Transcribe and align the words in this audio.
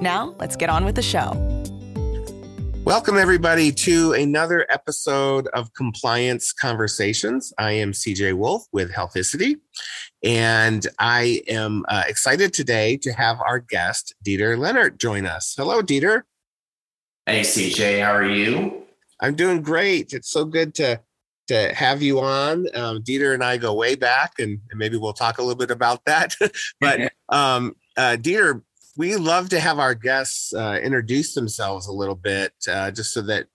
Now, 0.00 0.36
let's 0.38 0.54
get 0.54 0.70
on 0.70 0.84
with 0.84 0.94
the 0.94 1.02
show. 1.02 1.32
Welcome, 2.84 3.18
everybody, 3.18 3.72
to 3.72 4.12
another 4.12 4.64
episode 4.70 5.48
of 5.48 5.74
Compliance 5.74 6.52
Conversations. 6.52 7.52
I 7.58 7.72
am 7.72 7.90
CJ 7.90 8.34
Wolf 8.34 8.64
with 8.72 8.92
Healthicity, 8.92 9.56
and 10.22 10.86
I 11.00 11.42
am 11.48 11.84
uh, 11.88 12.04
excited 12.06 12.54
today 12.54 12.96
to 12.98 13.12
have 13.12 13.40
our 13.40 13.58
guest, 13.58 14.14
Dieter 14.24 14.56
Lehnortt, 14.56 14.98
join 14.98 15.26
us. 15.26 15.54
Hello, 15.56 15.82
Dieter. 15.82 16.22
Hey, 17.26 17.40
CJ, 17.40 18.02
how 18.02 18.12
are 18.12 18.24
you? 18.24 18.84
I'm 19.20 19.34
doing 19.34 19.62
great. 19.62 20.12
It's 20.12 20.30
so 20.30 20.44
good 20.44 20.74
to 20.76 21.00
to 21.48 21.74
have 21.74 22.02
you 22.02 22.20
on. 22.20 22.66
Um, 22.74 23.02
Dieter 23.02 23.34
and 23.34 23.42
I 23.42 23.56
go 23.56 23.74
way 23.74 23.96
back, 23.96 24.34
and, 24.38 24.60
and, 24.70 24.78
maybe 24.78 24.96
we'll 24.96 25.14
talk 25.14 25.38
a 25.38 25.42
little 25.42 25.56
bit 25.56 25.70
about 25.70 26.04
that. 26.04 26.36
but 26.80 27.12
um, 27.30 27.74
uh, 27.96 28.16
Dieter, 28.20 28.62
we 28.98 29.14
love 29.14 29.48
to 29.50 29.60
have 29.60 29.78
our 29.78 29.94
guests 29.94 30.52
uh, 30.52 30.78
introduce 30.82 31.32
themselves 31.32 31.86
a 31.86 31.92
little 31.92 32.16
bit, 32.16 32.52
uh, 32.68 32.90
just 32.90 33.14
so 33.14 33.22
that 33.22 33.46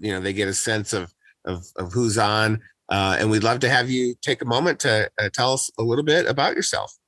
you 0.00 0.12
know 0.12 0.20
they 0.20 0.32
get 0.32 0.48
a 0.48 0.52
sense 0.54 0.92
of 0.92 1.14
of, 1.46 1.64
of 1.76 1.92
who's 1.92 2.18
on. 2.18 2.60
Uh, 2.88 3.16
and 3.18 3.30
we'd 3.30 3.44
love 3.44 3.60
to 3.60 3.70
have 3.70 3.88
you 3.88 4.14
take 4.20 4.42
a 4.42 4.44
moment 4.44 4.80
to 4.80 5.08
uh, 5.18 5.30
tell 5.32 5.54
us 5.54 5.70
a 5.78 5.82
little 5.82 6.04
bit 6.04 6.26
about 6.26 6.54
yourself. 6.54 6.98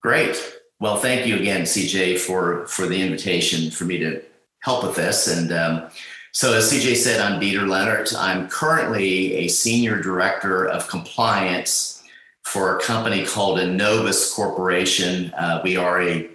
Great. 0.00 0.40
Well, 0.80 0.96
thank 0.96 1.26
you 1.26 1.36
again, 1.36 1.62
CJ, 1.62 2.18
for 2.18 2.66
for 2.66 2.86
the 2.86 3.02
invitation 3.02 3.70
for 3.72 3.84
me 3.84 3.98
to 3.98 4.22
help 4.60 4.84
with 4.84 4.94
this. 4.94 5.26
And 5.26 5.52
um, 5.52 5.90
so, 6.30 6.54
as 6.54 6.72
CJ 6.72 6.96
said, 6.96 7.20
I'm 7.20 7.40
Dieter 7.40 7.66
Lehnortt. 7.66 8.14
I'm 8.16 8.48
currently 8.48 9.34
a 9.34 9.48
senior 9.48 10.00
director 10.00 10.66
of 10.66 10.86
compliance 10.86 12.04
for 12.44 12.78
a 12.78 12.80
company 12.80 13.26
called 13.26 13.58
Enovis 13.58 14.32
Corporation. 14.34 15.32
Uh, 15.34 15.60
we 15.64 15.76
are 15.76 16.00
a 16.00 16.28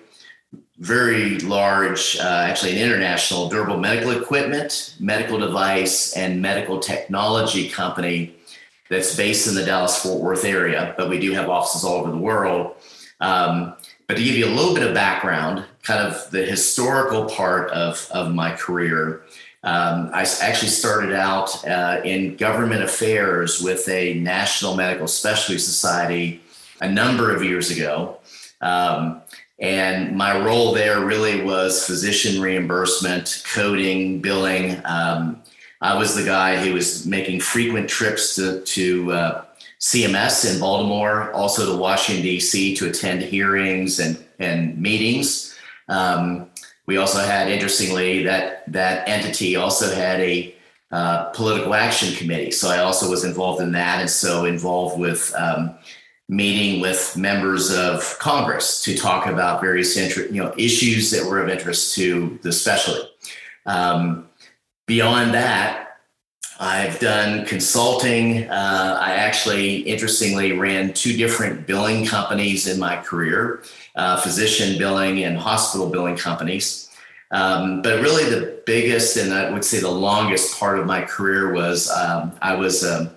very 0.79 1.39
large, 1.39 2.17
uh, 2.19 2.45
actually 2.47 2.73
an 2.73 2.77
international 2.77 3.49
durable 3.49 3.77
medical 3.77 4.11
equipment, 4.11 4.95
medical 4.99 5.37
device, 5.39 6.15
and 6.15 6.41
medical 6.41 6.79
technology 6.79 7.69
company 7.69 8.35
that's 8.89 9.15
based 9.15 9.47
in 9.47 9.55
the 9.55 9.65
Dallas 9.65 10.01
Fort 10.01 10.21
Worth 10.21 10.45
area, 10.45 10.93
but 10.97 11.09
we 11.09 11.19
do 11.19 11.33
have 11.33 11.49
offices 11.49 11.83
all 11.83 11.95
over 11.95 12.11
the 12.11 12.17
world. 12.17 12.75
Um, 13.19 13.75
but 14.07 14.15
to 14.15 14.23
give 14.23 14.35
you 14.35 14.45
a 14.45 14.53
little 14.53 14.73
bit 14.73 14.87
of 14.87 14.93
background, 14.93 15.65
kind 15.83 15.99
of 15.99 16.29
the 16.31 16.43
historical 16.43 17.25
part 17.25 17.71
of, 17.71 18.07
of 18.13 18.33
my 18.33 18.53
career, 18.55 19.23
um, 19.63 20.11
I 20.13 20.25
actually 20.41 20.69
started 20.69 21.13
out 21.13 21.67
uh, 21.67 21.99
in 22.05 22.37
government 22.37 22.83
affairs 22.83 23.61
with 23.61 23.89
a 23.89 24.13
National 24.13 24.75
Medical 24.75 25.07
Specialty 25.07 25.59
Society 25.59 26.41
a 26.79 26.89
number 26.89 27.35
of 27.35 27.43
years 27.43 27.71
ago. 27.71 28.19
Um, 28.61 29.21
and 29.59 30.15
my 30.15 30.39
role 30.39 30.73
there 30.73 31.03
really 31.03 31.43
was 31.43 31.85
physician 31.85 32.41
reimbursement, 32.41 33.43
coding, 33.51 34.21
billing. 34.21 34.79
Um, 34.85 35.41
I 35.81 35.97
was 35.97 36.15
the 36.15 36.23
guy 36.23 36.57
who 36.63 36.73
was 36.73 37.05
making 37.05 37.39
frequent 37.39 37.89
trips 37.89 38.35
to, 38.35 38.61
to 38.61 39.11
uh, 39.11 39.45
CMS 39.79 40.51
in 40.51 40.59
Baltimore, 40.59 41.31
also 41.33 41.71
to 41.71 41.77
Washington, 41.77 42.23
D.C. 42.23 42.75
to 42.75 42.89
attend 42.89 43.21
hearings 43.23 43.99
and, 43.99 44.23
and 44.39 44.77
meetings. 44.79 45.55
Um, 45.87 46.49
we 46.85 46.97
also 46.97 47.19
had, 47.19 47.49
interestingly, 47.49 48.23
that, 48.23 48.71
that 48.71 49.07
entity 49.07 49.55
also 49.55 49.93
had 49.93 50.19
a 50.19 50.55
uh, 50.91 51.25
political 51.31 51.73
action 51.73 52.15
committee. 52.15 52.51
So 52.51 52.69
I 52.69 52.79
also 52.79 53.09
was 53.09 53.23
involved 53.23 53.61
in 53.61 53.71
that 53.73 53.99
and 53.99 54.09
so 54.09 54.45
involved 54.45 54.99
with 54.99 55.33
um, 55.35 55.75
meeting 56.29 56.81
with 56.81 57.15
members 57.15 57.73
of 57.73 58.17
Congress 58.19 58.83
to 58.83 58.97
talk 58.97 59.27
about 59.27 59.61
various 59.61 59.95
inter- 59.95 60.27
you 60.27 60.43
know 60.43 60.53
issues 60.57 61.11
that 61.11 61.25
were 61.25 61.41
of 61.41 61.49
interest 61.49 61.95
to 61.95 62.37
the 62.41 62.51
specialty. 62.51 63.07
Um, 63.65 64.27
beyond 64.87 65.33
that, 65.33 65.99
I've 66.59 66.99
done 66.99 67.45
consulting. 67.45 68.49
Uh, 68.49 68.99
I 69.01 69.13
actually, 69.13 69.77
interestingly, 69.81 70.53
ran 70.53 70.93
two 70.93 71.15
different 71.15 71.65
billing 71.65 72.05
companies 72.05 72.67
in 72.67 72.79
my 72.79 72.97
career: 72.97 73.63
uh, 73.95 74.19
physician 74.19 74.77
billing 74.77 75.23
and 75.23 75.37
hospital 75.37 75.89
billing 75.89 76.17
companies. 76.17 76.89
Um, 77.31 77.81
but 77.81 78.01
really, 78.01 78.29
the 78.29 78.61
biggest 78.65 79.15
and 79.17 79.33
I 79.33 79.49
would 79.49 79.63
say 79.63 79.79
the 79.79 79.89
longest 79.89 80.59
part 80.59 80.79
of 80.79 80.85
my 80.85 81.01
career 81.03 81.53
was 81.53 81.89
um, 81.89 82.33
I 82.41 82.55
was 82.55 82.83
a 82.83 83.16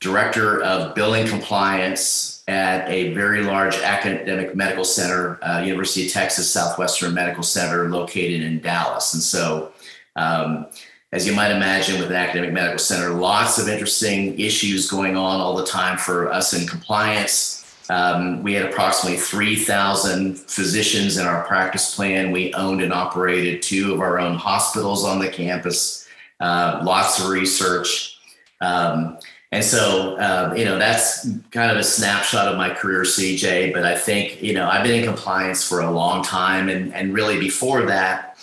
director 0.00 0.62
of 0.62 0.94
billing 0.94 1.26
compliance 1.26 2.42
at 2.48 2.88
a 2.88 3.12
very 3.12 3.42
large 3.42 3.76
academic 3.76 4.54
medical 4.54 4.84
center, 4.84 5.38
uh, 5.44 5.60
University 5.60 6.06
of 6.06 6.12
Texas 6.12 6.50
Southwestern 6.50 7.12
Medical 7.12 7.42
Center, 7.42 7.88
located 7.90 8.42
in 8.42 8.60
Dallas. 8.60 9.12
And 9.12 9.22
so, 9.22 9.72
um, 10.16 10.66
as 11.12 11.26
you 11.26 11.34
might 11.34 11.50
imagine, 11.50 11.98
with 12.00 12.10
an 12.10 12.16
academic 12.16 12.52
medical 12.52 12.78
center, 12.78 13.10
lots 13.10 13.58
of 13.58 13.68
interesting 13.68 14.38
issues 14.38 14.90
going 14.90 15.16
on 15.16 15.40
all 15.40 15.56
the 15.56 15.64
time 15.64 15.98
for 15.98 16.30
us 16.30 16.52
in 16.52 16.66
compliance. 16.66 17.64
Um, 17.90 18.42
we 18.42 18.52
had 18.52 18.66
approximately 18.66 19.18
3,000 19.18 20.38
physicians 20.38 21.16
in 21.16 21.26
our 21.26 21.44
practice 21.44 21.94
plan. 21.94 22.30
We 22.30 22.52
owned 22.54 22.82
and 22.82 22.92
operated 22.92 23.62
two 23.62 23.94
of 23.94 24.00
our 24.00 24.18
own 24.18 24.36
hospitals 24.36 25.04
on 25.04 25.18
the 25.18 25.28
campus, 25.28 26.06
uh, 26.40 26.80
lots 26.82 27.18
of 27.20 27.28
research. 27.28 28.18
Um, 28.60 29.18
and 29.50 29.64
so, 29.64 30.16
uh, 30.16 30.52
you 30.54 30.64
know, 30.64 30.78
that's 30.78 31.26
kind 31.50 31.70
of 31.70 31.78
a 31.78 31.82
snapshot 31.82 32.48
of 32.48 32.58
my 32.58 32.68
career, 32.68 33.02
CJ. 33.02 33.72
But 33.72 33.84
I 33.84 33.96
think, 33.96 34.42
you 34.42 34.52
know, 34.52 34.68
I've 34.68 34.82
been 34.82 35.00
in 35.00 35.04
compliance 35.04 35.66
for 35.66 35.80
a 35.80 35.90
long 35.90 36.22
time. 36.22 36.68
And, 36.68 36.94
and 36.94 37.14
really 37.14 37.40
before 37.40 37.86
that, 37.86 38.38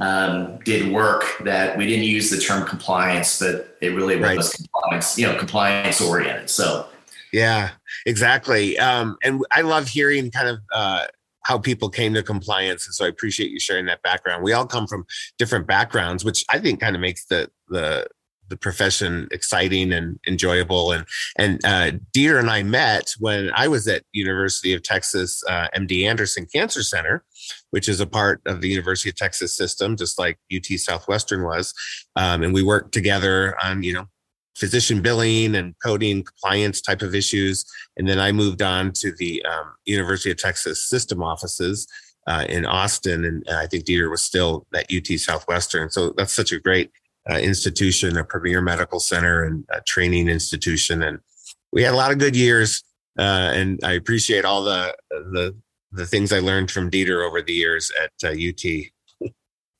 um, 0.00 0.58
did 0.64 0.90
work 0.92 1.24
that 1.44 1.76
we 1.76 1.86
didn't 1.86 2.04
use 2.04 2.30
the 2.30 2.38
term 2.38 2.66
compliance, 2.66 3.38
but 3.38 3.76
it 3.82 3.90
really 3.90 4.16
right. 4.16 4.36
was 4.36 4.52
compliance, 4.52 5.18
you 5.18 5.26
know, 5.26 5.38
compliance 5.38 6.00
oriented. 6.00 6.48
So, 6.48 6.86
yeah, 7.32 7.70
exactly. 8.06 8.78
Um, 8.78 9.18
and 9.22 9.44
I 9.50 9.60
love 9.60 9.88
hearing 9.88 10.30
kind 10.30 10.48
of, 10.48 10.58
uh, 10.72 11.06
how 11.42 11.58
people 11.58 11.88
came 11.88 12.12
to 12.12 12.24
compliance 12.24 12.86
and 12.86 12.94
so 12.94 13.04
i 13.04 13.08
appreciate 13.08 13.52
you 13.52 13.60
sharing 13.60 13.86
that 13.86 14.02
background 14.02 14.42
we 14.42 14.52
all 14.52 14.66
come 14.66 14.84
from 14.84 15.06
different 15.38 15.64
backgrounds 15.64 16.24
which 16.24 16.44
i 16.50 16.58
think 16.58 16.80
kind 16.80 16.96
of 16.96 17.00
makes 17.00 17.26
the 17.26 17.48
the 17.68 18.04
the 18.48 18.56
profession 18.56 19.28
exciting 19.30 19.92
and 19.92 20.18
enjoyable. 20.26 20.92
And 20.92 21.06
and 21.36 21.64
uh, 21.64 21.92
Dieter 22.14 22.38
and 22.38 22.50
I 22.50 22.62
met 22.62 23.14
when 23.18 23.50
I 23.54 23.68
was 23.68 23.88
at 23.88 24.04
University 24.12 24.72
of 24.72 24.82
Texas 24.82 25.42
uh, 25.48 25.68
MD 25.76 26.08
Anderson 26.08 26.46
Cancer 26.52 26.82
Center, 26.82 27.24
which 27.70 27.88
is 27.88 28.00
a 28.00 28.06
part 28.06 28.40
of 28.46 28.60
the 28.60 28.68
University 28.68 29.10
of 29.10 29.16
Texas 29.16 29.56
system, 29.56 29.96
just 29.96 30.18
like 30.18 30.38
UT 30.54 30.66
Southwestern 30.78 31.42
was. 31.42 31.72
Um, 32.16 32.42
and 32.42 32.54
we 32.54 32.62
worked 32.62 32.92
together 32.92 33.56
on 33.62 33.82
you 33.82 33.92
know 33.92 34.06
physician 34.56 35.02
billing 35.02 35.54
and 35.54 35.74
coding 35.84 36.24
compliance 36.24 36.80
type 36.80 37.02
of 37.02 37.14
issues. 37.14 37.64
And 37.98 38.08
then 38.08 38.18
I 38.18 38.32
moved 38.32 38.62
on 38.62 38.92
to 38.92 39.12
the 39.12 39.44
um, 39.44 39.74
University 39.84 40.30
of 40.30 40.38
Texas 40.38 40.88
system 40.88 41.22
offices. 41.22 41.86
Uh, 42.28 42.44
in 42.48 42.66
Austin, 42.66 43.24
and 43.24 43.44
I 43.48 43.68
think 43.68 43.84
Dieter 43.84 44.10
was 44.10 44.20
still 44.20 44.66
at 44.74 44.92
UT 44.92 45.06
Southwestern. 45.16 45.90
So 45.90 46.12
that's 46.16 46.32
such 46.32 46.50
a 46.50 46.58
great 46.58 46.90
uh, 47.30 47.38
institution, 47.38 48.16
a 48.16 48.24
premier 48.24 48.60
medical 48.60 49.00
center 49.00 49.44
and 49.44 49.64
a 49.70 49.80
training 49.82 50.28
institution. 50.28 51.02
And 51.02 51.18
we 51.72 51.82
had 51.82 51.92
a 51.92 51.96
lot 51.96 52.12
of 52.12 52.18
good 52.18 52.36
years. 52.36 52.82
Uh, 53.18 53.50
and 53.54 53.80
I 53.82 53.92
appreciate 53.92 54.44
all 54.44 54.62
the, 54.62 54.94
the, 55.10 55.56
the 55.92 56.06
things 56.06 56.32
I 56.32 56.38
learned 56.38 56.70
from 56.70 56.90
Dieter 56.90 57.26
over 57.26 57.42
the 57.42 57.52
years 57.52 57.90
at 58.02 58.12
uh, 58.22 58.32
UT. 58.32 59.32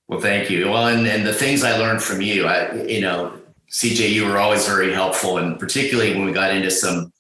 Well, 0.09 0.21
thank 0.21 0.51
you. 0.51 0.71
Well, 0.71 0.87
and, 0.87 1.07
and 1.07 1.27
the 1.27 1.35
things 1.35 1.65
I 1.65 1.77
learned 1.77 2.03
from 2.03 2.21
you, 2.21 2.47
I, 2.47 2.73
you 2.85 3.01
know, 3.01 3.39
CJ, 3.71 4.11
you 4.11 4.25
were 4.25 4.39
always 4.39 4.67
very 4.67 4.93
helpful. 4.93 5.39
And 5.39 5.59
particularly 5.59 6.15
when 6.15 6.25
we 6.25 6.33
got 6.33 6.53
into 6.53 6.71
some, 6.71 7.13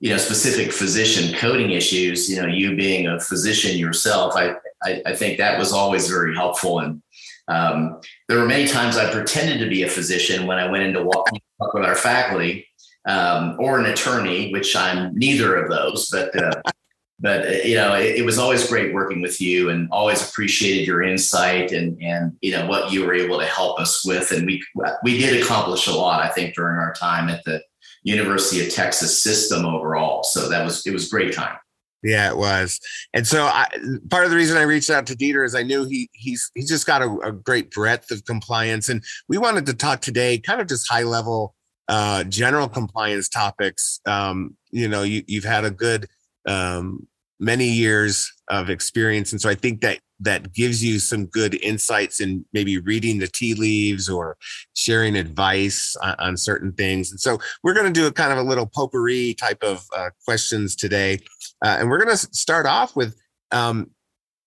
you 0.00 0.10
know, 0.10 0.18
specific 0.18 0.70
physician 0.70 1.34
coding 1.38 1.70
issues, 1.70 2.30
you 2.30 2.40
know, 2.40 2.46
you 2.46 2.76
being 2.76 3.06
a 3.06 3.18
physician 3.18 3.78
yourself, 3.78 4.34
I, 4.36 4.54
I, 4.82 5.02
I 5.06 5.14
think 5.14 5.38
that 5.38 5.58
was 5.58 5.72
always 5.72 6.08
very 6.08 6.34
helpful. 6.34 6.80
And 6.80 7.02
um, 7.48 8.00
there 8.28 8.38
were 8.38 8.46
many 8.46 8.66
times 8.66 8.96
I 8.96 9.12
pretended 9.12 9.60
to 9.60 9.68
be 9.68 9.82
a 9.82 9.88
physician 9.88 10.46
when 10.46 10.58
I 10.58 10.70
went 10.70 10.84
into 10.84 11.02
walk 11.02 11.30
with 11.32 11.84
our 11.84 11.94
faculty 11.94 12.66
um, 13.06 13.56
or 13.58 13.78
an 13.78 13.86
attorney, 13.86 14.52
which 14.52 14.74
I'm 14.74 15.16
neither 15.16 15.56
of 15.56 15.70
those. 15.70 16.10
But 16.10 16.36
uh, 16.40 16.60
but 17.20 17.46
uh, 17.46 17.50
you 17.64 17.76
know, 17.76 17.94
it, 17.94 18.16
it, 18.16 18.24
was 18.24 18.38
always 18.38 18.68
great 18.68 18.92
working 18.92 19.22
with 19.22 19.40
you, 19.40 19.70
and 19.70 19.88
always 19.90 20.28
appreciated 20.28 20.86
your 20.86 21.02
insight 21.02 21.72
and 21.72 22.00
and 22.02 22.36
you 22.40 22.52
know 22.52 22.66
what 22.66 22.92
you 22.92 23.04
were 23.06 23.14
able 23.14 23.38
to 23.38 23.46
help 23.46 23.80
us 23.80 24.04
with. 24.04 24.32
And 24.32 24.46
we 24.46 24.62
we 25.02 25.18
did 25.18 25.40
accomplish 25.42 25.86
a 25.86 25.92
lot, 25.92 26.22
I 26.22 26.28
think, 26.28 26.54
during 26.54 26.76
our 26.76 26.92
time 26.94 27.28
at 27.28 27.44
the 27.44 27.62
University 28.02 28.66
of 28.66 28.72
Texas 28.72 29.22
system 29.22 29.64
overall. 29.64 30.24
So 30.24 30.48
that 30.48 30.64
was 30.64 30.84
it 30.86 30.92
was 30.92 31.08
great 31.08 31.32
time. 31.32 31.56
Yeah, 32.02 32.30
it 32.30 32.36
was. 32.36 32.78
And 33.14 33.26
so 33.26 33.44
I, 33.44 33.66
part 34.10 34.24
of 34.24 34.30
the 34.30 34.36
reason 34.36 34.56
I 34.56 34.62
reached 34.62 34.90
out 34.90 35.06
to 35.06 35.16
Dieter 35.16 35.44
is 35.44 35.54
I 35.54 35.62
knew 35.62 35.84
he 35.84 36.08
he's 36.12 36.50
he's 36.54 36.68
just 36.68 36.86
got 36.86 37.02
a, 37.02 37.10
a 37.24 37.32
great 37.32 37.70
breadth 37.70 38.10
of 38.10 38.24
compliance, 38.24 38.88
and 38.88 39.02
we 39.28 39.38
wanted 39.38 39.66
to 39.66 39.74
talk 39.74 40.00
today, 40.00 40.38
kind 40.38 40.60
of 40.60 40.68
just 40.68 40.88
high 40.88 41.02
level, 41.02 41.54
uh, 41.88 42.24
general 42.24 42.68
compliance 42.68 43.28
topics. 43.28 44.00
Um, 44.06 44.56
you 44.70 44.88
know, 44.88 45.02
you, 45.02 45.22
you've 45.26 45.44
had 45.44 45.64
a 45.64 45.70
good 45.70 46.06
um, 46.46 47.08
many 47.40 47.66
years 47.66 48.32
of 48.48 48.70
experience, 48.70 49.32
and 49.32 49.40
so 49.40 49.48
I 49.48 49.54
think 49.54 49.80
that 49.80 49.98
that 50.20 50.52
gives 50.52 50.82
you 50.82 50.98
some 50.98 51.26
good 51.26 51.54
insights 51.62 52.20
in 52.20 52.44
maybe 52.52 52.78
reading 52.78 53.18
the 53.18 53.26
tea 53.26 53.54
leaves 53.54 54.08
or 54.08 54.36
sharing 54.74 55.16
advice 55.16 55.94
on, 56.02 56.14
on 56.18 56.36
certain 56.36 56.72
things. 56.72 57.10
And 57.10 57.20
so 57.20 57.38
we're 57.62 57.74
going 57.74 57.92
to 57.92 58.00
do 58.00 58.06
a 58.06 58.12
kind 58.12 58.32
of 58.32 58.38
a 58.38 58.42
little 58.42 58.66
potpourri 58.66 59.34
type 59.34 59.62
of 59.62 59.84
uh, 59.94 60.10
questions 60.24 60.74
today, 60.74 61.18
uh, 61.64 61.76
and 61.80 61.90
we're 61.90 62.02
going 62.02 62.16
to 62.16 62.28
start 62.32 62.66
off 62.66 62.94
with 62.96 63.16
um, 63.50 63.90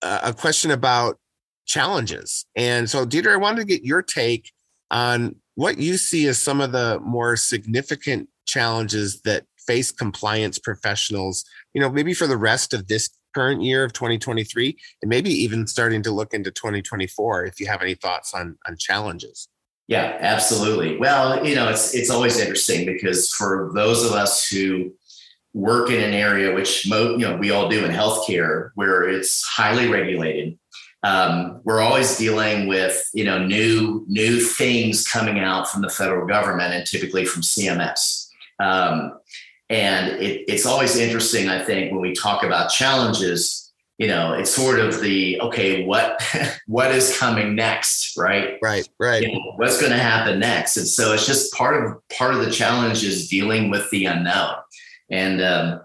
a 0.02 0.34
question 0.34 0.72
about 0.72 1.18
challenges. 1.66 2.46
And 2.56 2.90
so, 2.90 3.06
Dieter, 3.06 3.34
I 3.34 3.38
wanted 3.38 3.62
to 3.62 3.68
get 3.68 3.84
your 3.84 4.02
take 4.02 4.52
on 4.92 5.36
what 5.56 5.78
you 5.78 5.98
see 5.98 6.28
as 6.28 6.42
some 6.42 6.62
of 6.62 6.72
the 6.72 7.00
more 7.02 7.36
significant 7.36 8.30
challenges 8.46 9.22
that 9.22 9.46
face 9.68 9.92
compliance 9.92 10.58
professionals 10.58 11.46
you 11.74 11.82
know, 11.82 11.90
maybe 11.90 12.14
for 12.14 12.28
the 12.28 12.38
rest 12.38 12.74
of 12.74 12.88
this 12.88 13.10
current 13.36 13.62
year 13.62 13.84
of 13.84 13.94
2023 13.94 14.76
and 15.02 15.10
maybe 15.10 15.30
even 15.30 15.68
starting 15.68 16.02
to 16.02 16.12
look 16.12 16.34
into 16.34 16.50
2024 16.50 17.46
if 17.46 17.60
you 17.60 17.68
have 17.68 17.82
any 17.82 17.94
thoughts 17.94 18.34
on 18.34 18.58
on 18.68 18.76
challenges 18.76 19.48
yeah 19.88 20.18
absolutely 20.20 20.98
well 20.98 21.46
you 21.46 21.54
know 21.54 21.70
it's 21.70 21.94
it's 21.94 22.10
always 22.10 22.40
interesting 22.40 22.88
because 22.88 23.32
for 23.32 23.72
those 23.76 24.04
of 24.04 24.14
us 24.14 24.50
who 24.50 24.92
work 25.54 25.90
in 25.90 26.02
an 26.02 26.14
area 26.14 26.54
which 26.54 26.88
mo- 26.88 27.12
you 27.12 27.28
know 27.28 27.36
we 27.36 27.52
all 27.52 27.68
do 27.70 27.84
in 27.84 27.92
healthcare 27.92 28.70
where 28.76 29.08
it's 29.08 29.44
highly 29.46 29.88
regulated 29.88 30.58
um, 31.04 31.62
we're 31.64 31.82
always 31.82 32.18
dealing 32.18 32.68
with 32.68 33.04
you 33.14 33.24
know 33.24 33.44
new 33.44 34.06
new 34.08 34.40
things 34.40 35.08
coming 35.08 35.40
out 35.40 35.68
from 35.70 35.82
the 35.82 35.90
federal 35.90 36.28
government 36.28 36.74
and 36.74 36.86
typically 36.86 37.26
from 37.26 37.42
cms 37.42 38.28
um, 38.60 39.14
and 39.70 40.20
it, 40.20 40.46
it's 40.48 40.66
always 40.66 40.96
interesting, 40.96 41.48
I 41.48 41.64
think, 41.64 41.92
when 41.92 42.02
we 42.02 42.14
talk 42.14 42.44
about 42.44 42.72
challenges, 42.72 43.72
you 44.00 44.08
know, 44.08 44.34
it's 44.34 44.50
sort 44.50 44.80
of 44.80 45.02
the 45.02 45.40
okay, 45.42 45.86
what 45.86 46.22
what 46.68 46.92
is 46.92 47.18
coming 47.18 47.56
next, 47.56 48.18
right? 48.18 48.58
Right, 48.62 48.88
right. 49.00 49.22
You 49.22 49.34
know, 49.34 49.54
what's 49.58 49.80
going 49.80 49.92
to 49.92 50.00
happen 50.00 50.40
next? 50.40 50.78
And 50.78 50.88
so 50.88 51.14
it's 51.14 51.28
just 51.28 51.54
part 51.54 51.84
of 51.84 52.08
part 52.10 52.34
of 52.34 52.44
the 52.44 52.52
challenge 52.52 53.04
is 53.04 53.28
dealing 53.28 53.70
with 53.70 53.90
the 53.92 54.06
unknown. 54.06 54.56
And 55.12 55.42
um, 55.42 55.82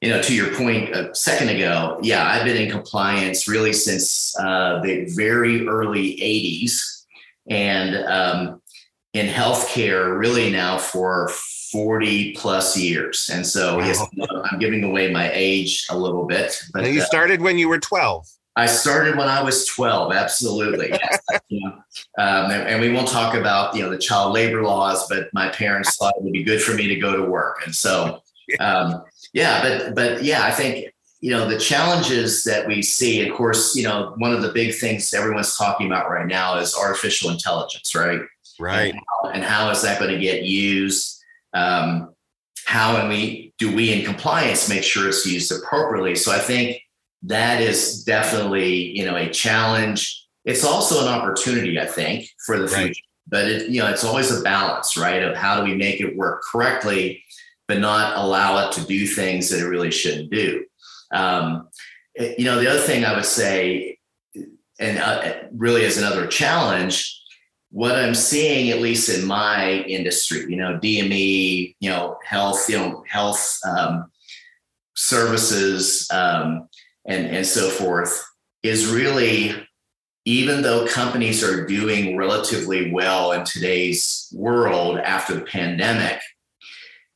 you 0.00 0.10
know, 0.10 0.20
to 0.22 0.34
your 0.34 0.54
point 0.54 0.94
a 0.94 1.14
second 1.14 1.48
ago, 1.48 1.98
yeah, 2.02 2.26
I've 2.26 2.44
been 2.44 2.56
in 2.56 2.70
compliance 2.70 3.48
really 3.48 3.72
since 3.72 4.34
uh, 4.38 4.80
the 4.82 5.06
very 5.16 5.66
early 5.66 6.16
'80s, 6.16 7.04
and 7.48 7.96
um, 8.06 8.62
in 9.14 9.26
healthcare 9.26 10.18
really 10.18 10.50
now 10.50 10.78
for 10.78 11.30
40 11.72 12.32
plus 12.34 12.76
years. 12.76 13.28
And 13.32 13.46
so, 13.46 13.78
wow. 13.78 13.86
yes, 13.86 14.06
I'm 14.44 14.58
giving 14.58 14.84
away 14.84 15.10
my 15.10 15.30
age 15.32 15.86
a 15.90 15.98
little 15.98 16.26
bit. 16.26 16.58
But 16.72 16.84
and 16.84 16.94
you 16.94 17.02
uh, 17.02 17.04
started 17.04 17.40
when 17.40 17.58
you 17.58 17.68
were 17.68 17.78
12. 17.78 18.26
I 18.56 18.66
started 18.66 19.16
when 19.16 19.28
I 19.28 19.42
was 19.42 19.66
12. 19.66 20.12
Absolutely. 20.12 20.90
yes. 21.50 21.66
um, 22.18 22.50
and, 22.50 22.68
and, 22.68 22.80
we 22.80 22.90
won't 22.90 23.08
talk 23.08 23.34
about, 23.34 23.76
you 23.76 23.82
know, 23.82 23.90
the 23.90 23.98
child 23.98 24.32
labor 24.32 24.62
laws, 24.62 25.06
but 25.08 25.28
my 25.34 25.50
parents 25.50 25.96
thought 25.96 26.14
it 26.16 26.22
would 26.22 26.32
be 26.32 26.42
good 26.42 26.62
for 26.62 26.74
me 26.74 26.86
to 26.86 26.96
go 26.96 27.14
to 27.14 27.30
work. 27.30 27.62
And 27.66 27.74
so, 27.74 28.22
um, 28.60 29.02
yeah, 29.32 29.62
but, 29.62 29.94
but 29.94 30.24
yeah, 30.24 30.44
I 30.44 30.50
think, 30.50 30.92
you 31.20 31.30
know, 31.30 31.48
the 31.48 31.58
challenges 31.58 32.44
that 32.44 32.66
we 32.66 32.82
see, 32.82 33.26
of 33.26 33.34
course, 33.34 33.74
you 33.74 33.82
know, 33.82 34.14
one 34.18 34.32
of 34.32 34.42
the 34.42 34.52
big 34.52 34.74
things 34.74 35.12
everyone's 35.14 35.56
talking 35.56 35.86
about 35.86 36.10
right 36.10 36.26
now 36.26 36.58
is 36.58 36.76
artificial 36.76 37.30
intelligence, 37.30 37.94
right? 37.94 38.20
Right. 38.58 38.92
And 38.92 39.00
how, 39.00 39.30
and 39.30 39.42
how 39.42 39.70
is 39.70 39.82
that 39.82 39.98
going 39.98 40.12
to 40.12 40.18
get 40.18 40.42
used? 40.42 41.16
um, 41.56 42.14
how 42.66 42.96
and 42.96 43.08
we 43.08 43.54
do 43.58 43.74
we 43.74 43.92
in 43.92 44.04
compliance 44.04 44.68
make 44.68 44.82
sure 44.82 45.08
it's 45.08 45.24
used 45.24 45.52
appropriately 45.52 46.14
so 46.14 46.32
i 46.32 46.38
think 46.38 46.80
that 47.22 47.62
is 47.62 48.04
definitely 48.04 48.96
you 48.96 49.04
know 49.04 49.16
a 49.16 49.30
challenge 49.30 50.26
it's 50.44 50.64
also 50.64 51.00
an 51.00 51.08
opportunity 51.08 51.78
i 51.78 51.86
think 51.86 52.28
for 52.44 52.58
the 52.58 52.68
future 52.68 53.00
but 53.28 53.46
it 53.46 53.70
you 53.70 53.80
know 53.80 53.88
it's 53.88 54.04
always 54.04 54.30
a 54.32 54.42
balance 54.42 54.96
right 54.96 55.22
of 55.22 55.36
how 55.36 55.56
do 55.56 55.64
we 55.64 55.74
make 55.74 56.00
it 56.00 56.16
work 56.16 56.42
correctly 56.50 57.22
but 57.68 57.80
not 57.80 58.16
allow 58.16 58.66
it 58.66 58.72
to 58.72 58.86
do 58.86 59.06
things 59.06 59.50
that 59.50 59.60
it 59.60 59.68
really 59.68 59.90
shouldn't 59.90 60.30
do. 60.30 60.64
Um, 61.12 61.68
you 62.18 62.44
know 62.44 62.58
the 62.58 62.70
other 62.70 62.80
thing 62.80 63.04
i 63.04 63.14
would 63.14 63.26
say 63.26 63.98
and 64.78 64.98
uh, 64.98 65.34
really 65.52 65.82
is 65.82 65.98
another 65.98 66.26
challenge 66.26 67.16
what 67.70 67.96
I'm 67.96 68.14
seeing, 68.14 68.70
at 68.70 68.80
least 68.80 69.10
in 69.10 69.26
my 69.26 69.82
industry, 69.82 70.46
you 70.48 70.56
know, 70.56 70.78
DME, 70.78 71.74
you 71.78 71.90
know, 71.90 72.16
health, 72.24 72.70
you 72.70 72.78
know, 72.78 73.04
health 73.06 73.58
um, 73.68 74.10
services, 74.94 76.08
um, 76.10 76.68
and 77.06 77.26
and 77.26 77.46
so 77.46 77.68
forth, 77.68 78.24
is 78.62 78.86
really 78.86 79.52
even 80.24 80.62
though 80.62 80.86
companies 80.86 81.44
are 81.44 81.66
doing 81.66 82.16
relatively 82.16 82.90
well 82.92 83.32
in 83.32 83.44
today's 83.44 84.32
world 84.32 84.98
after 84.98 85.34
the 85.34 85.42
pandemic, 85.42 86.18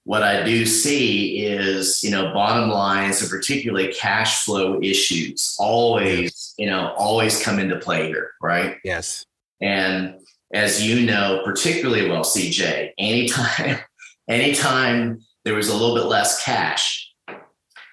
what 0.04 0.22
I 0.22 0.42
do 0.44 0.64
see 0.66 1.44
is, 1.44 2.02
you 2.02 2.10
know, 2.10 2.32
bottom 2.32 2.70
lines 2.70 3.20
and 3.20 3.30
particularly 3.30 3.92
cash 3.92 4.44
flow 4.44 4.80
issues 4.82 5.56
always, 5.58 6.54
you 6.58 6.66
know, 6.66 6.94
always 6.96 7.42
come 7.42 7.58
into 7.58 7.78
play 7.78 8.08
here, 8.08 8.32
right? 8.42 8.76
Yes. 8.82 9.24
And 9.60 10.14
as 10.52 10.82
you 10.82 11.06
know 11.06 11.42
particularly 11.44 12.08
well, 12.08 12.24
CJ, 12.24 12.92
anytime, 12.98 13.78
anytime 14.28 15.20
there 15.44 15.54
was 15.54 15.68
a 15.68 15.76
little 15.76 15.94
bit 15.94 16.06
less 16.06 16.42
cash, 16.44 17.12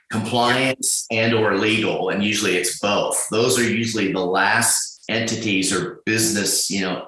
compliance 0.10 1.06
and 1.12 1.34
or 1.34 1.58
legal, 1.58 2.10
and 2.10 2.24
usually 2.24 2.56
it's 2.56 2.80
both. 2.80 3.28
Those 3.30 3.60
are 3.60 3.70
usually 3.70 4.14
the 4.14 4.26
last 4.26 5.04
entities 5.10 5.74
or 5.74 6.02
business, 6.06 6.70
you 6.70 6.82
know, 6.82 7.08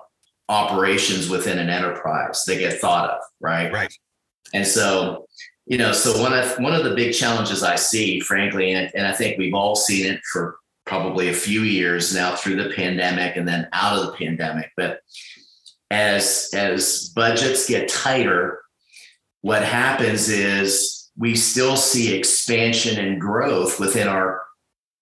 operations 0.50 1.30
within 1.30 1.60
an 1.60 1.70
enterprise 1.70 2.44
that 2.46 2.58
get 2.58 2.80
thought 2.80 3.10
of, 3.10 3.20
right? 3.40 3.72
Right. 3.72 3.94
And 4.54 4.66
so, 4.66 5.28
you 5.66 5.78
know, 5.78 5.92
so 5.92 6.22
one 6.22 6.34
of 6.34 6.58
one 6.60 6.74
of 6.74 6.84
the 6.84 6.96
big 6.96 7.14
challenges 7.14 7.64
I 7.64 7.76
see, 7.76 8.20
frankly, 8.20 8.74
and, 8.74 8.92
and 8.96 9.06
I 9.06 9.14
think 9.14 9.38
we've 9.38 9.54
all 9.54 9.76
seen 9.76 10.06
it 10.06 10.22
for 10.32 10.58
probably 10.86 11.30
a 11.30 11.34
few 11.34 11.62
years 11.62 12.16
now 12.16 12.36
through 12.36 12.56
the 12.56 12.74
pandemic 12.74 13.36
and 13.36 13.48
then 13.48 13.68
out 13.74 13.98
of 13.98 14.08
the 14.08 14.14
pandemic, 14.14 14.72
but 14.76 15.02
as 15.92 16.50
as 16.54 17.10
budgets 17.10 17.68
get 17.68 17.88
tighter, 17.88 18.62
what 19.42 19.64
happens 19.64 20.30
is 20.30 21.10
we 21.18 21.36
still 21.36 21.76
see 21.76 22.16
expansion 22.16 22.98
and 22.98 23.20
growth 23.20 23.80
within 23.80 24.08
our 24.08 24.42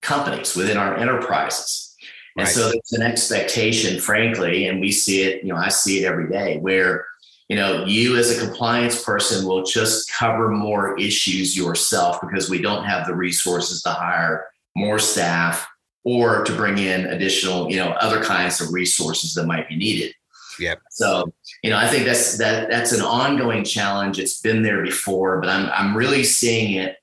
companies, 0.01 0.55
within 0.55 0.77
our 0.77 0.97
enterprises. 0.97 1.95
And 2.37 2.45
right. 2.45 2.53
so 2.53 2.63
there's 2.69 2.91
an 2.93 3.01
expectation, 3.01 3.99
frankly, 3.99 4.67
and 4.67 4.79
we 4.79 4.91
see 4.91 5.23
it, 5.23 5.43
you 5.43 5.49
know, 5.49 5.59
I 5.59 5.69
see 5.69 6.03
it 6.03 6.07
every 6.07 6.29
day 6.29 6.57
where, 6.59 7.05
you 7.49 7.55
know, 7.55 7.85
you 7.85 8.17
as 8.17 8.29
a 8.29 8.45
compliance 8.45 9.03
person 9.03 9.47
will 9.47 9.63
just 9.63 10.11
cover 10.11 10.49
more 10.49 10.97
issues 10.99 11.57
yourself 11.57 12.19
because 12.21 12.49
we 12.49 12.61
don't 12.61 12.83
have 12.83 13.07
the 13.07 13.15
resources 13.15 13.81
to 13.83 13.89
hire 13.89 14.47
more 14.75 14.99
staff 14.99 15.67
or 16.03 16.43
to 16.43 16.53
bring 16.53 16.77
in 16.77 17.05
additional, 17.07 17.69
you 17.71 17.77
know, 17.77 17.89
other 18.01 18.21
kinds 18.21 18.59
of 18.59 18.73
resources 18.73 19.33
that 19.33 19.45
might 19.45 19.67
be 19.69 19.75
needed. 19.75 20.13
Yep. 20.59 20.79
So, 20.91 21.31
you 21.63 21.69
know, 21.69 21.77
I 21.77 21.87
think 21.87 22.05
that's 22.05 22.37
that 22.37 22.69
that's 22.69 22.91
an 22.91 23.01
ongoing 23.01 23.63
challenge. 23.63 24.19
It's 24.19 24.41
been 24.41 24.63
there 24.63 24.83
before, 24.83 25.39
but 25.39 25.49
I'm 25.49 25.69
I'm 25.69 25.95
really 25.95 26.23
seeing 26.23 26.73
it 26.73 26.97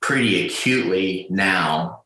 pretty 0.00 0.46
acutely 0.46 1.26
now. 1.30 2.04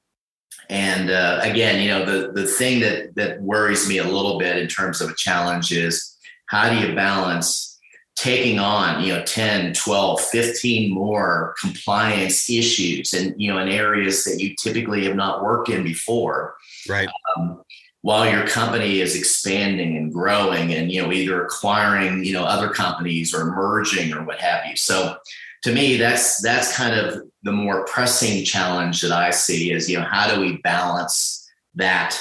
And 0.69 1.11
uh, 1.11 1.41
again, 1.43 1.83
you 1.83 1.89
know, 1.89 2.05
the 2.05 2.33
the 2.33 2.47
thing 2.47 2.81
that 2.81 3.15
that 3.17 3.43
worries 3.43 3.89
me 3.89 3.99
a 3.99 4.05
little 4.05 4.39
bit 4.39 4.57
in 4.57 4.69
terms 4.69 5.01
of 5.01 5.11
a 5.11 5.15
challenge 5.15 5.73
is 5.73 6.17
how 6.51 6.69
do 6.69 6.77
you 6.77 6.95
balance 6.95 7.79
taking 8.17 8.59
on, 8.59 9.03
you 9.03 9.15
know, 9.15 9.23
10, 9.25 9.73
12, 9.73 10.21
15 10.21 10.93
more 10.93 11.55
compliance 11.59 12.51
issues 12.51 13.15
and, 13.15 13.35
you 13.41 13.51
know, 13.51 13.59
in 13.59 13.69
areas 13.69 14.25
that 14.25 14.41
you 14.41 14.55
typically 14.57 15.05
have 15.05 15.17
not 15.17 15.43
worked 15.43 15.71
in 15.71 15.83
before. 15.83 16.57
Right. 16.89 17.09
Um, 17.37 17.63
while 18.03 18.31
your 18.31 18.47
company 18.47 19.01
is 19.01 19.15
expanding 19.15 19.97
and 19.97 20.11
growing 20.11 20.73
and 20.73 20.91
you 20.91 21.03
know 21.03 21.13
either 21.13 21.45
acquiring 21.45 22.25
you 22.25 22.33
know 22.33 22.45
other 22.45 22.71
companies 22.71 23.35
or 23.35 23.45
merging 23.45 24.15
or 24.15 24.25
what 24.25 24.41
have 24.41 24.65
you 24.65 24.75
so 24.75 25.19
to 25.63 25.73
me, 25.73 25.97
that's 25.97 26.41
that's 26.41 26.75
kind 26.77 26.99
of 26.99 27.23
the 27.43 27.53
more 27.53 27.85
pressing 27.85 28.45
challenge 28.45 29.03
that 29.03 29.13
I 29.13 29.31
see 29.31 29.73
is 29.73 29.91
you 29.91 29.99
know 29.99 30.05
how 30.05 30.35
do 30.35 30.41
we 30.41 30.57
balance 30.59 31.49
that 31.75 32.21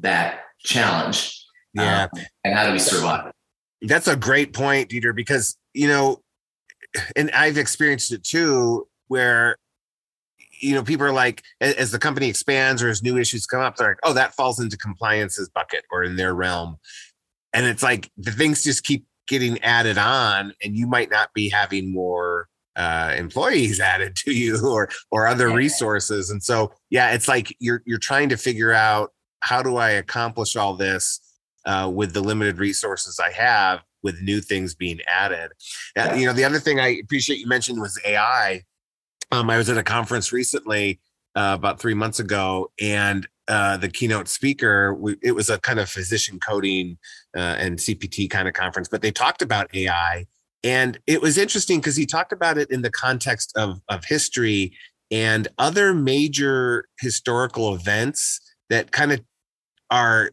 that 0.00 0.40
challenge? 0.58 1.36
Yeah, 1.74 2.08
um, 2.12 2.22
and 2.44 2.54
how 2.54 2.66
do 2.66 2.72
we 2.72 2.78
survive 2.78 3.26
it? 3.26 3.34
That's 3.82 4.08
a 4.08 4.16
great 4.16 4.52
point, 4.52 4.90
Dieter, 4.90 5.14
because 5.14 5.56
you 5.74 5.88
know, 5.88 6.20
and 7.16 7.30
I've 7.32 7.58
experienced 7.58 8.12
it 8.12 8.24
too, 8.24 8.86
where 9.08 9.56
you 10.60 10.74
know 10.74 10.82
people 10.82 11.06
are 11.06 11.12
like, 11.12 11.42
as 11.60 11.90
the 11.90 11.98
company 11.98 12.28
expands 12.28 12.82
or 12.82 12.88
as 12.88 13.02
new 13.02 13.16
issues 13.16 13.46
come 13.46 13.60
up, 13.60 13.76
they're 13.76 13.88
like, 13.88 13.98
oh, 14.02 14.12
that 14.12 14.34
falls 14.34 14.60
into 14.60 14.76
compliance's 14.76 15.48
bucket 15.48 15.84
or 15.90 16.04
in 16.04 16.16
their 16.16 16.34
realm, 16.34 16.76
and 17.52 17.66
it's 17.66 17.82
like 17.82 18.10
the 18.16 18.32
things 18.32 18.62
just 18.62 18.84
keep 18.84 19.04
getting 19.28 19.62
added 19.62 19.96
on, 19.96 20.52
and 20.62 20.76
you 20.76 20.86
might 20.86 21.10
not 21.10 21.32
be 21.34 21.48
having 21.48 21.92
more 21.92 22.48
uh, 22.76 23.14
employees 23.16 23.80
added 23.80 24.16
to 24.16 24.32
you 24.32 24.58
or 24.66 24.88
or 25.10 25.26
other 25.26 25.50
resources. 25.50 26.30
And 26.30 26.42
so 26.42 26.72
yeah 26.90 27.12
it's 27.12 27.28
like 27.28 27.54
you're 27.58 27.82
you're 27.86 27.98
trying 27.98 28.28
to 28.30 28.36
figure 28.36 28.72
out 28.72 29.12
how 29.40 29.62
do 29.62 29.76
i 29.76 29.90
accomplish 29.90 30.54
all 30.54 30.76
this 30.76 31.20
uh, 31.66 31.90
with 31.92 32.12
the 32.12 32.20
limited 32.20 32.58
resources 32.58 33.20
i 33.20 33.30
have 33.30 33.80
with 34.02 34.22
new 34.22 34.40
things 34.40 34.74
being 34.74 34.98
added. 35.06 35.50
Uh, 35.94 36.14
you 36.16 36.26
know 36.26 36.32
the 36.32 36.44
other 36.44 36.58
thing 36.58 36.80
i 36.80 36.88
appreciate 37.02 37.38
you 37.38 37.46
mentioned 37.46 37.80
was 37.80 37.98
ai 38.06 38.62
um, 39.32 39.50
i 39.50 39.56
was 39.56 39.68
at 39.68 39.78
a 39.78 39.82
conference 39.82 40.32
recently 40.32 41.00
uh, 41.36 41.54
about 41.56 41.80
three 41.80 41.94
months 41.94 42.18
ago 42.18 42.70
and 42.80 43.28
uh, 43.48 43.76
the 43.76 43.88
keynote 43.88 44.28
speaker 44.28 44.94
we, 44.94 45.16
it 45.22 45.32
was 45.32 45.50
a 45.50 45.58
kind 45.58 45.80
of 45.80 45.88
physician 45.88 46.38
coding 46.38 46.98
uh, 47.36 47.56
and 47.58 47.78
cpt 47.78 48.30
kind 48.30 48.48
of 48.48 48.54
conference 48.54 48.88
but 48.88 49.02
they 49.02 49.10
talked 49.10 49.42
about 49.42 49.72
ai 49.74 50.26
and 50.62 50.98
it 51.06 51.22
was 51.22 51.38
interesting 51.38 51.78
because 51.78 51.96
he 51.96 52.06
talked 52.06 52.32
about 52.32 52.58
it 52.58 52.70
in 52.70 52.82
the 52.82 52.90
context 52.90 53.56
of, 53.56 53.80
of 53.88 54.04
history 54.04 54.76
and 55.10 55.48
other 55.58 55.94
major 55.94 56.86
historical 57.00 57.74
events 57.74 58.40
that 58.68 58.92
kind 58.92 59.12
of 59.12 59.20
are 59.90 60.30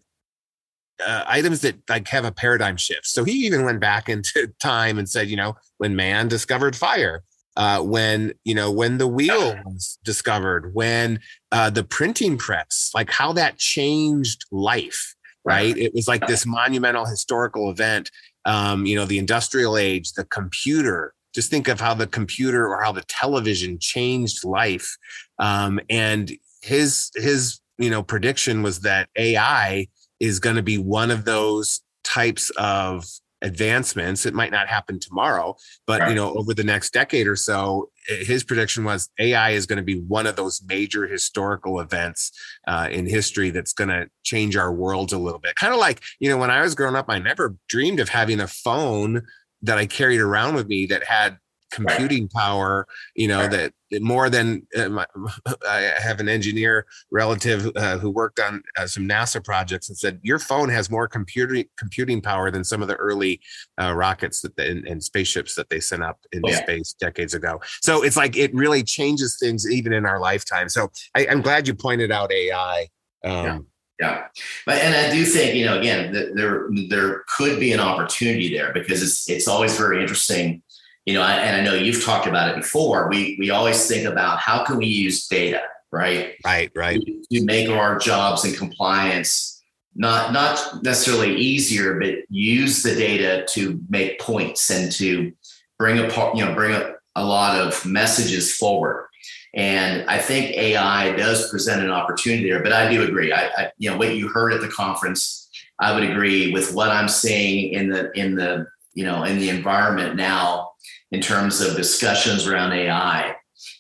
uh, 1.06 1.24
items 1.28 1.62
that 1.62 1.78
like 1.90 2.08
have 2.08 2.26
a 2.26 2.32
paradigm 2.32 2.78
shift. 2.78 3.06
So 3.06 3.24
he 3.24 3.34
even 3.46 3.64
went 3.64 3.80
back 3.80 4.10
into 4.10 4.48
time 4.60 4.98
and 4.98 5.10
said, 5.10 5.30
you 5.30 5.36
know, 5.38 5.56
when 5.78 5.96
man 5.96 6.28
discovered 6.28 6.76
fire, 6.76 7.24
uh, 7.56 7.82
when 7.82 8.34
you 8.44 8.54
know 8.54 8.72
when 8.72 8.98
the 9.00 9.08
wheel 9.08 9.58
was 9.66 9.98
discovered, 10.04 10.74
when 10.76 11.20
uh, 11.52 11.70
the 11.70 11.84
printing 11.84 12.38
press, 12.38 12.92
like 12.94 13.12
how 13.12 13.34
that 13.34 13.58
changed 13.58 14.46
life. 14.52 15.14
Right. 15.44 15.78
It 15.78 15.94
was 15.94 16.10
like 16.10 16.28
this 16.28 16.46
monumental 16.46 17.06
historical 17.06 17.72
event 17.72 18.12
um, 18.48 18.86
you 18.86 18.96
know, 18.96 19.06
the 19.06 19.20
industrial 19.20 19.78
age, 19.78 20.14
the 20.14 20.24
computer. 20.24 21.14
Just 21.36 21.52
think 21.52 21.68
of 21.68 21.80
how 21.80 21.94
the 21.94 22.08
computer 22.08 22.66
or 22.66 22.82
how 22.82 22.94
the 22.94 23.04
television 23.04 23.78
changed 23.80 24.44
life. 24.44 24.98
Um, 25.38 25.80
and 25.90 26.32
his 26.62 27.12
his 27.16 27.60
you 27.78 27.92
know 27.92 28.02
prediction 28.02 28.64
was 28.64 28.80
that 28.80 29.10
AI 29.16 29.88
is 30.20 30.40
going 30.40 30.56
to 30.56 30.64
be 30.64 30.78
one 30.78 31.12
of 31.12 31.26
those 31.26 31.82
types 32.04 32.50
of 32.58 33.06
advancements 33.44 34.26
it 34.26 34.34
might 34.34 34.52
not 34.52 34.68
happen 34.68 35.00
tomorrow 35.00 35.56
but 35.86 36.00
right. 36.00 36.10
you 36.10 36.16
know 36.16 36.34
over 36.34 36.56
the 36.56 36.64
next 36.64 36.92
decade 36.92 37.28
or 37.28 37.36
so 37.36 37.88
his 38.08 38.44
prediction 38.44 38.84
was 38.84 39.10
ai 39.20 39.52
is 39.52 39.68
going 39.68 39.78
to 39.78 39.84
be 39.84 40.00
one 40.00 40.26
of 40.26 40.36
those 40.36 40.60
major 40.66 41.06
historical 41.06 41.80
events 41.80 42.32
uh, 42.68 42.88
in 42.92 43.06
history 43.06 43.52
that's 43.52 43.74
going 43.74 43.90
to 43.90 44.08
change 44.24 44.56
our 44.56 44.74
worlds 44.74 45.14
a 45.14 45.20
little 45.20 45.40
bit 45.40 45.56
kind 45.56 45.72
of 45.72 45.80
like 45.80 46.02
you 46.20 46.28
know 46.28 46.38
when 46.38 46.50
i 46.50 46.64
was 46.64 46.74
growing 46.74 46.96
up 46.96 47.06
i 47.10 47.20
never 47.20 47.56
dreamed 47.70 48.00
of 48.00 48.10
having 48.10 48.40
a 48.40 48.48
phone 48.48 49.22
that 49.62 49.78
i 49.78 49.86
carried 49.86 50.20
around 50.20 50.56
with 50.56 50.68
me 50.68 50.88
that 50.88 51.04
had 51.04 51.38
computing 51.72 52.28
power 52.30 52.88
you 53.16 53.28
know 53.28 53.48
that 53.48 53.74
more 54.02 54.30
than 54.30 54.66
uh, 54.76 54.90
my, 54.90 55.06
i 55.68 55.92
have 55.98 56.20
an 56.20 56.28
engineer 56.30 56.86
relative 57.12 57.72
uh, 57.76 57.98
who 57.98 58.10
worked 58.10 58.40
on 58.40 58.62
uh, 58.78 58.86
some 58.86 59.08
nasa 59.08 59.44
projects 59.44 59.90
and 59.90 59.98
said 59.98 60.20
your 60.24 60.40
phone 60.40 60.70
has 60.70 60.90
more 60.90 61.08
computing 61.08 61.66
computing 61.78 62.22
power 62.22 62.52
than 62.52 62.64
some 62.64 62.82
of 62.82 62.88
the 62.88 62.96
early 62.96 63.40
uh, 63.82 63.94
rockets 63.94 64.42
that 64.42 64.56
the, 64.56 64.70
and, 64.70 64.88
and, 64.88 65.04
spaceships 65.04 65.56
that 65.56 65.70
they 65.70 65.80
sent 65.80 66.04
up 66.04 66.20
into 66.32 66.50
yeah. 66.50 66.58
space 66.58 66.94
decades 67.00 67.34
ago. 67.34 67.60
So 67.82 68.04
it's 68.04 68.18
like 68.18 68.36
it 68.36 68.54
really 68.54 68.84
changes 68.84 69.38
things 69.40 69.70
even 69.70 69.94
in 69.94 70.06
our 70.06 70.20
lifetime. 70.20 70.70
So 70.70 70.90
I, 71.16 71.22
am 71.26 71.42
glad 71.42 71.68
you 71.68 71.74
pointed 71.74 72.12
out 72.12 72.32
ai 72.32 72.88
um, 73.24 73.46
yeah. 73.46 73.58
Yeah, 74.00 74.28
but 74.68 74.76
and 74.76 74.96
I 74.96 75.12
do 75.12 75.26
think 75.26 75.56
you 75.56 75.66
know 75.66 75.80
again 75.80 76.14
there 76.14 76.70
there 76.88 77.24
could 77.36 77.60
be 77.60 77.74
an 77.74 77.80
opportunity 77.80 78.56
there 78.56 78.72
because 78.72 79.02
it's 79.02 79.28
it's 79.28 79.48
always 79.48 79.76
very 79.76 80.02
interesting 80.02 80.62
you 81.08 81.14
know, 81.14 81.24
and 81.24 81.56
I 81.56 81.62
know 81.62 81.74
you've 81.74 82.04
talked 82.04 82.28
about 82.28 82.50
it 82.50 82.58
before. 82.58 83.08
We 83.10 83.38
we 83.40 83.50
always 83.50 83.88
think 83.88 84.06
about 84.06 84.40
how 84.40 84.66
can 84.66 84.76
we 84.76 84.88
use 84.88 85.26
data, 85.30 85.62
right? 85.90 86.36
Right, 86.46 86.70
right. 86.76 87.00
To, 87.00 87.24
to 87.32 87.46
make 87.46 87.70
our 87.70 87.98
jobs 87.98 88.44
and 88.44 88.56
compliance 88.56 89.64
not 89.96 90.34
not 90.34 90.84
necessarily 90.84 91.34
easier, 91.36 91.98
but 91.98 92.16
use 92.30 92.84
the 92.84 92.94
data 92.94 93.46
to 93.54 93.80
make 93.90 94.20
points 94.20 94.70
and 94.70 94.92
to 94.92 95.32
bring 95.80 95.98
a 95.98 96.08
you 96.36 96.46
know 96.46 96.54
bring 96.54 96.74
a, 96.74 96.96
a 97.16 97.24
lot 97.26 97.58
of 97.58 97.86
messages 97.86 98.54
forward. 98.54 99.08
And 99.56 100.08
I 100.10 100.18
think 100.18 100.58
AI 100.58 101.16
does 101.16 101.50
present 101.50 101.82
an 101.82 101.90
opportunity 101.90 102.50
there. 102.50 102.62
But 102.62 102.74
I 102.74 102.92
do 102.92 103.04
agree. 103.04 103.32
I, 103.32 103.48
I 103.58 103.72
you 103.78 103.90
know 103.90 103.98
what 103.98 104.14
you 104.14 104.28
heard 104.28 104.52
at 104.52 104.60
the 104.60 104.68
conference. 104.68 105.50
I 105.80 105.94
would 105.94 106.04
agree 106.04 106.52
with 106.52 106.74
what 106.74 106.90
I'm 106.90 107.08
seeing 107.08 107.72
in 107.72 107.90
the 107.90 108.12
in 108.12 108.36
the 108.36 108.68
you 108.98 109.06
know 109.06 109.24
in 109.24 109.38
the 109.38 109.50
environment 109.50 110.16
now 110.16 110.72
in 111.12 111.22
terms 111.22 111.62
of 111.62 111.76
discussions 111.76 112.48
around 112.48 112.74
AI. 112.74 113.36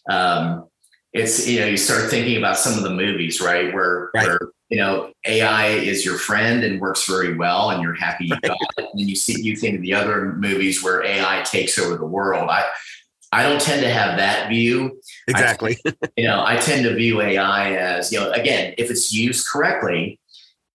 Um, 0.09 0.67
it's 1.11 1.47
you 1.47 1.59
know 1.59 1.65
you 1.65 1.77
start 1.77 2.09
thinking 2.09 2.37
about 2.37 2.57
some 2.57 2.77
of 2.77 2.83
the 2.83 2.91
movies 2.91 3.41
right 3.41 3.73
where 3.73 4.11
right. 4.13 4.27
where 4.27 4.39
you 4.69 4.77
know 4.77 5.11
AI 5.25 5.69
is 5.69 6.05
your 6.05 6.17
friend 6.17 6.63
and 6.63 6.79
works 6.79 7.07
very 7.07 7.35
well 7.35 7.71
and 7.71 7.81
you're 7.81 7.95
happy 7.95 8.25
you 8.25 8.39
got 8.41 8.57
it 8.77 8.89
and 8.93 9.09
you 9.09 9.15
see 9.15 9.41
you 9.41 9.55
think 9.55 9.75
of 9.75 9.81
the 9.81 9.93
other 9.93 10.33
movies 10.33 10.83
where 10.83 11.03
AI 11.03 11.41
takes 11.43 11.79
over 11.79 11.97
the 11.97 12.05
world. 12.05 12.49
I 12.49 12.65
I 13.31 13.43
don't 13.43 13.59
tend 13.59 13.81
to 13.81 13.89
have 13.89 14.17
that 14.17 14.49
view. 14.49 15.01
Exactly. 15.27 15.77
I, 15.85 15.93
you 16.15 16.27
know, 16.27 16.43
I 16.45 16.57
tend 16.57 16.83
to 16.85 16.93
view 16.93 17.21
AI 17.21 17.73
as, 17.73 18.11
you 18.11 18.19
know, 18.19 18.31
again, 18.31 18.73
if 18.77 18.89
it's 18.89 19.11
used 19.11 19.47
correctly, 19.47 20.19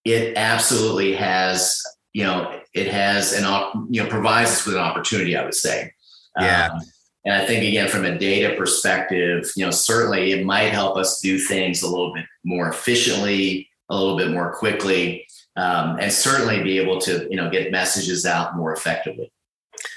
it 0.05 0.37
absolutely 0.37 1.15
has, 1.15 1.81
you 2.13 2.23
know, 2.23 2.59
it 2.73 2.87
has 2.87 3.33
an, 3.33 3.43
you 3.89 4.03
know, 4.03 4.09
provides 4.09 4.51
us 4.51 4.65
with 4.65 4.75
an 4.75 4.81
opportunity, 4.81 5.35
I 5.35 5.43
would 5.43 5.53
say. 5.53 5.93
Yeah. 6.39 6.69
Um, 6.71 6.81
and 7.25 7.35
I 7.35 7.45
think 7.45 7.63
again, 7.63 7.87
from 7.87 8.05
a 8.05 8.17
data 8.17 8.55
perspective, 8.55 9.49
you 9.55 9.65
know, 9.65 9.71
certainly 9.71 10.31
it 10.31 10.45
might 10.45 10.73
help 10.73 10.97
us 10.97 11.21
do 11.21 11.37
things 11.39 11.81
a 11.81 11.89
little 11.89 12.13
bit 12.13 12.25
more 12.43 12.69
efficiently, 12.69 13.69
a 13.89 13.97
little 13.97 14.17
bit 14.17 14.31
more 14.31 14.53
quickly, 14.53 15.25
um, 15.55 15.97
and 15.99 16.11
certainly 16.11 16.61
be 16.61 16.79
able 16.79 16.99
to, 17.01 17.27
you 17.29 17.37
know, 17.37 17.49
get 17.49 17.71
messages 17.71 18.25
out 18.25 18.57
more 18.57 18.73
effectively. 18.73 19.31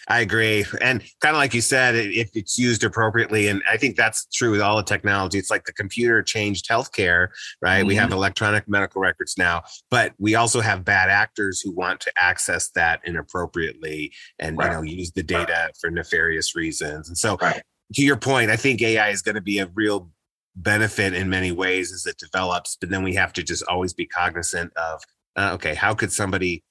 I 0.09 0.21
agree. 0.21 0.65
And 0.81 1.03
kind 1.21 1.35
of 1.35 1.39
like 1.39 1.53
you 1.53 1.61
said, 1.61 1.97
if 1.97 2.31
it's 2.35 2.57
used 2.59 2.85
appropriately, 2.85 3.49
and 3.49 3.61
I 3.69 3.77
think 3.77 3.97
that's 3.97 4.27
true 4.27 4.53
with 4.53 4.61
all 4.61 4.77
the 4.77 4.85
technology, 4.85 5.39
it's 5.39 5.51
like 5.51 5.65
the 5.65 5.73
computer 5.73 6.23
changed 6.23 6.69
healthcare, 6.69 7.29
right? 7.61 7.79
Mm-hmm. 7.79 7.89
We 7.89 7.95
have 7.97 8.11
mm-hmm. 8.11 8.19
electronic 8.19 8.69
medical 8.69 9.01
records 9.01 9.37
now, 9.37 9.63
but 9.91 10.13
we 10.19 10.37
also 10.37 10.61
have 10.61 10.85
bad 10.85 11.11
actors 11.11 11.61
who 11.61 11.73
want 11.73 12.01
to 12.01 12.13
access 12.17 12.71
that 12.71 13.01
inappropriately 13.05 14.13
and, 14.39 14.57
right. 14.57 14.71
you 14.71 14.77
know, 14.77 14.83
use 14.83 15.11
the 15.11 15.25
data 15.25 15.65
right. 15.67 15.77
for 15.81 15.91
nefarious 15.91 16.55
reasons. 16.55 17.09
And 17.09 17.19
so, 17.19 17.37
right. 17.43 17.63
to 17.95 18.03
your 18.03 18.17
point, 18.17 18.51
I 18.51 18.57
think 18.57 18.81
AI 18.83 19.09
is 19.09 19.23
going 19.23 19.35
to 19.35 19.41
be 19.41 19.59
a 19.59 19.67
real 19.75 20.11
benefit 20.55 21.15
in 21.15 21.29
many 21.29 21.51
ways 21.51 21.93
as 21.93 22.07
it 22.07 22.17
develops, 22.17 22.77
but 22.81 22.91
then 22.91 23.03
we 23.03 23.15
have 23.15 23.33
to 23.35 23.43
just 23.43 23.65
always 23.69 23.93
be 23.93 24.07
cognizant 24.07 24.73
of, 24.77 25.03
uh, 25.35 25.51
okay, 25.55 25.75
how 25.75 25.95
could 25.95 26.13
somebody 26.13 26.63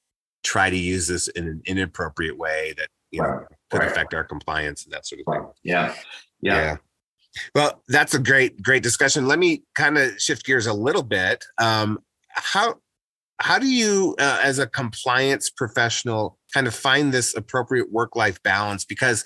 try 0.43 0.69
to 0.69 0.77
use 0.77 1.07
this 1.07 1.27
in 1.29 1.47
an 1.47 1.61
inappropriate 1.65 2.37
way 2.37 2.73
that 2.77 2.87
you 3.15 3.21
know 3.21 3.27
right. 3.29 3.45
could 3.71 3.79
right. 3.79 3.91
affect 3.91 4.13
our 4.13 4.23
compliance 4.23 4.83
and 4.83 4.93
that 4.93 5.05
sort 5.05 5.21
of 5.21 5.33
thing. 5.33 5.47
Yeah. 5.63 5.95
yeah. 6.41 6.55
Yeah. 6.55 6.77
Well, 7.53 7.83
that's 7.89 8.13
a 8.13 8.19
great, 8.19 8.61
great 8.61 8.83
discussion. 8.83 9.27
Let 9.27 9.39
me 9.39 9.63
kind 9.75 9.97
of 9.97 10.19
shift 10.21 10.45
gears 10.45 10.67
a 10.67 10.73
little 10.73 11.03
bit. 11.03 11.43
Um, 11.59 11.99
how 12.29 12.75
how 13.41 13.59
do 13.59 13.67
you, 13.67 14.15
uh, 14.17 14.39
as 14.41 14.59
a 14.59 14.67
compliance 14.67 15.49
professional, 15.49 16.37
kind 16.53 16.67
of 16.67 16.75
find 16.75 17.13
this 17.13 17.35
appropriate 17.35 17.91
work 17.91 18.15
life 18.15 18.41
balance? 18.43 18.85
Because 18.85 19.25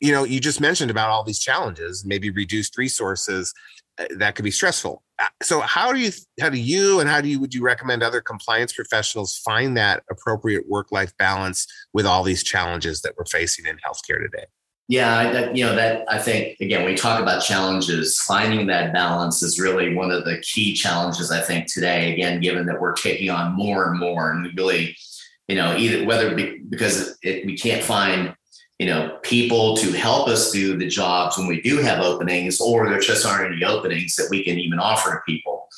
you 0.00 0.12
know, 0.12 0.24
you 0.24 0.40
just 0.40 0.60
mentioned 0.60 0.90
about 0.90 1.10
all 1.10 1.22
these 1.22 1.38
challenges, 1.38 2.04
maybe 2.04 2.30
reduced 2.30 2.76
resources. 2.76 3.54
Uh, 3.96 4.06
that 4.16 4.34
could 4.34 4.44
be 4.44 4.50
stressful. 4.50 5.03
Uh, 5.20 5.26
so 5.42 5.60
how 5.60 5.92
do 5.92 6.00
you 6.00 6.10
how 6.40 6.48
do 6.48 6.58
you 6.58 7.00
and 7.00 7.08
how 7.08 7.20
do 7.20 7.28
you 7.28 7.38
would 7.38 7.54
you 7.54 7.62
recommend 7.62 8.02
other 8.02 8.20
compliance 8.20 8.72
professionals 8.72 9.36
find 9.38 9.76
that 9.76 10.02
appropriate 10.10 10.68
work 10.68 10.90
life 10.90 11.16
balance 11.18 11.66
with 11.92 12.04
all 12.04 12.24
these 12.24 12.42
challenges 12.42 13.02
that 13.02 13.14
we're 13.16 13.24
facing 13.24 13.66
in 13.66 13.76
healthcare 13.76 14.20
today? 14.20 14.46
Yeah, 14.86 15.32
that, 15.32 15.56
you 15.56 15.64
know 15.64 15.74
that 15.74 16.04
I 16.10 16.18
think 16.18 16.60
again 16.60 16.84
we 16.84 16.94
talk 16.94 17.22
about 17.22 17.42
challenges, 17.42 18.20
finding 18.20 18.66
that 18.66 18.92
balance 18.92 19.42
is 19.42 19.58
really 19.58 19.94
one 19.94 20.10
of 20.10 20.24
the 20.24 20.38
key 20.38 20.74
challenges 20.74 21.30
I 21.30 21.40
think 21.40 21.72
today. 21.72 22.12
Again, 22.12 22.40
given 22.40 22.66
that 22.66 22.80
we're 22.80 22.92
taking 22.92 23.30
on 23.30 23.54
more 23.54 23.90
and 23.90 23.98
more, 23.98 24.30
and 24.30 24.42
we 24.42 24.52
really, 24.54 24.96
you 25.48 25.54
know, 25.54 25.74
either 25.76 26.04
whether 26.04 26.34
because 26.68 27.16
it, 27.22 27.46
we 27.46 27.56
can't 27.56 27.82
find 27.82 28.34
you 28.78 28.86
know, 28.86 29.18
people 29.22 29.76
to 29.76 29.92
help 29.92 30.28
us 30.28 30.50
do 30.50 30.76
the 30.76 30.88
jobs 30.88 31.38
when 31.38 31.46
we 31.46 31.60
do 31.60 31.78
have 31.78 32.00
openings, 32.00 32.60
or 32.60 32.88
there 32.88 32.98
just 32.98 33.24
aren't 33.24 33.52
any 33.52 33.64
openings 33.64 34.16
that 34.16 34.28
we 34.30 34.42
can 34.42 34.58
even 34.58 34.78
offer 34.78 35.10
to 35.10 35.20
people. 35.26 35.68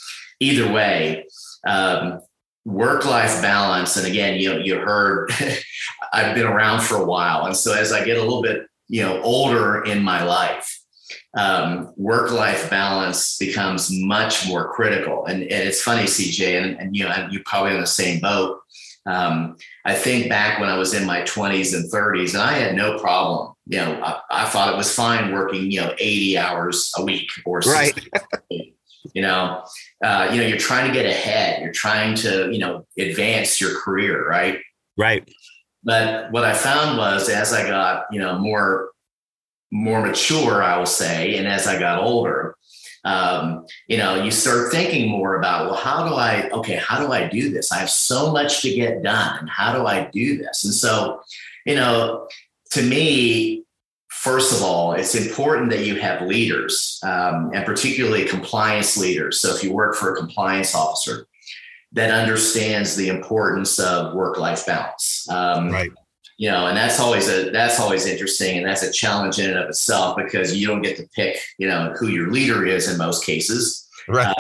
Either 0.41 0.73
way, 0.73 1.27
um, 1.67 2.21
work-life 2.65 3.41
balance. 3.43 3.97
And 3.97 4.07
again, 4.07 4.41
you 4.41 4.53
know, 4.53 4.59
you 4.59 4.79
heard 4.79 5.31
I've 6.13 6.35
been 6.35 6.47
around 6.47 6.83
for 6.83 6.97
a 6.97 7.05
while, 7.05 7.47
and 7.47 7.57
so 7.57 7.75
as 7.75 7.93
I 7.93 8.05
get 8.05 8.19
a 8.19 8.23
little 8.23 8.43
bit, 8.43 8.67
you 8.89 9.03
know, 9.03 9.21
older 9.23 9.85
in 9.85 10.03
my 10.03 10.25
life, 10.25 10.81
um, 11.37 11.93
work-life 11.97 12.71
balance 12.71 13.37
becomes 13.37 13.91
much 13.91 14.49
more 14.49 14.73
critical. 14.73 15.27
And, 15.27 15.43
and 15.43 15.69
it's 15.69 15.83
funny, 15.83 16.05
CJ, 16.05 16.63
and, 16.63 16.81
and 16.81 16.97
you 16.97 17.05
know, 17.05 17.29
you're 17.31 17.43
probably 17.45 17.73
on 17.73 17.81
the 17.81 17.87
same 17.87 18.21
boat. 18.21 18.61
Um, 19.05 19.57
I 19.87 19.95
think 19.95 20.29
back 20.29 20.59
when 20.59 20.69
I 20.69 20.77
was 20.77 20.95
in 20.95 21.07
my 21.07 21.23
20s 21.23 21.73
and 21.73 21.91
30s, 21.91 22.35
and 22.35 22.43
I 22.43 22.55
had 22.55 22.75
no 22.75 22.99
problem. 22.99 23.55
You 23.67 23.79
know, 23.79 24.03
I, 24.03 24.21
I 24.31 24.45
thought 24.47 24.75
it 24.75 24.77
was 24.77 24.93
fine 24.93 25.33
working, 25.33 25.71
you 25.71 25.81
know, 25.81 25.95
80 25.97 26.39
hours 26.39 26.93
a 26.99 27.05
week 27.05 27.31
or 27.45 27.61
right. 27.61 27.97
you 28.51 29.23
know, 29.23 29.63
uh, 30.05 30.29
you 30.33 30.41
know, 30.41 30.47
you're 30.47 30.59
trying 30.59 30.89
to 30.89 30.93
get 30.93 31.07
ahead. 31.07 31.63
You're 31.63 31.73
trying 31.73 32.17
to, 32.17 32.51
you 32.51 32.59
know, 32.59 32.85
advance 32.99 33.61
your 33.61 33.81
career, 33.81 34.29
right? 34.29 34.59
Right. 34.99 35.29
But 35.85 36.33
what 36.33 36.45
I 36.45 36.53
found 36.53 36.99
was 36.99 37.29
as 37.29 37.53
I 37.53 37.69
got, 37.69 38.07
you 38.11 38.19
know, 38.19 38.41
more 38.41 38.91
more 39.71 40.05
mature, 40.05 40.63
I 40.63 40.79
will 40.79 40.87
say, 40.87 41.37
and 41.37 41.47
as 41.47 41.67
I 41.69 41.79
got 41.79 42.01
older, 42.01 42.57
um, 43.07 43.65
you 43.87 43.97
know, 43.97 44.23
you 44.23 44.33
start 44.33 44.73
thinking 44.73 45.09
more 45.09 45.37
about, 45.37 45.67
well, 45.67 45.77
how 45.77 46.09
do 46.09 46.15
I, 46.15 46.51
okay, 46.51 46.75
how 46.75 46.99
do 46.99 47.13
I 47.13 47.29
do 47.29 47.51
this? 47.51 47.71
I 47.71 47.79
have 47.79 47.89
so 47.89 48.33
much 48.33 48.63
to 48.63 48.75
get 48.75 49.03
done. 49.03 49.39
And 49.39 49.49
how 49.49 49.73
do 49.79 49.87
I 49.87 50.11
do 50.13 50.37
this? 50.37 50.65
And 50.65 50.75
so, 50.75 51.21
you 51.65 51.77
know, 51.77 52.27
to 52.73 52.83
me, 52.83 53.65
first 54.09 54.53
of 54.53 54.63
all, 54.63 54.95
it's 54.95 55.15
important 55.15 55.71
that 55.71 55.87
you 55.87 56.01
have 56.01 56.23
leaders 56.23 56.99
um, 57.05 57.53
and 57.55 57.65
particularly 57.65 58.25
compliance 58.25 58.97
leaders. 58.97 59.41
So 59.41 59.55
if 59.55 59.63
you 59.63 59.73
work 59.73 59.95
for 59.95 60.13
a 60.13 60.17
compliance 60.17 60.75
officer 60.75 61.29
that 61.93 62.11
understands 62.11 62.97
the 62.97 63.09
importance 63.09 63.79
of 63.79 64.15
work 64.15 64.37
life 64.37 64.67
balance. 64.67 65.29
Um, 65.31 65.71
right 65.71 65.93
you 66.37 66.51
know 66.51 66.67
and 66.67 66.77
that's 66.77 67.01
always 67.01 67.29
a 67.29 67.51
that's 67.51 67.81
always 67.81 68.07
interesting 68.07 68.59
and 68.59 68.67
that's 68.67 68.83
a 68.83 68.93
challenge 68.93 69.39
in 69.39 69.51
and 69.51 69.59
of 69.59 69.69
itself 69.69 70.17
because 70.17 70.55
you 70.57 70.67
don't 70.67 70.83
get 70.83 70.97
to 70.97 71.09
pick 71.15 71.39
you 71.59 71.67
know 71.67 71.95
who 71.99 72.09
your 72.09 72.31
leader 72.31 72.65
is 72.65 72.91
in 72.91 72.99
most 72.99 73.25
cases. 73.25 73.89
Right. 74.09 74.29
Uh, 74.29 74.35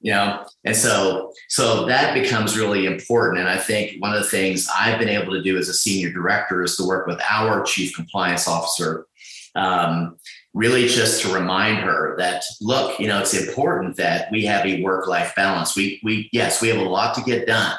you 0.00 0.12
know 0.12 0.44
and 0.64 0.76
so 0.76 1.32
so 1.48 1.86
that 1.86 2.12
becomes 2.14 2.58
really 2.58 2.84
important 2.84 3.40
and 3.40 3.48
i 3.48 3.56
think 3.56 4.00
one 4.02 4.14
of 4.14 4.22
the 4.22 4.28
things 4.28 4.68
i've 4.76 4.98
been 4.98 5.08
able 5.08 5.32
to 5.32 5.42
do 5.42 5.56
as 5.56 5.68
a 5.68 5.74
senior 5.74 6.12
director 6.12 6.62
is 6.62 6.76
to 6.76 6.86
work 6.86 7.06
with 7.06 7.18
our 7.28 7.62
chief 7.64 7.94
compliance 7.96 8.46
officer 8.46 9.06
um, 9.54 10.16
really 10.52 10.86
just 10.86 11.22
to 11.22 11.32
remind 11.32 11.78
her 11.78 12.16
that 12.16 12.42
look 12.60 12.98
you 12.98 13.06
know 13.06 13.20
it's 13.20 13.34
important 13.34 13.96
that 13.96 14.30
we 14.30 14.44
have 14.44 14.64
a 14.64 14.82
work 14.82 15.06
life 15.06 15.34
balance. 15.34 15.76
We 15.76 16.00
we 16.02 16.28
yes 16.32 16.62
we 16.62 16.68
have 16.68 16.80
a 16.80 16.88
lot 16.88 17.14
to 17.16 17.22
get 17.22 17.46
done 17.46 17.76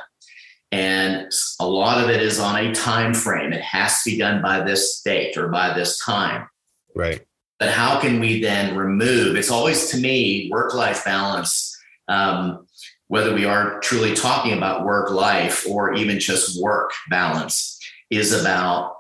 and 0.72 1.32
a 1.60 1.68
lot 1.68 2.04
of 2.04 2.10
it 2.10 2.22
is 2.22 2.40
on 2.40 2.56
a 2.58 2.74
time 2.74 3.14
frame. 3.14 3.54
It 3.54 3.62
has 3.62 4.02
to 4.04 4.12
be 4.12 4.18
done 4.18 4.42
by 4.42 4.62
this 4.62 5.02
date 5.02 5.38
or 5.38 5.48
by 5.48 5.74
this 5.74 6.04
time. 6.04 6.48
Right. 6.96 7.26
But 7.60 7.70
how 7.70 8.00
can 8.00 8.20
we 8.20 8.42
then 8.42 8.76
remove 8.76 9.38
it's 9.38 9.52
always 9.52 9.90
to 9.92 9.98
me 9.98 10.50
work 10.52 10.74
life 10.74 11.06
balance 11.06 11.76
um, 12.08 12.68
whether 13.08 13.34
we 13.34 13.46
are 13.46 13.80
truly 13.80 14.14
talking 14.14 14.54
about 14.54 14.86
work 14.86 15.10
life 15.10 15.66
or 15.68 15.94
even 15.94 16.20
just 16.20 16.62
work 16.62 16.92
balance 17.10 17.80
is 18.10 18.34
about 18.40 18.98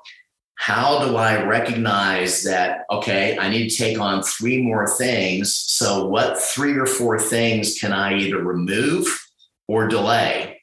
how 0.55 1.05
do 1.05 1.17
i 1.17 1.43
recognize 1.43 2.43
that 2.43 2.85
okay 2.89 3.37
i 3.39 3.49
need 3.49 3.69
to 3.69 3.77
take 3.77 3.99
on 3.99 4.23
three 4.23 4.61
more 4.61 4.87
things. 4.87 5.53
So 5.53 6.07
what 6.07 6.39
three 6.39 6.77
or 6.77 6.85
four 6.85 7.19
things 7.19 7.77
can 7.77 7.91
i 7.91 8.17
either 8.17 8.41
remove 8.41 9.05
or 9.67 9.87
delay 9.89 10.54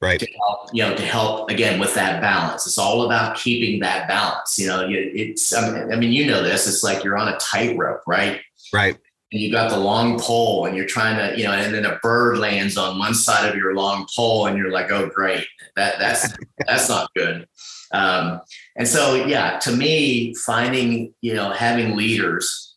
right. 0.00 0.20
to 0.20 0.26
help, 0.26 0.70
you 0.72 0.82
know 0.82 0.94
to 0.94 1.02
help 1.02 1.50
again 1.50 1.78
with 1.78 1.94
that 1.94 2.20
balance. 2.20 2.66
It's 2.66 2.78
all 2.78 3.06
about 3.06 3.36
keeping 3.36 3.80
that 3.80 4.08
balance 4.08 4.58
you 4.58 4.66
know 4.66 4.86
it's 4.88 5.54
i 5.54 5.96
mean 5.96 6.12
you 6.12 6.26
know 6.26 6.42
this 6.42 6.66
it's 6.66 6.82
like 6.82 7.04
you're 7.04 7.16
on 7.16 7.28
a 7.28 7.36
tightrope 7.38 8.02
right? 8.06 8.40
Right. 8.72 8.98
And 9.32 9.40
you 9.40 9.50
got 9.50 9.70
the 9.70 9.78
long 9.78 10.20
pole 10.20 10.66
and 10.66 10.76
you're 10.76 10.86
trying 10.86 11.16
to 11.16 11.38
you 11.38 11.44
know 11.44 11.52
and 11.52 11.74
then 11.74 11.84
a 11.84 11.98
bird 12.02 12.38
lands 12.38 12.76
on 12.76 12.98
one 12.98 13.14
side 13.14 13.48
of 13.48 13.56
your 13.56 13.74
long 13.74 14.06
pole 14.14 14.46
and 14.46 14.56
you're 14.56 14.70
like 14.70 14.90
oh 14.90 15.08
great 15.08 15.46
that 15.76 15.98
that's 15.98 16.32
that's 16.66 16.88
not 16.88 17.10
good. 17.14 17.46
Um, 17.92 18.40
and 18.76 18.86
so 18.86 19.14
yeah 19.26 19.58
to 19.60 19.72
me 19.72 20.34
finding 20.34 21.14
you 21.20 21.34
know 21.34 21.50
having 21.50 21.96
leaders 21.96 22.76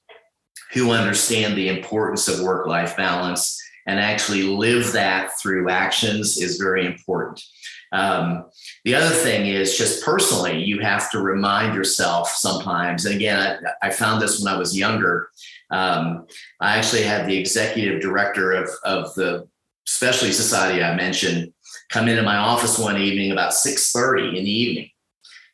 who 0.74 0.92
understand 0.92 1.58
the 1.58 1.68
importance 1.68 2.28
of 2.28 2.42
work 2.42 2.68
life 2.68 2.96
balance 2.96 3.60
and 3.90 4.00
actually 4.00 4.44
live 4.44 4.94
that 4.94 5.32
through 5.42 5.68
actions 5.68 6.38
is 6.38 6.58
very 6.58 6.86
important. 6.86 7.44
Um, 7.92 8.46
the 8.86 8.94
other 8.94 9.10
thing 9.10 9.48
is 9.48 9.80
just 9.80 10.06
personally, 10.06 10.64
you 10.64 10.80
have 10.82 11.10
to 11.10 11.20
remind 11.20 11.74
yourself 11.74 12.30
sometimes. 12.30 13.06
And 13.06 13.16
again, 13.16 13.40
I, 13.82 13.88
I 13.88 13.90
found 13.90 14.22
this 14.22 14.40
when 14.40 14.54
I 14.54 14.60
was 14.60 14.78
younger. 14.78 15.30
Um, 15.72 16.28
I 16.62 16.78
actually 16.78 17.02
had 17.02 17.26
the 17.26 17.36
executive 17.36 18.00
director 18.00 18.52
of, 18.52 18.70
of 18.84 19.16
the 19.16 19.48
specialty 19.88 20.34
society 20.34 20.84
I 20.84 20.96
mentioned 20.96 21.52
come 21.90 22.08
into 22.08 22.22
my 22.22 22.38
office 22.38 22.78
one 22.78 23.02
evening 23.02 23.32
about 23.32 23.54
6:30 23.54 24.38
in 24.38 24.44
the 24.44 24.52
evening. 24.52 24.92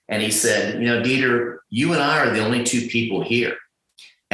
And 0.10 0.22
he 0.22 0.30
said, 0.30 0.82
you 0.82 0.88
know, 0.90 1.02
Dieter, 1.02 1.60
you 1.70 1.94
and 1.94 2.04
I 2.04 2.20
are 2.20 2.32
the 2.32 2.44
only 2.44 2.66
two 2.66 2.88
people 2.88 3.24
here 3.24 3.56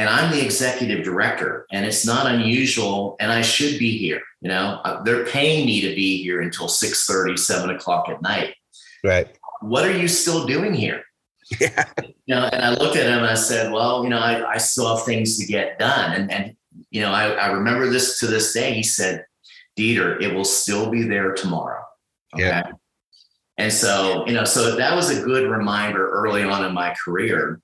and 0.02 0.10
I'm 0.10 0.32
the 0.32 0.44
executive 0.44 1.04
director, 1.04 1.64
and 1.70 1.86
it's 1.86 2.04
not 2.04 2.26
unusual, 2.26 3.14
and 3.20 3.30
I 3.30 3.40
should 3.40 3.78
be 3.78 3.96
here. 3.96 4.20
You 4.40 4.48
know, 4.48 4.80
uh, 4.84 5.00
they're 5.04 5.24
paying 5.26 5.64
me 5.64 5.80
to 5.80 5.94
be 5.94 6.20
here 6.20 6.40
until 6.40 6.66
6 6.66 7.06
30, 7.06 7.36
7 7.36 7.70
o'clock 7.70 8.08
at 8.08 8.20
night. 8.20 8.56
Right. 9.04 9.28
What 9.60 9.84
are 9.84 9.96
you 9.96 10.08
still 10.08 10.44
doing 10.44 10.74
here? 10.74 11.04
Yeah. 11.60 11.84
You 12.26 12.34
know, 12.34 12.48
and 12.52 12.64
I 12.64 12.70
looked 12.70 12.96
at 12.96 13.06
him 13.06 13.18
and 13.18 13.26
I 13.26 13.34
said, 13.34 13.70
Well, 13.70 14.02
you 14.02 14.10
know, 14.10 14.18
I, 14.18 14.54
I 14.54 14.56
still 14.56 14.96
have 14.96 15.04
things 15.04 15.38
to 15.38 15.46
get 15.46 15.78
done. 15.78 16.14
And, 16.14 16.32
and 16.32 16.56
you 16.90 17.02
know, 17.02 17.12
I, 17.12 17.30
I 17.30 17.52
remember 17.52 17.88
this 17.88 18.18
to 18.20 18.26
this 18.26 18.52
day. 18.52 18.72
He 18.72 18.82
said, 18.82 19.24
Dieter, 19.78 20.20
it 20.20 20.34
will 20.34 20.44
still 20.44 20.90
be 20.90 21.02
there 21.02 21.32
tomorrow. 21.32 21.84
Okay. 22.34 22.46
Yeah. 22.46 22.70
And 23.58 23.72
so, 23.72 24.26
you 24.26 24.32
know, 24.32 24.44
so 24.44 24.74
that 24.76 24.96
was 24.96 25.10
a 25.10 25.22
good 25.22 25.48
reminder 25.48 26.10
early 26.10 26.42
on 26.42 26.64
in 26.64 26.72
my 26.72 26.94
career 27.04 27.60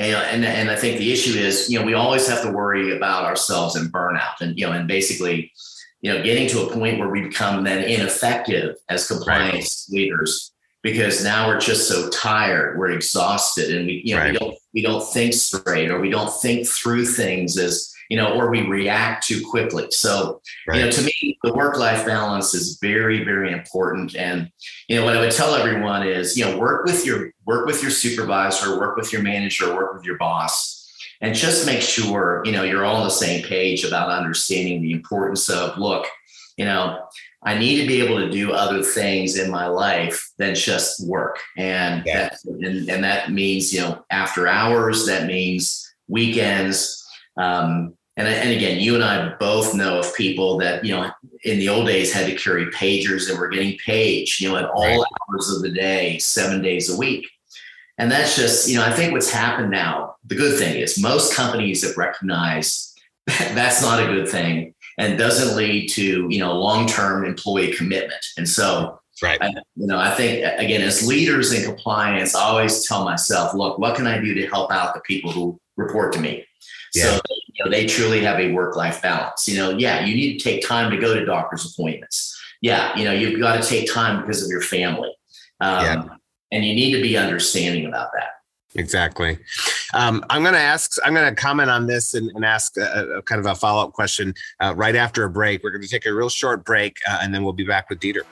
and, 0.00 0.44
and, 0.44 0.44
and 0.44 0.70
I 0.70 0.76
think 0.76 0.98
the 0.98 1.12
issue 1.12 1.38
is, 1.38 1.68
you 1.70 1.78
know, 1.78 1.84
we 1.84 1.94
always 1.94 2.26
have 2.26 2.42
to 2.42 2.50
worry 2.50 2.96
about 2.96 3.24
ourselves 3.24 3.76
and 3.76 3.92
burnout 3.92 4.40
and, 4.40 4.58
you 4.58 4.66
know, 4.66 4.72
and 4.72 4.88
basically, 4.88 5.52
you 6.00 6.12
know, 6.12 6.22
getting 6.22 6.48
to 6.48 6.62
a 6.62 6.72
point 6.72 6.98
where 6.98 7.08
we 7.08 7.20
become 7.20 7.64
then 7.64 7.84
ineffective 7.84 8.76
as 8.88 9.06
compliance 9.06 9.88
right. 9.90 9.96
leaders 9.96 10.52
because 10.82 11.22
now 11.22 11.46
we're 11.48 11.60
just 11.60 11.86
so 11.86 12.08
tired, 12.08 12.78
we're 12.78 12.90
exhausted 12.90 13.74
and 13.76 13.86
we, 13.86 14.00
you 14.04 14.14
know, 14.14 14.22
right. 14.22 14.32
we 14.32 14.38
don't, 14.38 14.54
we 14.74 14.82
don't 14.82 15.12
think 15.12 15.34
straight 15.34 15.90
or 15.90 16.00
we 16.00 16.08
don't 16.08 16.32
think 16.40 16.66
through 16.66 17.04
things 17.04 17.58
as, 17.58 17.89
you 18.10 18.16
know, 18.16 18.34
or 18.34 18.50
we 18.50 18.66
react 18.66 19.26
too 19.26 19.40
quickly. 19.48 19.86
So, 19.90 20.42
right. 20.66 20.78
you 20.78 20.84
know, 20.84 20.90
to 20.90 21.02
me, 21.02 21.38
the 21.44 21.54
work 21.54 21.78
life 21.78 22.04
balance 22.04 22.52
is 22.54 22.76
very, 22.82 23.24
very 23.24 23.52
important. 23.52 24.16
And, 24.16 24.50
you 24.88 24.96
know, 24.96 25.04
what 25.04 25.16
I 25.16 25.20
would 25.20 25.30
tell 25.30 25.54
everyone 25.54 26.06
is, 26.06 26.36
you 26.36 26.44
know, 26.44 26.58
work 26.58 26.84
with 26.84 27.06
your, 27.06 27.32
work 27.46 27.66
with 27.66 27.80
your 27.82 27.92
supervisor, 27.92 28.78
work 28.80 28.96
with 28.96 29.12
your 29.12 29.22
manager, 29.22 29.74
work 29.74 29.94
with 29.94 30.04
your 30.04 30.18
boss, 30.18 30.92
and 31.20 31.36
just 31.36 31.66
make 31.66 31.82
sure, 31.82 32.42
you 32.44 32.50
know, 32.50 32.64
you're 32.64 32.84
all 32.84 32.96
on 32.96 33.04
the 33.04 33.10
same 33.10 33.44
page 33.44 33.84
about 33.84 34.10
understanding 34.10 34.82
the 34.82 34.92
importance 34.92 35.48
of, 35.48 35.78
look, 35.78 36.06
you 36.56 36.64
know, 36.64 37.06
I 37.44 37.56
need 37.56 37.80
to 37.80 37.86
be 37.86 38.02
able 38.02 38.18
to 38.18 38.28
do 38.28 38.52
other 38.52 38.82
things 38.82 39.38
in 39.38 39.52
my 39.52 39.68
life 39.68 40.30
than 40.36 40.56
just 40.56 41.06
work. 41.06 41.38
And, 41.56 42.02
yeah. 42.04 42.30
that, 42.30 42.38
and, 42.44 42.90
and 42.90 43.04
that 43.04 43.30
means, 43.30 43.72
you 43.72 43.80
know, 43.80 44.04
after 44.10 44.48
hours, 44.48 45.06
that 45.06 45.26
means 45.26 45.94
weekends, 46.08 47.06
um, 47.36 47.94
and, 48.20 48.28
and 48.28 48.50
again, 48.50 48.78
you 48.78 48.94
and 48.94 49.04
I 49.04 49.34
both 49.36 49.74
know 49.74 49.98
of 49.98 50.14
people 50.14 50.58
that, 50.58 50.84
you 50.84 50.94
know, 50.94 51.10
in 51.44 51.58
the 51.58 51.68
old 51.68 51.86
days 51.86 52.12
had 52.12 52.26
to 52.26 52.34
carry 52.34 52.66
pagers 52.66 53.30
and 53.30 53.38
were 53.38 53.48
getting 53.48 53.78
paged, 53.78 54.40
you 54.40 54.48
know, 54.48 54.56
at 54.56 54.68
all 54.68 55.06
hours 55.06 55.50
of 55.50 55.62
the 55.62 55.70
day, 55.70 56.18
seven 56.18 56.62
days 56.62 56.90
a 56.90 56.96
week. 56.96 57.26
And 57.98 58.10
that's 58.10 58.36
just, 58.36 58.68
you 58.68 58.76
know, 58.76 58.84
I 58.84 58.92
think 58.92 59.12
what's 59.12 59.30
happened 59.30 59.70
now, 59.70 60.16
the 60.24 60.34
good 60.34 60.58
thing 60.58 60.76
is 60.76 61.00
most 61.00 61.34
companies 61.34 61.86
have 61.86 61.96
recognized 61.96 62.98
that's 63.26 63.82
not 63.82 64.02
a 64.02 64.06
good 64.06 64.28
thing 64.28 64.74
and 64.98 65.18
doesn't 65.18 65.56
lead 65.56 65.88
to, 65.88 66.26
you 66.28 66.38
know, 66.38 66.52
long-term 66.52 67.24
employee 67.24 67.72
commitment. 67.72 68.24
And 68.36 68.48
so, 68.48 69.00
right. 69.22 69.38
I, 69.40 69.48
you 69.76 69.86
know, 69.86 69.98
I 69.98 70.10
think 70.14 70.44
again, 70.58 70.82
as 70.82 71.06
leaders 71.06 71.52
in 71.52 71.64
compliance, 71.64 72.34
I 72.34 72.42
always 72.42 72.86
tell 72.86 73.04
myself, 73.04 73.54
look, 73.54 73.78
what 73.78 73.96
can 73.96 74.06
I 74.06 74.20
do 74.20 74.34
to 74.34 74.46
help 74.46 74.72
out 74.72 74.94
the 74.94 75.00
people 75.00 75.30
who 75.30 75.60
report 75.76 76.12
to 76.14 76.20
me? 76.20 76.44
Yeah. 76.94 77.16
So 77.16 77.20
you 77.28 77.64
know, 77.64 77.70
they 77.70 77.86
truly 77.86 78.22
have 78.24 78.38
a 78.38 78.52
work-life 78.52 79.02
balance. 79.02 79.48
You 79.48 79.58
know, 79.58 79.70
yeah, 79.70 80.04
you 80.04 80.14
need 80.14 80.38
to 80.38 80.44
take 80.44 80.66
time 80.66 80.90
to 80.90 80.96
go 80.96 81.14
to 81.14 81.24
doctor's 81.24 81.72
appointments. 81.72 82.36
Yeah, 82.60 82.96
you 82.96 83.04
know, 83.04 83.12
you've 83.12 83.40
got 83.40 83.62
to 83.62 83.68
take 83.68 83.92
time 83.92 84.20
because 84.20 84.42
of 84.42 84.50
your 84.50 84.60
family. 84.60 85.10
Um, 85.60 85.84
yeah. 85.84 86.04
And 86.52 86.64
you 86.64 86.74
need 86.74 86.94
to 86.96 87.02
be 87.02 87.16
understanding 87.16 87.86
about 87.86 88.10
that. 88.14 88.30
Exactly. 88.74 89.38
Um, 89.94 90.24
I'm 90.30 90.42
going 90.42 90.54
to 90.54 90.60
ask, 90.60 90.92
I'm 91.04 91.14
going 91.14 91.28
to 91.28 91.34
comment 91.34 91.70
on 91.70 91.86
this 91.86 92.14
and, 92.14 92.30
and 92.34 92.44
ask 92.44 92.76
a, 92.76 93.16
a, 93.16 93.22
kind 93.22 93.40
of 93.40 93.46
a 93.46 93.54
follow 93.54 93.82
up 93.82 93.92
question 93.92 94.34
uh, 94.60 94.74
right 94.76 94.94
after 94.94 95.24
a 95.24 95.30
break. 95.30 95.62
We're 95.64 95.70
going 95.70 95.82
to 95.82 95.88
take 95.88 96.06
a 96.06 96.14
real 96.14 96.28
short 96.28 96.64
break 96.64 96.96
uh, 97.08 97.18
and 97.22 97.34
then 97.34 97.42
we'll 97.42 97.52
be 97.52 97.64
back 97.64 97.90
with 97.90 97.98
Dieter. 97.98 98.22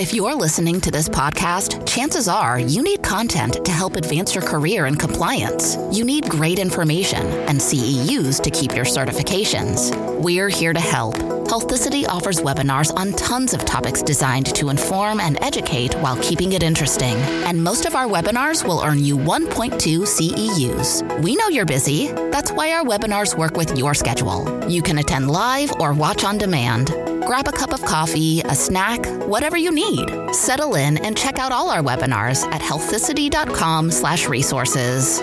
If 0.00 0.14
you're 0.14 0.34
listening 0.34 0.80
to 0.80 0.90
this 0.90 1.10
podcast, 1.10 1.86
chances 1.86 2.26
are 2.26 2.58
you 2.58 2.82
need 2.82 3.02
content 3.02 3.62
to 3.66 3.70
help 3.70 3.96
advance 3.96 4.34
your 4.34 4.42
career 4.42 4.86
in 4.86 4.94
compliance. 4.94 5.76
You 5.92 6.06
need 6.06 6.26
great 6.26 6.58
information 6.58 7.22
and 7.22 7.58
CEUs 7.60 8.42
to 8.42 8.50
keep 8.50 8.74
your 8.74 8.86
certifications. 8.86 9.94
We're 10.18 10.48
here 10.48 10.72
to 10.72 10.80
help. 10.80 11.16
Healthicity 11.50 12.08
offers 12.08 12.40
webinars 12.40 12.96
on 12.96 13.12
tons 13.12 13.52
of 13.52 13.66
topics 13.66 14.02
designed 14.02 14.54
to 14.54 14.70
inform 14.70 15.20
and 15.20 15.36
educate 15.42 15.92
while 15.96 16.16
keeping 16.22 16.54
it 16.54 16.62
interesting. 16.62 17.16
And 17.44 17.62
most 17.62 17.84
of 17.84 17.94
our 17.94 18.06
webinars 18.06 18.66
will 18.66 18.82
earn 18.82 19.04
you 19.04 19.18
1.2 19.18 20.06
CEUs. 20.06 21.22
We 21.22 21.36
know 21.36 21.48
you're 21.48 21.66
busy. 21.66 22.10
That's 22.30 22.52
why 22.52 22.72
our 22.72 22.84
webinars 22.84 23.36
work 23.36 23.54
with 23.58 23.76
your 23.76 23.92
schedule. 23.92 24.64
You 24.66 24.80
can 24.80 24.96
attend 24.96 25.30
live 25.30 25.72
or 25.78 25.92
watch 25.92 26.24
on 26.24 26.38
demand. 26.38 26.88
Grab 27.26 27.46
a 27.46 27.52
cup 27.52 27.72
of 27.72 27.82
coffee, 27.82 28.40
a 28.40 28.54
snack, 28.54 29.04
whatever 29.28 29.56
you 29.56 29.70
need. 29.90 30.34
Settle 30.34 30.74
in 30.74 30.96
and 30.98 31.16
check 31.16 31.38
out 31.38 31.52
all 31.52 31.70
our 31.70 31.82
webinars 31.82 32.44
at 32.52 32.60
healthicity.com 32.60 33.90
slash 33.90 34.28
resources. 34.28 35.20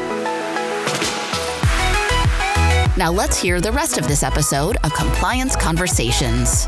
Now 2.98 3.12
let's 3.12 3.40
hear 3.40 3.62
the 3.62 3.72
rest 3.72 3.98
of 3.98 4.08
this 4.08 4.24
episode 4.24 4.78
of 4.84 4.94
Compliance 4.94 5.56
Conversations. 5.56 6.66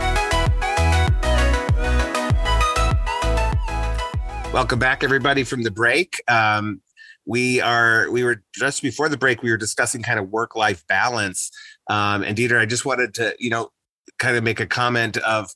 Welcome 4.54 4.80
back, 4.80 5.04
everybody, 5.04 5.44
from 5.44 5.64
the 5.64 5.72
break. 5.72 6.22
Um, 6.28 6.82
we 7.26 7.62
are 7.62 8.10
we 8.10 8.24
were 8.24 8.44
just 8.56 8.82
before 8.82 9.08
the 9.10 9.18
break 9.18 9.44
we 9.44 9.52
were 9.52 9.58
discussing 9.58 10.02
kind 10.02 10.20
of 10.20 10.30
work 10.30 10.56
life 10.56 10.84
balance 10.88 11.52
um, 11.88 12.24
and 12.24 12.36
dieter 12.36 12.60
i 12.60 12.66
just 12.66 12.86
wanted 12.86 13.14
to 13.14 13.36
you 13.38 13.52
know 13.52 13.70
kind 14.18 14.36
of 14.36 14.44
make 14.44 14.60
a 14.60 14.66
comment 14.66 15.18
of 15.18 15.52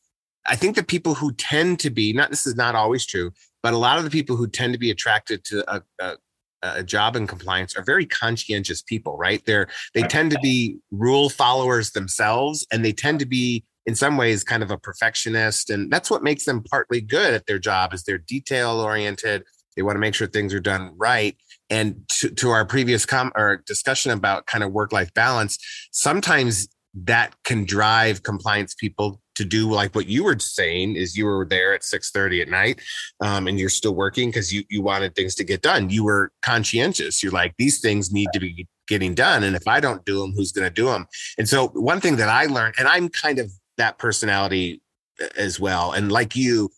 I 0.46 0.56
think 0.56 0.76
the 0.76 0.84
people 0.84 1.14
who 1.14 1.34
tend 1.34 1.80
to 1.80 1.90
be 1.90 2.14
not 2.14 2.30
this 2.30 2.46
is 2.46 2.56
not 2.56 2.76
always 2.76 3.06
true, 3.06 3.32
but 3.62 3.74
a 3.74 3.78
lot 3.78 3.98
of 3.98 4.04
the 4.04 4.10
people 4.10 4.36
who 4.36 4.48
tend 4.48 4.74
to 4.74 4.80
be 4.80 4.92
attracted 4.92 5.44
to 5.46 5.74
a, 5.74 5.82
a, 6.00 6.18
a 6.62 6.84
job 6.84 7.16
in 7.16 7.28
compliance 7.28 7.76
are 7.76 7.84
very 7.84 8.06
conscientious 8.06 8.82
people, 8.82 9.18
right? 9.18 9.44
They're 9.46 9.68
they 9.94 10.04
tend 10.04 10.32
to 10.32 10.40
be 10.42 10.78
rule 10.92 11.30
followers 11.30 11.92
themselves, 11.92 12.66
and 12.72 12.84
they 12.84 12.94
tend 12.94 13.20
to 13.20 13.26
be 13.26 13.64
in 13.86 13.96
some 13.96 14.18
ways 14.18 14.44
kind 14.44 14.64
of 14.64 14.72
a 14.72 14.78
perfectionist, 14.78 15.70
and 15.70 15.92
that's 15.92 16.10
what 16.10 16.24
makes 16.24 16.46
them 16.46 16.64
partly 16.64 17.02
good 17.02 17.34
at 17.34 17.46
their 17.46 17.60
job 17.60 17.94
is 17.94 18.04
they're 18.04 18.18
detail 18.18 18.80
oriented. 18.80 19.44
They 19.76 19.82
want 19.82 19.96
to 19.96 20.00
make 20.00 20.14
sure 20.14 20.28
things 20.28 20.54
are 20.54 20.60
done 20.60 20.94
right. 20.98 21.36
And 21.70 22.08
to, 22.20 22.30
to 22.30 22.52
our 22.52 22.64
previous 22.64 23.06
com 23.06 23.32
or 23.36 23.64
discussion 23.66 24.12
about 24.12 24.46
kind 24.46 24.64
of 24.64 24.72
work 24.72 24.92
life 24.92 25.12
balance, 25.14 25.58
sometimes 25.92 26.68
that 26.94 27.34
can 27.44 27.66
drive 27.66 28.22
compliance 28.22 28.76
people 28.76 29.20
to 29.36 29.46
do 29.46 29.70
like 29.70 29.96
what 29.96 30.08
you 30.08 30.24
were 30.24 30.38
saying 30.40 30.96
is 30.96 31.18
you 31.18 31.26
were 31.26 31.46
there 31.46 31.74
at 31.74 31.84
6 31.84 32.12
30 32.12 32.42
at 32.42 32.50
night 32.50 32.82
um, 33.22 33.48
and 33.48 33.60
you're 33.60 33.70
still 33.70 33.96
working 33.96 34.30
because 34.30 34.54
you, 34.54 34.64
you 34.70 34.82
wanted 34.82 35.16
things 35.16 35.36
to 35.36 35.44
get 35.44 35.62
done. 35.62 35.90
You 35.90 36.04
were 36.04 36.32
conscientious. 36.42 37.24
You're 37.24 37.32
like 37.32 37.56
these 37.58 37.80
things 37.80 38.12
need 38.12 38.30
to 38.34 38.40
be 38.40 38.68
getting 38.88 39.16
done 39.16 39.44
and 39.44 39.56
if 39.56 39.68
i 39.68 39.80
don't 39.80 40.06
do 40.06 40.20
them 40.20 40.34
who's 40.34 40.52
going 40.52 40.68
to 40.68 40.74
do 40.74 40.86
them 40.86 41.08
and 41.38 41.48
so 41.48 41.68
one 41.70 42.02
thing 42.02 42.18
that 42.18 42.30
i 42.30 42.46
learned 42.46 42.76
and 42.78 42.88
i'm 42.88 43.08
kind 43.10 43.40
of 43.40 43.52
that 43.78 43.98
personality 43.98 44.82
uh, 45.22 45.28
as 45.38 45.60
well 45.60 45.94
and 45.94 46.12
like 46.12 46.36
you 46.36 46.70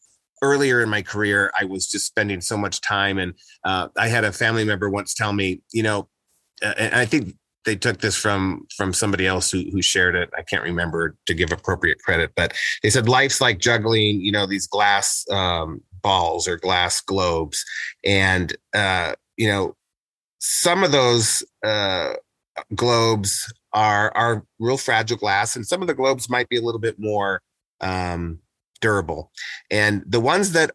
earlier 0.42 0.82
in 0.82 0.90
my 0.90 1.02
career 1.02 1.52
i 1.60 1.66
was 1.66 1.88
just 1.88 2.06
spending 2.06 2.42
so 2.42 2.56
much 2.58 2.80
time 2.82 3.18
and 3.18 3.34
uh, 3.64 3.88
i 3.98 4.08
had 4.08 4.24
a 4.24 4.32
family 4.32 4.64
member 4.64 4.90
once 4.90 5.14
tell 5.14 5.34
me 5.34 5.62
you 5.72 5.82
know 5.82 6.08
uh, 6.64 6.74
and 6.78 6.94
i 6.94 7.06
think 7.06 7.36
they 7.66 7.76
took 7.76 8.00
this 8.00 8.16
from 8.16 8.66
from 8.76 8.94
somebody 8.94 9.28
else 9.28 9.52
who 9.52 9.64
who 9.72 9.82
shared 9.82 10.16
it. 10.16 10.30
I 10.38 10.44
can't 10.44 10.64
remember 10.64 11.16
to 11.26 11.34
give 11.34 11.52
appropriate 11.52 12.00
credit, 12.00 12.32
but 12.36 12.54
they 12.84 12.90
said 12.90 13.10
life's 13.10 13.42
like 13.42 13.60
juggling, 13.60 14.22
you 14.22 14.32
know, 14.32 14.46
these 14.46 14.68
glass 14.68 15.26
um, 15.32 15.82
balls 16.02 16.48
or 16.48 16.58
glass 16.58 17.02
globes, 17.02 17.64
and 18.04 18.56
uh, 18.74 19.14
you 19.38 19.48
know, 19.48 19.76
some 20.40 20.84
of 20.84 20.92
those 20.92 21.44
uh, 21.64 22.14
globes 22.74 23.52
are 23.74 24.12
are 24.16 24.46
real 24.60 24.78
fragile 24.78 25.18
glass, 25.18 25.56
and 25.56 25.66
some 25.68 25.82
of 25.82 25.88
the 25.88 25.96
globes 25.96 26.30
might 26.30 26.50
be 26.50 26.58
a 26.58 26.62
little 26.62 26.80
bit 26.80 27.00
more 27.00 27.42
um, 27.82 28.40
durable, 28.82 29.32
and 29.72 30.04
the 30.06 30.22
ones 30.22 30.52
that 30.54 30.72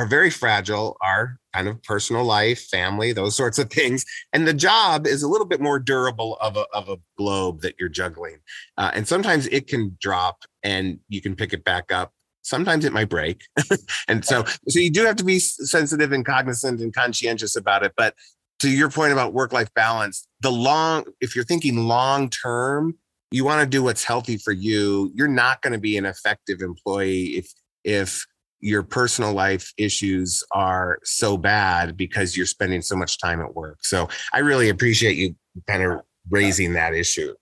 are 0.00 0.06
very 0.06 0.30
fragile 0.30 0.96
are 1.02 1.36
kind 1.52 1.68
of 1.68 1.82
personal 1.82 2.24
life, 2.24 2.62
family, 2.68 3.12
those 3.12 3.36
sorts 3.36 3.58
of 3.58 3.68
things. 3.70 4.02
And 4.32 4.48
the 4.48 4.54
job 4.54 5.06
is 5.06 5.22
a 5.22 5.28
little 5.28 5.46
bit 5.46 5.60
more 5.60 5.78
durable 5.78 6.38
of 6.40 6.56
a, 6.56 6.64
of 6.72 6.88
a 6.88 6.96
globe 7.18 7.60
that 7.60 7.74
you're 7.78 7.90
juggling. 7.90 8.38
Uh, 8.78 8.92
and 8.94 9.06
sometimes 9.06 9.46
it 9.48 9.66
can 9.66 9.98
drop 10.00 10.38
and 10.62 11.00
you 11.10 11.20
can 11.20 11.36
pick 11.36 11.52
it 11.52 11.64
back 11.64 11.92
up. 11.92 12.14
Sometimes 12.40 12.86
it 12.86 12.94
might 12.94 13.10
break. 13.10 13.42
and 14.08 14.24
so, 14.24 14.42
so 14.68 14.78
you 14.78 14.90
do 14.90 15.04
have 15.04 15.16
to 15.16 15.24
be 15.24 15.38
sensitive 15.38 16.12
and 16.12 16.24
cognizant 16.24 16.80
and 16.80 16.94
conscientious 16.94 17.54
about 17.54 17.84
it. 17.84 17.92
But 17.94 18.14
to 18.60 18.70
your 18.70 18.88
point 18.88 19.12
about 19.12 19.34
work 19.34 19.52
life 19.52 19.68
balance, 19.74 20.26
the 20.40 20.50
long, 20.50 21.04
if 21.20 21.36
you're 21.36 21.44
thinking 21.44 21.86
long 21.86 22.30
term, 22.30 22.94
you 23.32 23.44
want 23.44 23.60
to 23.60 23.66
do 23.66 23.82
what's 23.82 24.02
healthy 24.02 24.38
for 24.38 24.52
you. 24.52 25.12
You're 25.14 25.28
not 25.28 25.60
going 25.60 25.74
to 25.74 25.78
be 25.78 25.98
an 25.98 26.06
effective 26.06 26.62
employee 26.62 27.36
if, 27.36 27.52
if 27.84 28.26
your 28.60 28.82
personal 28.82 29.32
life 29.32 29.72
issues 29.76 30.42
are 30.52 30.98
so 31.02 31.36
bad 31.36 31.96
because 31.96 32.36
you're 32.36 32.46
spending 32.46 32.82
so 32.82 32.96
much 32.96 33.18
time 33.18 33.40
at 33.40 33.54
work. 33.54 33.78
So 33.82 34.08
I 34.32 34.38
really 34.40 34.68
appreciate 34.68 35.16
you 35.16 35.34
kind 35.68 35.82
of 35.82 36.00
raising 36.28 36.74
that 36.74 36.94
issue. 36.94 37.34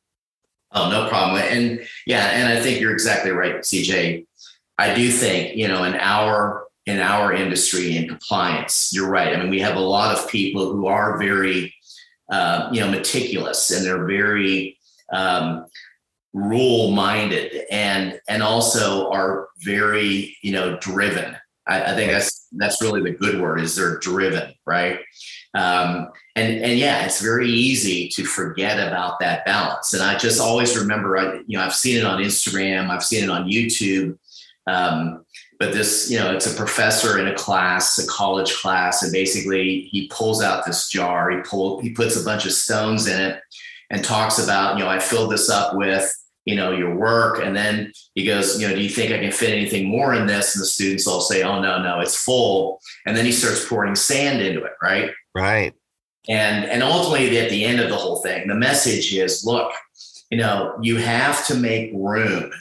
Oh, 0.72 0.90
no 0.90 1.08
problem. 1.08 1.42
And 1.42 1.86
yeah, 2.06 2.26
and 2.30 2.48
I 2.48 2.60
think 2.60 2.80
you're 2.80 2.92
exactly 2.92 3.30
right, 3.30 3.56
CJ. 3.56 4.26
I 4.78 4.94
do 4.94 5.10
think, 5.10 5.56
you 5.56 5.66
know, 5.66 5.84
in 5.84 5.94
our 5.94 6.66
in 6.86 7.00
our 7.00 7.34
industry 7.34 7.96
in 7.96 8.08
compliance, 8.08 8.90
you're 8.94 9.10
right. 9.10 9.36
I 9.36 9.40
mean, 9.40 9.50
we 9.50 9.60
have 9.60 9.76
a 9.76 9.80
lot 9.80 10.16
of 10.16 10.28
people 10.30 10.72
who 10.72 10.86
are 10.86 11.18
very 11.18 11.74
uh, 12.30 12.68
you 12.72 12.80
know, 12.80 12.90
meticulous 12.90 13.70
and 13.70 13.84
they're 13.84 14.06
very 14.06 14.78
um, 15.12 15.66
rule 16.32 16.90
minded 16.90 17.64
and 17.70 18.20
and 18.28 18.42
also 18.42 19.10
are 19.10 19.48
very 19.58 20.36
you 20.42 20.52
know 20.52 20.76
driven. 20.78 21.36
I, 21.66 21.92
I, 21.92 21.94
think 21.94 22.12
that's 22.12 22.46
that's 22.52 22.80
really 22.80 23.02
the 23.02 23.16
good 23.16 23.40
word 23.40 23.60
is 23.60 23.76
they're 23.76 23.98
driven 23.98 24.54
right? 24.66 25.00
Um, 25.54 26.10
and 26.38 26.64
and 26.64 26.78
yeah 26.78 27.04
it's 27.04 27.20
very 27.20 27.48
easy 27.48 28.08
to 28.08 28.24
forget 28.24 28.78
about 28.86 29.18
that 29.20 29.44
balance. 29.44 29.92
And 29.92 30.02
i 30.02 30.16
just 30.16 30.40
always 30.40 30.78
remember 30.78 31.16
I, 31.16 31.40
you 31.46 31.58
know 31.58 31.64
i've 31.64 31.74
seen 31.74 31.96
it 31.98 32.04
on 32.04 32.22
instagram 32.22 32.90
i've 32.90 33.04
seen 33.04 33.24
it 33.24 33.30
on 33.30 33.48
youtube 33.48 34.18
um, 34.66 35.24
but 35.58 35.72
this 35.72 36.10
you 36.10 36.18
know 36.18 36.32
it's 36.32 36.52
a 36.52 36.56
professor 36.56 37.18
in 37.18 37.28
a 37.28 37.34
class 37.34 37.98
a 37.98 38.06
college 38.06 38.54
class 38.54 39.02
and 39.02 39.12
basically 39.12 39.82
he 39.90 40.08
pulls 40.08 40.42
out 40.42 40.64
this 40.64 40.88
jar 40.88 41.30
he 41.30 41.38
pull 41.42 41.80
he 41.80 41.90
puts 41.90 42.20
a 42.20 42.24
bunch 42.24 42.46
of 42.46 42.52
stones 42.52 43.06
in 43.06 43.20
it 43.20 43.40
and 43.90 44.04
talks 44.04 44.38
about, 44.38 44.78
you 44.78 44.84
know, 44.84 44.90
I 44.90 44.98
filled 44.98 45.32
this 45.32 45.48
up 45.48 45.74
with, 45.74 46.12
you 46.44 46.56
know, 46.56 46.72
your 46.72 46.94
work. 46.94 47.42
And 47.42 47.56
then 47.56 47.92
he 48.14 48.24
goes, 48.24 48.60
you 48.60 48.68
know, 48.68 48.74
do 48.74 48.80
you 48.80 48.88
think 48.88 49.12
I 49.12 49.18
can 49.18 49.32
fit 49.32 49.50
anything 49.50 49.86
more 49.86 50.14
in 50.14 50.26
this? 50.26 50.54
And 50.54 50.62
the 50.62 50.66
students 50.66 51.06
all 51.06 51.20
say, 51.20 51.42
oh, 51.42 51.60
no, 51.60 51.82
no, 51.82 52.00
it's 52.00 52.16
full. 52.16 52.80
And 53.06 53.16
then 53.16 53.24
he 53.24 53.32
starts 53.32 53.66
pouring 53.68 53.94
sand 53.94 54.40
into 54.40 54.64
it, 54.64 54.72
right? 54.82 55.10
Right. 55.34 55.74
And, 56.28 56.66
and 56.66 56.82
ultimately, 56.82 57.38
at 57.38 57.50
the 57.50 57.64
end 57.64 57.80
of 57.80 57.88
the 57.88 57.96
whole 57.96 58.22
thing, 58.22 58.48
the 58.48 58.54
message 58.54 59.14
is 59.14 59.44
look, 59.44 59.72
you 60.30 60.38
know, 60.38 60.76
you 60.82 60.96
have 60.96 61.46
to 61.46 61.54
make 61.54 61.90
room 61.94 62.52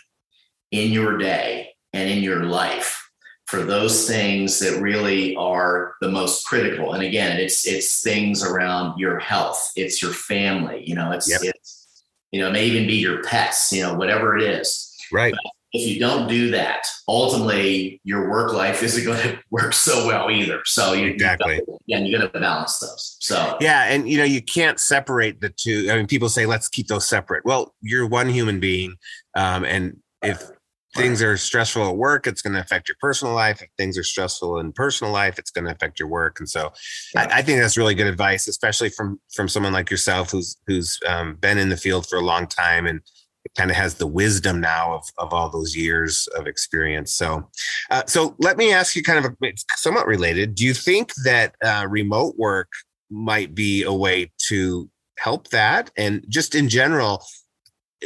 in 0.72 0.92
your 0.92 1.18
day 1.18 1.72
and 1.94 2.10
in 2.10 2.24
your 2.24 2.44
life 2.44 3.07
for 3.48 3.64
those 3.64 4.08
things 4.08 4.60
that 4.60 4.82
really 4.82 5.36
are 5.38 5.96
the 6.02 6.10
most 6.10 6.46
critical. 6.46 6.94
And 6.94 7.04
again, 7.04 7.40
it's 7.40 7.66
it's 7.66 8.02
things 8.02 8.44
around 8.44 9.00
your 9.00 9.20
health, 9.20 9.72
it's 9.76 10.02
your 10.02 10.12
family, 10.12 10.84
you 10.86 10.96
know, 10.96 11.12
it's 11.12 11.30
yep. 11.30 11.42
it's 11.44 12.04
you 12.32 12.42
know, 12.42 12.50
it 12.50 12.54
may 12.54 12.66
even 12.66 12.86
be 12.86 12.96
your 12.96 13.24
pets, 13.24 13.72
you 13.72 13.82
know, 13.82 13.96
whatever 13.96 14.38
it 14.38 14.44
is. 14.44 14.94
Right. 15.14 15.32
But 15.32 15.52
if 15.72 15.88
you 15.88 16.00
don't 16.00 16.28
do 16.28 16.52
that, 16.52 16.86
ultimately 17.08 18.02
your 18.04 18.30
work 18.30 18.52
life 18.52 18.84
isn't 18.84 19.06
going 19.06 19.22
to 19.22 19.40
work 19.50 19.74
so 19.74 20.06
well 20.06 20.30
either. 20.30 20.62
So 20.66 20.92
you 20.92 21.08
exactly, 21.08 21.62
yeah, 21.86 22.00
you 22.00 22.18
got 22.18 22.32
to 22.32 22.40
balance 22.40 22.80
those. 22.80 23.18
So 23.22 23.58
yeah, 23.62 23.86
and 23.86 24.10
you 24.10 24.18
know 24.18 24.26
you 24.26 24.42
can't 24.42 24.80
separate 24.80 25.40
the 25.40 25.50
two. 25.50 25.88
I 25.90 25.96
mean, 25.96 26.08
people 26.08 26.28
say 26.28 26.46
let's 26.46 26.68
keep 26.68 26.88
those 26.88 27.08
separate. 27.08 27.46
Well, 27.46 27.74
you're 27.82 28.08
one 28.08 28.28
human 28.28 28.60
being, 28.60 28.96
um, 29.36 29.64
and 29.64 30.02
if 30.22 30.50
things 30.98 31.22
are 31.22 31.38
stressful 31.38 31.88
at 31.88 31.96
work, 31.96 32.28
it's 32.28 32.42
going 32.42 32.54
to 32.54 32.60
affect 32.60 32.90
your 32.90 32.98
personal 33.00 33.34
life. 33.34 33.62
If 33.62 33.70
things 33.78 33.98
are 33.98 34.04
stressful 34.04 34.60
in 34.60 34.74
personal 34.74 35.14
life, 35.14 35.40
it's 35.40 35.52
going 35.52 35.66
to 35.66 35.72
affect 35.72 36.00
your 36.00 36.10
work. 36.10 36.40
And 36.40 36.50
so, 36.50 36.72
yeah. 37.14 37.28
I, 37.32 37.40
I, 37.40 37.42
think 37.42 37.60
that's 37.60 37.78
really 37.78 37.96
good 37.96 38.08
advice, 38.08 38.48
especially 38.48 38.90
from 38.90 39.20
from 39.34 39.48
someone 39.48 39.74
like 39.74 39.90
yourself 39.90 40.32
who's 40.32 40.58
who's 40.68 41.00
um, 41.08 41.36
been 41.36 41.58
in 41.58 41.70
the 41.70 41.78
field 41.78 42.08
for 42.08 42.18
a 42.18 42.22
long 42.22 42.48
time 42.48 42.86
and 42.86 43.02
kind 43.56 43.72
of 43.72 43.78
has 43.78 43.96
the 43.96 44.08
wisdom 44.08 44.60
now 44.60 44.94
of 44.94 45.04
of 45.18 45.34
all 45.34 45.50
those 45.50 45.76
years 45.76 46.28
of 46.36 46.48
experience. 46.48 47.16
So, 47.16 47.50
uh, 47.90 48.04
so 48.08 48.36
let 48.40 48.58
me 48.58 48.74
ask 48.74 48.96
you, 48.96 49.04
kind 49.04 49.24
of 49.24 49.32
a, 49.44 49.54
somewhat 49.76 50.08
related. 50.08 50.56
Do 50.56 50.66
you 50.66 50.74
think 50.74 51.14
that 51.24 51.56
uh, 51.64 51.86
remote 51.90 52.36
work 52.38 52.70
might 53.10 53.56
be 53.56 53.84
a 53.84 53.94
way 53.94 54.32
to 54.50 54.90
help 55.18 55.48
that 55.50 55.90
and 55.98 56.24
just 56.30 56.54
in 56.54 56.70
general 56.70 57.24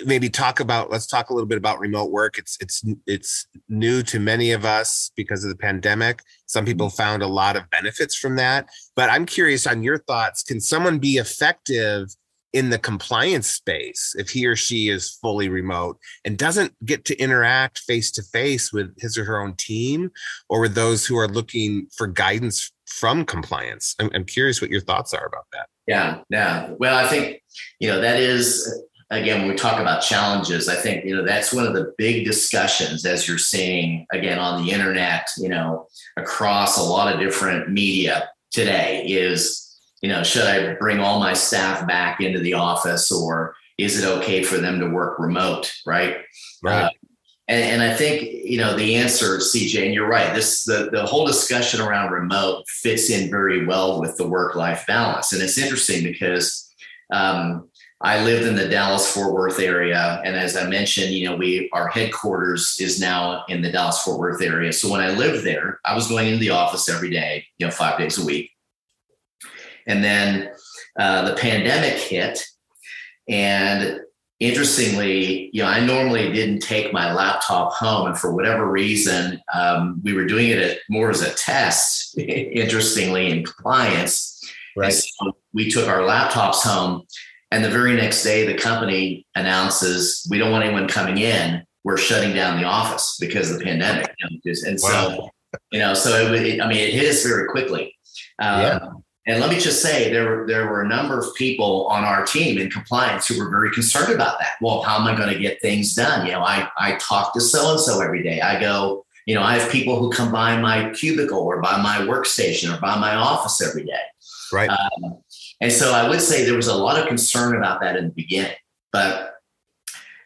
maybe 0.05 0.29
talk 0.29 0.59
about 0.59 0.89
let's 0.89 1.07
talk 1.07 1.29
a 1.29 1.33
little 1.33 1.47
bit 1.47 1.57
about 1.57 1.79
remote 1.79 2.11
work. 2.11 2.37
It's 2.37 2.57
it's 2.59 2.83
it's 3.05 3.47
new 3.69 4.03
to 4.03 4.19
many 4.19 4.51
of 4.51 4.65
us 4.65 5.11
because 5.15 5.43
of 5.43 5.49
the 5.49 5.57
pandemic. 5.57 6.21
Some 6.45 6.65
people 6.65 6.87
mm-hmm. 6.87 6.97
found 6.97 7.23
a 7.23 7.27
lot 7.27 7.55
of 7.55 7.69
benefits 7.69 8.15
from 8.15 8.35
that. 8.37 8.67
But 8.95 9.09
i'm 9.09 9.25
curious 9.25 9.67
on 9.67 9.83
your 9.83 9.99
thoughts. 9.99 10.43
Can 10.43 10.59
someone 10.59 10.99
be 10.99 11.17
effective 11.17 12.09
in 12.53 12.69
the 12.69 12.77
compliance 12.77 13.47
space 13.47 14.13
if 14.17 14.29
he 14.29 14.45
or 14.45 14.57
she 14.57 14.89
is 14.89 15.17
fully 15.21 15.47
remote 15.47 15.97
and 16.25 16.37
doesn't 16.37 16.73
get 16.85 17.05
to 17.05 17.17
interact 17.17 17.79
face 17.79 18.11
to 18.11 18.21
face 18.21 18.73
with 18.73 18.93
his 18.99 19.17
or 19.17 19.23
her 19.23 19.41
own 19.41 19.55
team 19.55 20.11
or 20.49 20.59
with 20.59 20.75
those 20.75 21.05
who 21.05 21.17
are 21.17 21.29
looking 21.29 21.87
for 21.95 22.07
guidance 22.07 22.71
from 22.85 23.23
compliance? 23.23 23.95
I'm, 23.99 24.09
I'm 24.13 24.25
curious 24.25 24.61
what 24.61 24.69
your 24.69 24.81
thoughts 24.81 25.13
are 25.13 25.25
about 25.25 25.45
that. 25.53 25.67
Yeah 25.87 26.19
yeah. 26.29 26.71
Well 26.77 26.95
i 26.95 27.07
think 27.07 27.41
you 27.79 27.87
know 27.89 28.01
that 28.01 28.19
is 28.19 28.83
again, 29.11 29.39
when 29.39 29.49
we 29.49 29.55
talk 29.55 29.79
about 29.79 30.01
challenges, 30.01 30.69
I 30.69 30.75
think, 30.75 31.05
you 31.05 31.15
know, 31.15 31.23
that's 31.23 31.53
one 31.53 31.67
of 31.67 31.73
the 31.73 31.93
big 31.97 32.25
discussions 32.25 33.05
as 33.05 33.27
you're 33.27 33.37
seeing 33.37 34.07
again 34.11 34.39
on 34.39 34.63
the 34.63 34.71
internet, 34.71 35.27
you 35.37 35.49
know, 35.49 35.87
across 36.17 36.77
a 36.77 36.83
lot 36.83 37.13
of 37.13 37.19
different 37.19 37.69
media 37.69 38.29
today 38.51 39.05
is, 39.05 39.79
you 40.01 40.09
know, 40.09 40.23
should 40.23 40.45
I 40.45 40.73
bring 40.75 40.99
all 40.99 41.19
my 41.19 41.33
staff 41.33 41.85
back 41.85 42.21
into 42.21 42.39
the 42.39 42.53
office 42.53 43.11
or 43.11 43.53
is 43.77 44.01
it 44.01 44.07
okay 44.07 44.43
for 44.43 44.57
them 44.57 44.79
to 44.79 44.89
work 44.89 45.19
remote? 45.19 45.73
Right. 45.85 46.17
Right. 46.63 46.85
Uh, 46.85 46.89
and, 47.47 47.63
and, 47.63 47.81
I 47.81 47.93
think, 47.93 48.21
you 48.21 48.57
know, 48.57 48.77
the 48.77 48.95
answer, 48.95 49.37
CJ, 49.39 49.85
and 49.85 49.93
you're 49.93 50.07
right, 50.07 50.33
this, 50.33 50.63
the, 50.63 50.89
the 50.89 51.05
whole 51.05 51.25
discussion 51.25 51.81
around 51.81 52.11
remote 52.11 52.63
fits 52.69 53.09
in 53.09 53.29
very 53.29 53.65
well 53.65 53.99
with 53.99 54.15
the 54.15 54.27
work 54.27 54.55
life 54.55 54.85
balance. 54.87 55.33
And 55.33 55.41
it's 55.41 55.57
interesting 55.57 56.01
because, 56.01 56.73
um, 57.11 57.69
I 58.03 58.23
lived 58.23 58.47
in 58.47 58.55
the 58.55 58.67
Dallas 58.67 59.11
Fort 59.11 59.33
Worth 59.33 59.59
area. 59.59 60.21
And 60.25 60.35
as 60.35 60.57
I 60.57 60.67
mentioned, 60.67 61.13
you 61.13 61.29
know, 61.29 61.35
we, 61.35 61.69
our 61.71 61.87
headquarters 61.87 62.77
is 62.79 62.99
now 62.99 63.45
in 63.47 63.61
the 63.61 63.71
Dallas 63.71 64.01
Fort 64.01 64.19
Worth 64.19 64.41
area. 64.41 64.73
So 64.73 64.89
when 64.89 65.01
I 65.01 65.11
lived 65.11 65.45
there, 65.45 65.79
I 65.85 65.93
was 65.93 66.07
going 66.07 66.27
into 66.27 66.39
the 66.39 66.49
office 66.49 66.89
every 66.89 67.11
day, 67.11 67.45
you 67.57 67.65
know, 67.65 67.71
five 67.71 67.99
days 67.99 68.17
a 68.17 68.25
week. 68.25 68.51
And 69.87 70.03
then 70.03 70.51
uh, 70.97 71.29
the 71.29 71.35
pandemic 71.35 71.93
hit. 71.93 72.43
And 73.29 74.01
interestingly, 74.39 75.51
you 75.53 75.61
know, 75.61 75.69
I 75.69 75.85
normally 75.85 76.31
didn't 76.31 76.61
take 76.61 76.91
my 76.91 77.13
laptop 77.13 77.73
home. 77.73 78.07
And 78.07 78.17
for 78.17 78.33
whatever 78.33 78.69
reason, 78.69 79.39
um, 79.53 80.01
we 80.03 80.13
were 80.13 80.25
doing 80.25 80.49
it 80.49 80.79
more 80.89 81.11
as 81.11 81.21
a 81.21 81.33
test, 81.35 82.17
interestingly, 82.17 83.29
in 83.29 83.43
compliance. 83.43 84.39
Right. 84.75 84.91
So 84.91 85.37
we 85.53 85.69
took 85.69 85.87
our 85.87 85.99
laptops 85.99 86.61
home 86.63 87.05
and 87.51 87.63
the 87.63 87.69
very 87.69 87.95
next 87.95 88.23
day, 88.23 88.45
the 88.45 88.57
company 88.57 89.25
announces, 89.35 90.25
we 90.29 90.37
don't 90.37 90.51
want 90.51 90.63
anyone 90.63 90.87
coming 90.87 91.17
in. 91.17 91.63
We're 91.83 91.97
shutting 91.97 92.33
down 92.33 92.59
the 92.59 92.65
office 92.65 93.17
because 93.19 93.51
of 93.51 93.59
the 93.59 93.65
pandemic. 93.65 94.13
And 94.63 94.79
so, 94.79 94.87
wow. 94.87 95.29
you 95.71 95.79
know, 95.79 95.93
so 95.93 96.33
it, 96.33 96.41
it, 96.41 96.61
I 96.61 96.67
mean, 96.67 96.77
it 96.77 96.93
hit 96.93 97.09
us 97.09 97.23
very 97.23 97.47
quickly. 97.47 97.95
Um, 98.39 98.61
yeah. 98.61 98.79
And 99.27 99.39
let 99.39 99.51
me 99.51 99.59
just 99.59 99.81
say, 99.81 100.11
there, 100.11 100.47
there 100.47 100.67
were 100.67 100.81
a 100.81 100.87
number 100.87 101.19
of 101.19 101.33
people 101.35 101.87
on 101.87 102.03
our 102.03 102.25
team 102.25 102.57
in 102.57 102.71
compliance 102.71 103.27
who 103.27 103.37
were 103.37 103.49
very 103.51 103.71
concerned 103.71 104.13
about 104.13 104.39
that. 104.39 104.53
Well, 104.61 104.81
how 104.81 104.97
am 104.97 105.07
I 105.07 105.15
going 105.15 105.31
to 105.31 105.39
get 105.39 105.61
things 105.61 105.93
done? 105.93 106.25
You 106.25 106.33
know, 106.33 106.41
I, 106.41 106.69
I 106.77 106.95
talk 106.95 107.33
to 107.33 107.41
so 107.41 107.71
and 107.71 107.79
so 107.79 108.01
every 108.01 108.23
day. 108.23 108.41
I 108.41 108.59
go, 108.59 109.05
you 109.27 109.35
know, 109.35 109.43
I 109.43 109.59
have 109.59 109.71
people 109.71 109.99
who 109.99 110.09
come 110.09 110.31
by 110.31 110.59
my 110.59 110.89
cubicle 110.91 111.39
or 111.39 111.61
by 111.61 111.79
my 111.81 111.97
workstation 111.99 112.75
or 112.75 112.81
by 112.81 112.97
my 112.97 113.13
office 113.13 113.61
every 113.61 113.83
day. 113.83 113.93
Right. 114.51 114.69
Um, 114.69 115.21
and 115.61 115.71
so 115.71 115.93
I 115.93 116.09
would 116.09 116.21
say 116.21 116.43
there 116.43 116.55
was 116.55 116.67
a 116.67 116.75
lot 116.75 116.99
of 116.99 117.07
concern 117.07 117.55
about 117.55 117.81
that 117.81 117.95
in 117.95 118.05
the 118.05 118.13
beginning. 118.13 118.57
But 118.91 119.35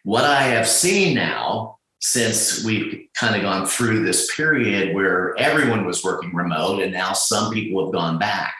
what 0.04 0.24
I 0.24 0.44
have 0.44 0.68
seen 0.68 1.14
now, 1.14 1.78
since 2.00 2.64
we've 2.64 3.08
kind 3.16 3.36
of 3.36 3.42
gone 3.42 3.66
through 3.66 4.06
this 4.06 4.34
period 4.36 4.96
where 4.96 5.38
everyone 5.38 5.86
was 5.86 6.04
working 6.04 6.34
remote 6.34 6.82
and 6.82 6.94
now 6.94 7.14
some 7.14 7.54
people 7.54 7.84
have 7.84 7.94
gone 7.94 8.18
back, 8.18 8.56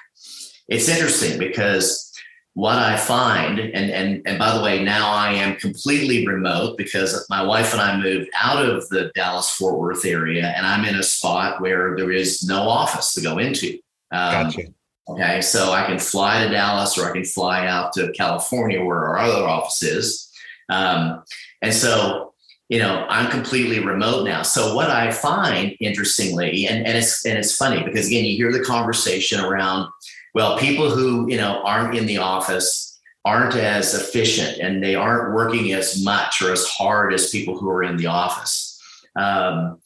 it's 0.68 0.90
interesting 0.90 1.40
because 1.40 2.12
what 2.56 2.78
I 2.78 2.98
find, 2.98 3.60
and, 3.60 3.92
and, 3.92 4.22
and 4.26 4.40
by 4.40 4.58
the 4.58 4.64
way, 4.64 4.84
now 4.84 5.12
I 5.12 5.34
am 5.34 5.58
completely 5.58 6.26
remote 6.26 6.78
because 6.78 7.26
my 7.30 7.42
wife 7.42 7.74
and 7.74 7.82
I 7.82 7.98
moved 7.98 8.30
out 8.42 8.66
of 8.66 8.88
the 8.90 9.12
Dallas 9.14 9.52
Fort 9.52 9.78
Worth 9.78 10.06
area 10.06 10.48
and 10.56 10.66
I'm 10.66 10.86
in 10.86 10.96
a 10.96 11.04
spot 11.04 11.62
where 11.62 11.96
there 11.96 12.12
is 12.12 12.44
no 12.44 12.62
office 12.62 13.14
to 13.14 13.22
go 13.22 13.38
into. 13.38 13.78
Um, 14.12 14.48
gotcha. 14.48 14.62
Okay, 15.08 15.42
so 15.42 15.72
I 15.72 15.86
can 15.86 16.00
fly 16.00 16.44
to 16.44 16.50
Dallas 16.50 16.98
or 16.98 17.08
I 17.08 17.14
can 17.14 17.26
fly 17.26 17.68
out 17.68 17.94
to 17.94 18.12
California 18.14 18.84
where 18.84 19.08
our 19.08 19.20
other 19.20 19.46
office 19.46 19.84
is. 19.84 20.32
Um, 20.70 21.24
and 21.62 21.72
so, 21.72 22.34
you 22.70 22.80
know, 22.80 23.06
I'm 23.08 23.30
completely 23.30 23.80
remote 23.80 24.26
now. 24.26 24.42
So 24.42 24.74
what 24.74 24.90
I 24.90 25.12
find 25.12 25.76
interestingly, 25.80 26.66
and, 26.66 26.88
and 26.88 26.98
it's 26.98 27.24
and 27.24 27.38
it's 27.38 27.56
funny 27.56 27.84
because 27.84 28.08
again, 28.08 28.26
you 28.26 28.36
hear 28.36 28.52
the 28.52 28.64
conversation 28.64 29.40
around, 29.40 29.88
well, 30.34 30.58
people 30.58 30.90
who, 30.90 31.30
you 31.30 31.38
know, 31.38 31.62
aren't 31.64 31.96
in 31.96 32.08
the 32.08 32.18
office 32.18 33.00
aren't 33.26 33.56
as 33.56 33.96
efficient 33.96 34.60
and 34.60 34.84
they 34.84 34.94
aren't 34.94 35.34
working 35.34 35.74
as 35.74 36.04
much 36.04 36.42
or 36.42 36.52
as 36.52 36.66
hard 36.68 37.12
as 37.14 37.32
people 37.32 37.58
who 37.58 37.68
are 37.70 37.84
in 37.84 37.98
the 37.98 38.06
office. 38.06 38.80
Um, 39.16 39.80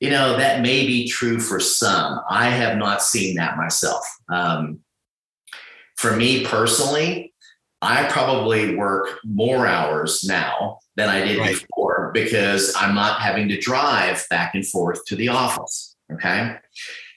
you 0.00 0.10
know, 0.10 0.36
that 0.36 0.62
may 0.62 0.86
be 0.86 1.08
true 1.08 1.40
for 1.40 1.60
some. 1.60 2.20
I 2.28 2.50
have 2.50 2.76
not 2.76 3.02
seen 3.02 3.36
that 3.36 3.56
myself. 3.56 4.06
Um, 4.28 4.80
for 5.96 6.14
me 6.16 6.44
personally, 6.44 7.32
I 7.82 8.04
probably 8.08 8.74
work 8.74 9.18
more 9.24 9.66
hours 9.66 10.24
now 10.24 10.78
than 10.96 11.08
I 11.08 11.24
did 11.24 11.38
right. 11.38 11.54
before 11.54 12.10
because 12.12 12.74
I'm 12.76 12.94
not 12.94 13.20
having 13.20 13.48
to 13.48 13.58
drive 13.58 14.24
back 14.30 14.54
and 14.54 14.66
forth 14.66 15.04
to 15.06 15.16
the 15.16 15.28
office. 15.28 15.96
Okay. 16.12 16.56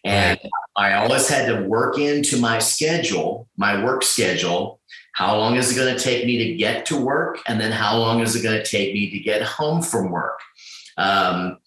And 0.05 0.39
right. 0.43 0.51
I 0.77 0.93
always 0.93 1.27
had 1.27 1.47
to 1.47 1.63
work 1.67 1.97
into 1.97 2.37
my 2.37 2.59
schedule, 2.59 3.47
my 3.57 3.83
work 3.83 4.03
schedule. 4.03 4.79
How 5.13 5.37
long 5.37 5.55
is 5.55 5.71
it 5.71 5.75
going 5.75 5.95
to 5.95 6.01
take 6.01 6.25
me 6.25 6.37
to 6.37 6.55
get 6.55 6.85
to 6.87 6.97
work? 6.97 7.39
And 7.47 7.59
then 7.59 7.71
how 7.71 7.97
long 7.97 8.21
is 8.21 8.35
it 8.35 8.43
going 8.43 8.61
to 8.61 8.69
take 8.69 8.93
me 8.93 9.09
to 9.11 9.19
get 9.19 9.41
home 9.41 9.81
from 9.81 10.11
work? 10.11 10.39
Um, 10.97 11.57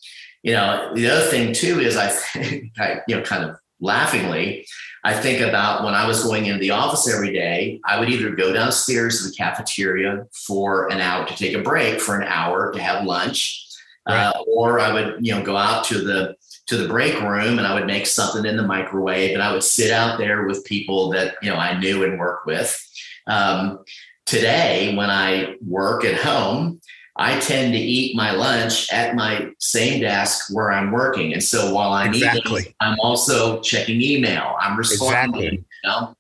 you 0.43 0.53
know, 0.53 0.93
the 0.95 1.09
other 1.09 1.27
thing 1.27 1.53
too 1.53 1.81
is 1.81 1.97
I 1.97 2.09
think, 2.09 2.73
I, 2.79 3.01
you 3.09 3.17
know, 3.17 3.23
kind 3.23 3.45
of 3.45 3.57
laughingly, 3.81 4.67
I 5.05 5.15
think 5.15 5.41
about 5.41 5.85
when 5.85 5.95
I 5.95 6.07
was 6.07 6.23
going 6.23 6.47
into 6.47 6.61
the 6.61 6.71
office 6.71 7.13
every 7.13 7.33
day, 7.33 7.81
I 7.85 7.99
would 7.99 8.09
either 8.09 8.31
go 8.31 8.53
downstairs 8.53 9.21
to 9.23 9.29
the 9.29 9.35
cafeteria 9.35 10.27
for 10.47 10.91
an 10.93 11.01
hour 11.01 11.27
to 11.27 11.37
take 11.37 11.55
a 11.55 11.63
break 11.63 12.01
for 12.01 12.21
an 12.21 12.27
hour 12.29 12.73
to 12.73 12.81
have 12.81 13.05
lunch, 13.05 13.67
right. 14.09 14.29
uh, 14.29 14.43
or 14.47 14.79
I 14.79 14.93
would, 14.93 15.17
you 15.21 15.35
know, 15.35 15.43
go 15.43 15.57
out 15.57 15.85
to 15.87 15.99
the 15.99 16.37
to 16.67 16.77
the 16.77 16.87
break 16.87 17.21
room 17.21 17.59
and 17.59 17.67
I 17.67 17.75
would 17.75 17.87
make 17.87 18.07
something 18.07 18.45
in 18.45 18.57
the 18.57 18.63
microwave 18.63 19.33
and 19.33 19.43
I 19.43 19.53
would 19.53 19.65
sit 19.65 19.91
out 19.91 20.19
there 20.19 20.47
with 20.47 20.65
people 20.65 21.11
that 21.11 21.35
you 21.43 21.51
know 21.51 21.57
I 21.57 21.79
knew 21.79 22.05
and 22.05 22.19
worked 22.19 22.47
with. 22.47 22.79
Um, 23.27 23.81
today, 24.27 24.95
when 24.97 25.11
I 25.11 25.57
work 25.61 26.05
at 26.05 26.21
home, 26.21 26.81
I 27.17 27.39
tend 27.41 27.75
to 27.75 27.79
eat 27.79 28.17
my 28.17 28.33
lunch 28.33 28.91
at 28.91 29.15
my 29.15 29.51
same 29.59 30.01
desk 30.01 30.47
where 30.51 30.73
I'm 30.73 30.91
working. 30.91 31.35
And 31.35 31.43
so 31.43 31.75
while 31.75 31.93
I'm 31.93 32.15
exactly. 32.15 32.63
eating, 32.63 32.75
I'm 32.81 32.99
also 33.01 33.61
checking 33.61 34.01
email. 34.01 34.57
I'm 34.59 34.79
responding. 34.79 35.43
Exactly. 35.43 35.65
You 35.85 35.91
know? 35.91 36.17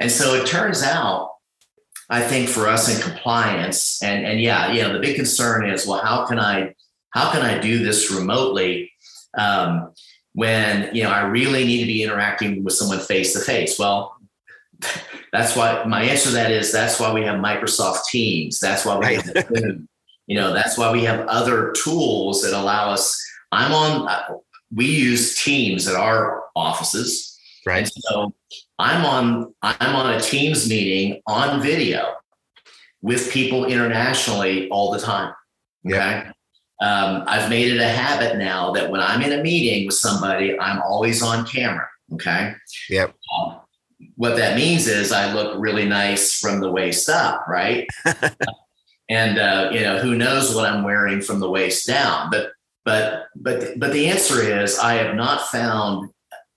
And 0.00 0.10
so 0.10 0.34
it 0.34 0.46
turns 0.46 0.82
out, 0.82 1.30
I 2.10 2.20
think 2.20 2.48
for 2.48 2.66
us 2.66 2.94
in 2.94 3.00
compliance, 3.00 4.02
and 4.02 4.26
and 4.26 4.40
yeah, 4.40 4.72
you 4.72 4.82
know, 4.82 4.92
the 4.92 4.98
big 4.98 5.16
concern 5.16 5.66
is, 5.70 5.86
well, 5.86 6.00
how 6.00 6.26
can 6.26 6.38
I 6.38 6.74
how 7.10 7.30
can 7.30 7.42
I 7.42 7.58
do 7.58 7.82
this 7.82 8.10
remotely? 8.10 8.92
Um, 9.38 9.92
when 10.34 10.94
you 10.94 11.04
know 11.04 11.10
I 11.10 11.22
really 11.22 11.64
need 11.64 11.80
to 11.80 11.86
be 11.86 12.02
interacting 12.02 12.64
with 12.64 12.74
someone 12.74 12.98
face 12.98 13.32
to 13.34 13.40
face. 13.40 13.78
Well, 13.78 14.16
that's 15.32 15.56
why 15.56 15.84
my 15.84 16.02
answer 16.02 16.30
to 16.30 16.34
that 16.34 16.50
is 16.50 16.72
that's 16.72 16.98
why 16.98 17.12
we 17.12 17.22
have 17.22 17.36
Microsoft 17.36 18.04
Teams. 18.10 18.58
That's 18.58 18.84
why 18.84 18.98
we 18.98 19.04
right. 19.04 19.22
have 19.22 19.86
you 20.26 20.36
know, 20.36 20.52
that's 20.52 20.78
why 20.78 20.90
we 20.92 21.04
have 21.04 21.26
other 21.26 21.72
tools 21.72 22.42
that 22.42 22.52
allow 22.52 22.90
us. 22.90 23.20
I'm 23.50 23.72
on, 23.72 24.08
uh, 24.08 24.22
we 24.74 24.86
use 24.86 25.42
Teams 25.42 25.86
at 25.86 25.94
our 25.94 26.44
offices. 26.56 27.38
Right. 27.66 27.78
And 27.78 27.88
so 27.88 28.32
I'm 28.78 29.04
on, 29.04 29.54
I'm 29.62 29.94
on 29.94 30.14
a 30.14 30.20
Teams 30.20 30.68
meeting 30.68 31.20
on 31.26 31.60
video 31.60 32.14
with 33.02 33.30
people 33.32 33.66
internationally 33.66 34.68
all 34.70 34.92
the 34.92 34.98
time. 34.98 35.34
Okay. 35.86 36.22
Yep. 36.24 36.36
Um, 36.80 37.24
I've 37.26 37.48
made 37.48 37.70
it 37.72 37.80
a 37.80 37.88
habit 37.88 38.38
now 38.38 38.72
that 38.72 38.90
when 38.90 39.00
I'm 39.00 39.22
in 39.22 39.38
a 39.38 39.42
meeting 39.42 39.86
with 39.86 39.94
somebody, 39.94 40.58
I'm 40.58 40.80
always 40.82 41.22
on 41.22 41.46
camera. 41.46 41.86
Okay. 42.14 42.54
Yep. 42.90 43.14
Um, 43.38 43.60
what 44.16 44.36
that 44.36 44.56
means 44.56 44.88
is 44.88 45.12
I 45.12 45.32
look 45.32 45.54
really 45.58 45.88
nice 45.88 46.38
from 46.38 46.60
the 46.60 46.70
waist 46.70 47.08
up, 47.08 47.46
right? 47.46 47.86
and 49.08 49.38
uh, 49.38 49.70
you 49.72 49.80
know 49.80 49.98
who 49.98 50.14
knows 50.14 50.54
what 50.54 50.70
I'm 50.70 50.84
wearing 50.84 51.20
from 51.20 51.40
the 51.40 51.50
waist 51.50 51.86
down. 51.86 52.30
But 52.30 52.52
but 52.84 53.26
but 53.36 53.78
but 53.78 53.92
the 53.92 54.08
answer 54.08 54.42
is 54.42 54.78
I 54.78 54.94
have 54.94 55.14
not 55.14 55.48
found 55.48 56.10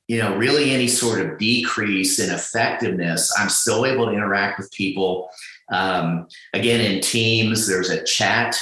you 0.08 0.20
know, 0.20 0.36
really 0.38 0.72
any 0.72 0.88
sort 0.88 1.20
of 1.20 1.38
decrease 1.40 2.20
in 2.20 2.34
effectiveness. 2.34 3.34
I'm 3.40 3.50
still 3.50 3.86
able 3.86 4.06
to 4.06 4.12
interact 4.12 4.60
with 4.60 4.72
people. 4.72 5.30
Um, 5.72 6.28
again, 6.54 6.80
in 6.80 7.02
Teams, 7.02 7.68
there's 7.68 7.90
a 7.90 8.04
chat, 8.04 8.56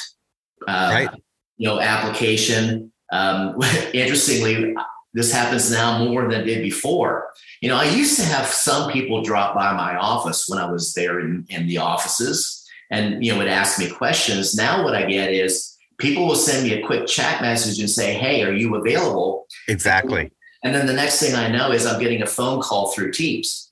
uh, 0.68 0.90
right. 0.92 1.10
you 1.58 1.68
know, 1.68 1.82
application. 1.82 2.94
Um, 3.12 3.62
interestingly, 3.94 4.74
this 5.14 5.34
happens 5.34 5.70
now 5.70 6.04
more 6.06 6.24
than 6.24 6.42
it 6.42 6.46
did 6.46 6.62
before. 6.62 7.30
You 7.62 7.70
know, 7.70 7.78
I 7.78 7.86
used 7.86 8.18
to 8.20 8.26
have 8.26 8.46
some 8.46 8.92
people 8.92 9.22
drop 9.22 9.54
by 9.54 9.74
my 9.74 9.98
office 9.98 10.48
when 10.48 10.60
I 10.60 10.72
was 10.72 10.94
there 10.94 11.20
in, 11.20 11.46
in 11.50 11.68
the 11.68 11.80
offices 11.80 12.63
and, 12.94 13.26
you 13.26 13.32
know, 13.32 13.40
would 13.40 13.48
ask 13.48 13.80
me 13.80 13.90
questions. 13.90 14.54
Now 14.54 14.84
what 14.84 14.96
I 14.96 15.06
get 15.06 15.34
is 15.34 15.76
people 15.98 16.28
will 16.28 16.36
send 16.36 16.64
me 16.64 16.74
a 16.74 16.86
quick 16.86 17.08
chat 17.08 17.42
message 17.42 17.80
and 17.80 17.90
say, 17.90 18.14
Hey, 18.14 18.44
are 18.44 18.54
you 18.54 18.76
available? 18.76 19.48
Exactly. 19.68 20.32
And 20.64 20.76
then 20.76 20.86
the 20.86 20.94
next 20.94 21.20
thing 21.20 21.34
I 21.34 21.50
know 21.50 21.72
is 21.72 21.86
I'm 21.88 22.00
getting 22.00 22.22
a 22.22 22.28
phone 22.28 22.62
call 22.62 22.92
through 22.92 23.12
Teams. 23.12 23.72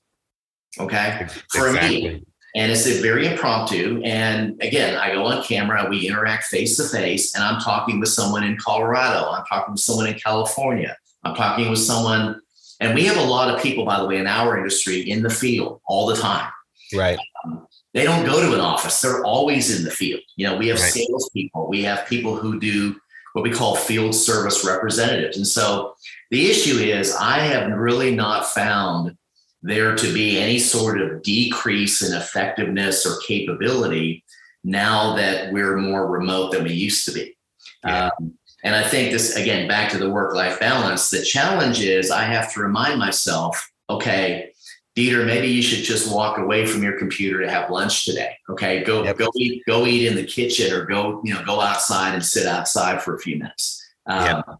Okay. 0.78 1.26
For 1.50 1.68
exactly. 1.68 2.08
me. 2.08 2.24
And 2.54 2.70
it's 2.70 2.86
a 2.86 3.00
very 3.00 3.26
impromptu. 3.26 4.02
And 4.04 4.60
again, 4.60 4.96
I 4.96 5.12
go 5.12 5.24
on 5.24 5.42
camera, 5.44 5.86
we 5.88 6.06
interact 6.06 6.44
face 6.44 6.76
to 6.76 6.84
face, 6.84 7.34
and 7.34 7.42
I'm 7.42 7.60
talking 7.60 7.98
with 7.98 8.10
someone 8.10 8.44
in 8.44 8.58
Colorado. 8.58 9.30
I'm 9.30 9.44
talking 9.46 9.72
with 9.72 9.80
someone 9.80 10.06
in 10.06 10.14
California. 10.14 10.94
I'm 11.24 11.34
talking 11.34 11.70
with 11.70 11.78
someone, 11.78 12.42
and 12.80 12.94
we 12.94 13.06
have 13.06 13.16
a 13.16 13.24
lot 13.24 13.54
of 13.54 13.62
people, 13.62 13.86
by 13.86 14.00
the 14.00 14.06
way, 14.06 14.18
in 14.18 14.26
our 14.26 14.58
industry 14.58 15.00
in 15.00 15.22
the 15.22 15.30
field 15.30 15.80
all 15.86 16.06
the 16.06 16.16
time. 16.16 16.50
Right. 16.94 17.18
Um, 17.44 17.66
they 17.94 18.04
don't 18.04 18.24
go 18.24 18.40
to 18.40 18.54
an 18.54 18.60
office. 18.60 19.00
They're 19.00 19.24
always 19.24 19.76
in 19.76 19.84
the 19.84 19.90
field. 19.90 20.22
You 20.36 20.46
know, 20.46 20.56
we 20.56 20.68
have 20.68 20.80
right. 20.80 20.92
salespeople. 20.92 21.68
We 21.68 21.82
have 21.82 22.06
people 22.06 22.36
who 22.36 22.58
do 22.58 22.96
what 23.34 23.42
we 23.42 23.50
call 23.50 23.76
field 23.76 24.14
service 24.14 24.64
representatives. 24.64 25.36
And 25.36 25.46
so 25.46 25.94
the 26.30 26.50
issue 26.50 26.78
is 26.78 27.14
I 27.14 27.38
have 27.38 27.70
really 27.70 28.14
not 28.14 28.46
found 28.46 29.16
there 29.62 29.94
to 29.94 30.12
be 30.12 30.38
any 30.38 30.58
sort 30.58 31.00
of 31.00 31.22
decrease 31.22 32.02
in 32.02 32.14
effectiveness 32.14 33.06
or 33.06 33.20
capability 33.26 34.24
now 34.64 35.14
that 35.16 35.52
we're 35.52 35.76
more 35.76 36.10
remote 36.10 36.52
than 36.52 36.64
we 36.64 36.72
used 36.72 37.04
to 37.06 37.12
be. 37.12 37.36
Yeah. 37.84 38.10
Um, 38.18 38.34
and 38.64 38.76
I 38.76 38.82
think 38.82 39.12
this, 39.12 39.36
again, 39.36 39.66
back 39.66 39.90
to 39.90 39.98
the 39.98 40.10
work 40.10 40.34
life 40.34 40.60
balance, 40.60 41.10
the 41.10 41.22
challenge 41.22 41.80
is 41.80 42.10
I 42.10 42.24
have 42.24 42.52
to 42.54 42.60
remind 42.60 42.98
myself, 42.98 43.70
okay, 43.90 44.51
Dieter, 44.96 45.24
maybe 45.24 45.48
you 45.48 45.62
should 45.62 45.84
just 45.84 46.12
walk 46.12 46.38
away 46.38 46.66
from 46.66 46.82
your 46.82 46.98
computer 46.98 47.40
to 47.40 47.50
have 47.50 47.70
lunch 47.70 48.04
today. 48.04 48.36
Okay. 48.48 48.84
Go, 48.84 49.04
yep. 49.04 49.16
go 49.16 49.30
eat, 49.36 49.62
go 49.66 49.86
eat 49.86 50.06
in 50.06 50.16
the 50.16 50.24
kitchen 50.24 50.72
or 50.72 50.84
go, 50.84 51.22
you 51.24 51.32
know, 51.32 51.42
go 51.44 51.60
outside 51.60 52.14
and 52.14 52.24
sit 52.24 52.46
outside 52.46 53.02
for 53.02 53.14
a 53.14 53.18
few 53.18 53.38
minutes. 53.38 53.82
Um, 54.06 54.24
yep. 54.26 54.58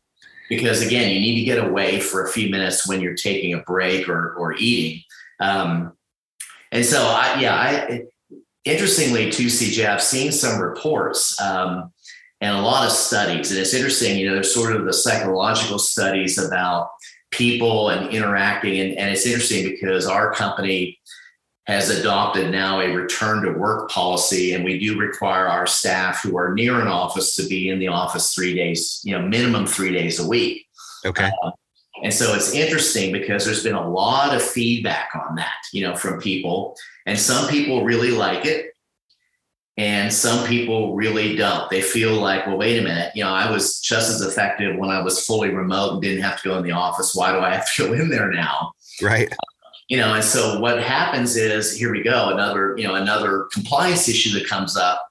Because 0.49 0.87
again, 0.87 1.11
you 1.11 1.21
need 1.21 1.39
to 1.39 1.45
get 1.45 1.63
away 1.63 2.01
for 2.01 2.25
a 2.25 2.29
few 2.29 2.51
minutes 2.51 2.89
when 2.89 3.01
you're 3.01 3.15
taking 3.15 3.55
a 3.55 3.59
break 3.59 4.09
or, 4.09 4.35
or 4.35 4.55
eating. 4.55 5.03
Um, 5.41 5.93
and 6.71 6.85
so 6.85 7.03
I, 7.03 7.39
yeah, 7.39 7.55
I, 7.55 8.03
interestingly 8.65 9.31
too, 9.31 9.47
CJ, 9.47 9.87
I've 9.87 10.03
seen 10.03 10.33
some 10.33 10.61
reports, 10.61 11.39
um, 11.41 11.93
and 12.41 12.57
a 12.57 12.61
lot 12.61 12.85
of 12.85 12.93
studies. 12.93 13.51
And 13.51 13.61
it's 13.61 13.73
interesting, 13.73 14.19
you 14.19 14.27
know, 14.27 14.35
there's 14.35 14.53
sort 14.53 14.75
of 14.75 14.85
the 14.85 14.93
psychological 14.93 15.79
studies 15.79 16.39
about 16.39 16.91
people 17.33 17.89
and 17.89 18.13
interacting. 18.13 18.79
And, 18.81 18.97
and 18.97 19.11
it's 19.11 19.27
interesting 19.27 19.69
because 19.69 20.07
our 20.07 20.33
company 20.33 20.99
has 21.67 21.91
adopted 21.91 22.51
now 22.51 22.81
a 22.81 22.91
return 22.93 23.43
to 23.45 23.53
work 23.53 23.89
policy, 23.91 24.53
and 24.53 24.65
we 24.65 24.79
do 24.79 24.99
require 24.99 25.47
our 25.47 25.67
staff 25.67 26.23
who 26.23 26.37
are 26.37 26.55
near 26.55 26.81
an 26.81 26.89
office 26.89 27.37
to 27.37 27.47
be 27.47 27.69
in 27.69 27.79
the 27.79 27.89
office 27.89 28.35
three 28.35 28.55
days, 28.55 29.01
you 29.05 29.17
know, 29.17 29.27
minimum 29.27 29.67
three 29.67 29.93
days 29.93 30.19
a 30.19 30.27
week. 30.27 30.67
Okay. 31.05 31.31
Uh, 31.45 31.51
and 32.03 32.13
so 32.13 32.35
it's 32.35 32.53
interesting 32.53 33.13
because 33.13 33.45
there's 33.45 33.63
been 33.63 33.77
a 33.77 33.89
lot 33.89 34.35
of 34.35 34.43
feedback 34.43 35.11
on 35.15 35.37
that, 35.37 35.63
you 35.73 35.83
know, 35.87 35.95
from 35.95 36.21
people. 36.21 36.77
And 37.07 37.19
some 37.19 37.49
people 37.49 37.85
really 37.85 38.11
like 38.11 38.45
it 38.45 38.72
and 39.83 40.13
some 40.13 40.47
people 40.47 40.95
really 40.95 41.35
don't. 41.35 41.69
They 41.69 41.83
feel 41.83 42.13
like, 42.13 42.47
well, 42.47 42.57
wait 42.57 42.79
a 42.79 42.83
minute, 42.83 43.11
you 43.17 43.25
know, 43.25 43.33
I 43.33 43.51
was 43.51 43.81
just 43.81 44.11
as 44.11 44.21
effective 44.21 44.77
when 44.77 44.91
I 44.91 45.03
was 45.03 45.27
fully 45.27 45.49
remote 45.49 45.95
and 45.95 46.03
didn't 46.03 46.23
have 46.23 46.41
to 46.41 46.51
go 46.51 46.57
in 46.57 46.63
the 46.63 46.71
office. 46.71 47.17
Why 47.17 47.33
do 47.33 47.41
I 47.41 47.53
have 47.53 47.67
to 47.75 47.89
go 47.89 47.93
in 47.93 48.09
there 48.09 48.31
now? 48.31 48.71
Right. 49.03 49.35
You 49.89 49.97
know, 49.97 50.15
and 50.15 50.23
so 50.23 50.61
what 50.61 50.81
happens 50.81 51.35
is 51.35 51.77
here 51.77 51.91
we 51.91 52.01
go, 52.01 52.29
another, 52.29 52.77
you 52.79 52.87
know, 52.87 52.95
another 52.95 53.49
compliance 53.53 54.09
issue 54.09 54.39
that 54.39 54.49
comes 54.49 54.77
up. 54.77 55.05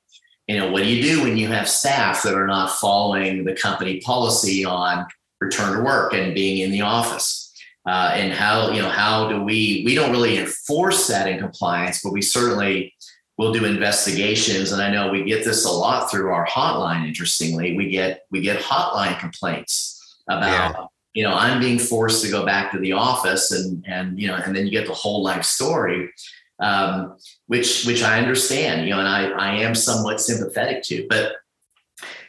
You 0.48 0.58
know, 0.58 0.72
what 0.72 0.84
do 0.84 0.90
you 0.90 1.04
do 1.04 1.22
when 1.22 1.36
you 1.36 1.50
have 1.50 1.68
staff 1.68 2.24
that 2.24 2.34
are 2.34 2.48
not 2.48 2.72
following 2.72 3.44
the 3.44 3.54
company 3.54 4.00
policy 4.00 4.64
on 4.64 5.06
return 5.42 5.76
to 5.76 5.84
work 5.84 6.14
and 6.14 6.34
being 6.34 6.60
in 6.60 6.72
the 6.72 6.82
office? 6.82 7.54
Uh, 7.86 8.12
and 8.14 8.32
how, 8.32 8.72
you 8.72 8.82
know, 8.82 8.90
how 8.90 9.28
do 9.28 9.44
we, 9.44 9.84
we 9.86 9.96
don't 9.96 10.12
really 10.12 10.38
enforce 10.38 11.08
that 11.08 11.28
in 11.28 11.40
compliance, 11.40 12.02
but 12.02 12.14
we 12.14 12.22
certainly 12.22 12.94
we'll 13.42 13.52
do 13.52 13.66
investigations 13.66 14.72
and 14.72 14.84
i 14.84 14.92
know 14.92 15.10
we 15.10 15.24
get 15.24 15.44
this 15.44 15.66
a 15.66 15.72
lot 15.72 16.12
through 16.12 16.30
our 16.30 16.46
hotline 16.46 17.08
interestingly 17.08 17.76
we 17.76 17.90
get 17.90 18.26
we 18.30 18.40
get 18.40 18.62
hotline 18.62 19.20
complaints 19.20 20.20
about 20.30 20.76
yeah. 20.76 20.86
you 21.16 21.24
know 21.24 21.34
i'm 21.34 21.60
being 21.60 21.80
forced 21.80 22.24
to 22.24 22.30
go 22.30 22.46
back 22.46 22.72
to 22.72 22.78
the 22.78 22.92
office 22.92 23.52
and 23.52 23.84
and 23.88 24.20
you 24.20 24.28
know 24.28 24.36
and 24.36 24.56
then 24.56 24.66
you 24.66 24.72
get 24.72 24.86
the 24.86 24.94
whole 24.94 25.24
life 25.24 25.44
story 25.44 26.08
um, 26.60 27.18
which 27.48 27.84
which 27.86 28.04
i 28.04 28.20
understand 28.20 28.88
you 28.88 28.92
know 28.92 29.00
and 29.00 29.08
i 29.08 29.32
i 29.32 29.56
am 29.56 29.74
somewhat 29.74 30.22
sympathetic 30.22 30.84
to 30.84 31.08
but 31.10 31.34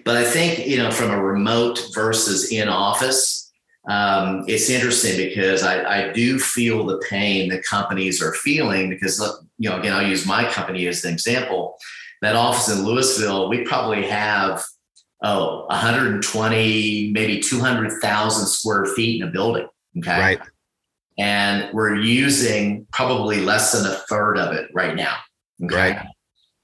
but 0.06 0.16
i 0.16 0.24
think 0.24 0.66
you 0.66 0.78
know 0.78 0.90
from 0.90 1.10
a 1.10 1.22
remote 1.22 1.78
versus 1.94 2.50
in 2.50 2.68
office 2.68 3.42
um, 3.88 4.44
it's 4.46 4.70
interesting 4.70 5.16
because 5.16 5.64
I, 5.64 6.04
I, 6.04 6.12
do 6.12 6.38
feel 6.38 6.86
the 6.86 6.98
pain 7.10 7.48
that 7.48 7.64
companies 7.64 8.22
are 8.22 8.32
feeling 8.32 8.88
because 8.88 9.18
you 9.62 9.70
know 9.70 9.78
again 9.78 9.92
I'll 9.92 10.06
use 10.06 10.26
my 10.26 10.44
company 10.50 10.86
as 10.86 11.04
an 11.04 11.12
example. 11.12 11.78
That 12.20 12.36
office 12.36 12.68
in 12.68 12.84
Louisville, 12.84 13.48
we 13.48 13.64
probably 13.64 14.06
have 14.06 14.64
oh 15.22 15.66
120 15.66 17.12
maybe 17.12 17.40
200,000 17.40 18.46
square 18.46 18.86
feet 18.86 19.22
in 19.22 19.28
a 19.28 19.30
building. 19.30 19.68
Okay, 19.98 20.20
right. 20.20 20.40
And 21.18 21.72
we're 21.74 21.96
using 21.96 22.86
probably 22.92 23.40
less 23.40 23.72
than 23.72 23.90
a 23.90 23.94
third 24.08 24.38
of 24.38 24.54
it 24.54 24.70
right 24.72 24.96
now. 24.96 25.16
Okay. 25.62 25.92
Right. 25.92 26.06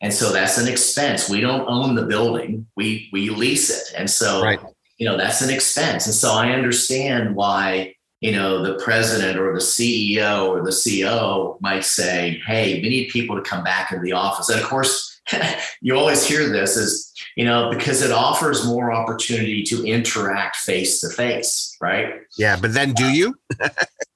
And 0.01 0.13
so 0.13 0.33
that's 0.33 0.59
an 0.59 0.69
expense. 0.69 1.29
We 1.29 1.41
don't 1.41 1.69
own 1.69 1.95
the 1.95 2.07
building. 2.07 2.67
We 2.77 3.09
we 3.13 3.31
lease 3.31 3.71
it. 3.71 3.95
And 3.97 4.11
so 4.11 4.43
right 4.43 4.61
you 4.99 5.09
know 5.09 5.17
that's 5.17 5.41
an 5.41 5.51
expense 5.51 6.07
and 6.07 6.15
so 6.15 6.33
i 6.33 6.51
understand 6.51 7.35
why 7.35 7.95
you 8.21 8.33
know 8.33 8.63
the 8.63 8.83
president 8.83 9.39
or 9.39 9.53
the 9.53 9.61
ceo 9.61 10.49
or 10.49 10.65
the 10.65 11.03
co 11.03 11.59
might 11.61 11.85
say 11.85 12.41
hey 12.47 12.81
we 12.83 12.89
need 12.89 13.09
people 13.11 13.37
to 13.37 13.43
come 13.43 13.63
back 13.65 13.93
into 13.93 14.03
the 14.03 14.13
office. 14.13 14.49
And 14.49 14.61
of 14.61 14.67
course 14.67 15.21
you 15.81 15.95
always 15.95 16.27
hear 16.27 16.49
this 16.49 16.77
is 16.77 17.13
you 17.37 17.45
know 17.45 17.71
because 17.71 18.03
it 18.03 18.11
offers 18.11 18.67
more 18.67 18.93
opportunity 18.93 19.63
to 19.65 19.85
interact 19.85 20.57
face 20.57 21.01
to 21.01 21.11
face 21.11 21.77
right? 21.81 22.15
Yeah 22.37 22.57
but 22.61 22.75
then 22.75 22.93
do 22.93 23.07
you? 23.13 23.35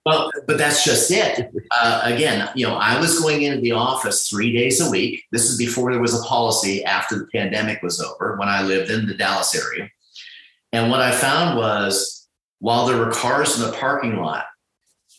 Well 0.04 0.32
but 0.48 0.58
that's 0.58 0.84
just 0.84 1.12
it. 1.12 1.48
Uh, 1.80 2.00
again 2.02 2.48
you 2.56 2.66
know 2.66 2.74
i 2.74 2.98
was 2.98 3.20
going 3.20 3.42
into 3.42 3.60
the 3.60 3.70
office 3.70 4.28
three 4.28 4.52
days 4.52 4.80
a 4.80 4.90
week. 4.90 5.22
This 5.30 5.48
is 5.48 5.56
before 5.56 5.92
there 5.92 6.00
was 6.00 6.18
a 6.18 6.24
policy 6.24 6.84
after 6.84 7.16
the 7.16 7.28
pandemic 7.32 7.80
was 7.82 8.00
over 8.00 8.36
when 8.36 8.48
i 8.48 8.62
lived 8.62 8.90
in 8.90 9.06
the 9.06 9.14
dallas 9.14 9.54
area. 9.54 9.88
And 10.72 10.90
what 10.90 11.00
I 11.00 11.12
found 11.12 11.56
was 11.56 12.21
while 12.62 12.87
there 12.87 12.96
were 12.96 13.11
cars 13.11 13.59
in 13.59 13.68
the 13.68 13.77
parking 13.77 14.18
lot, 14.18 14.44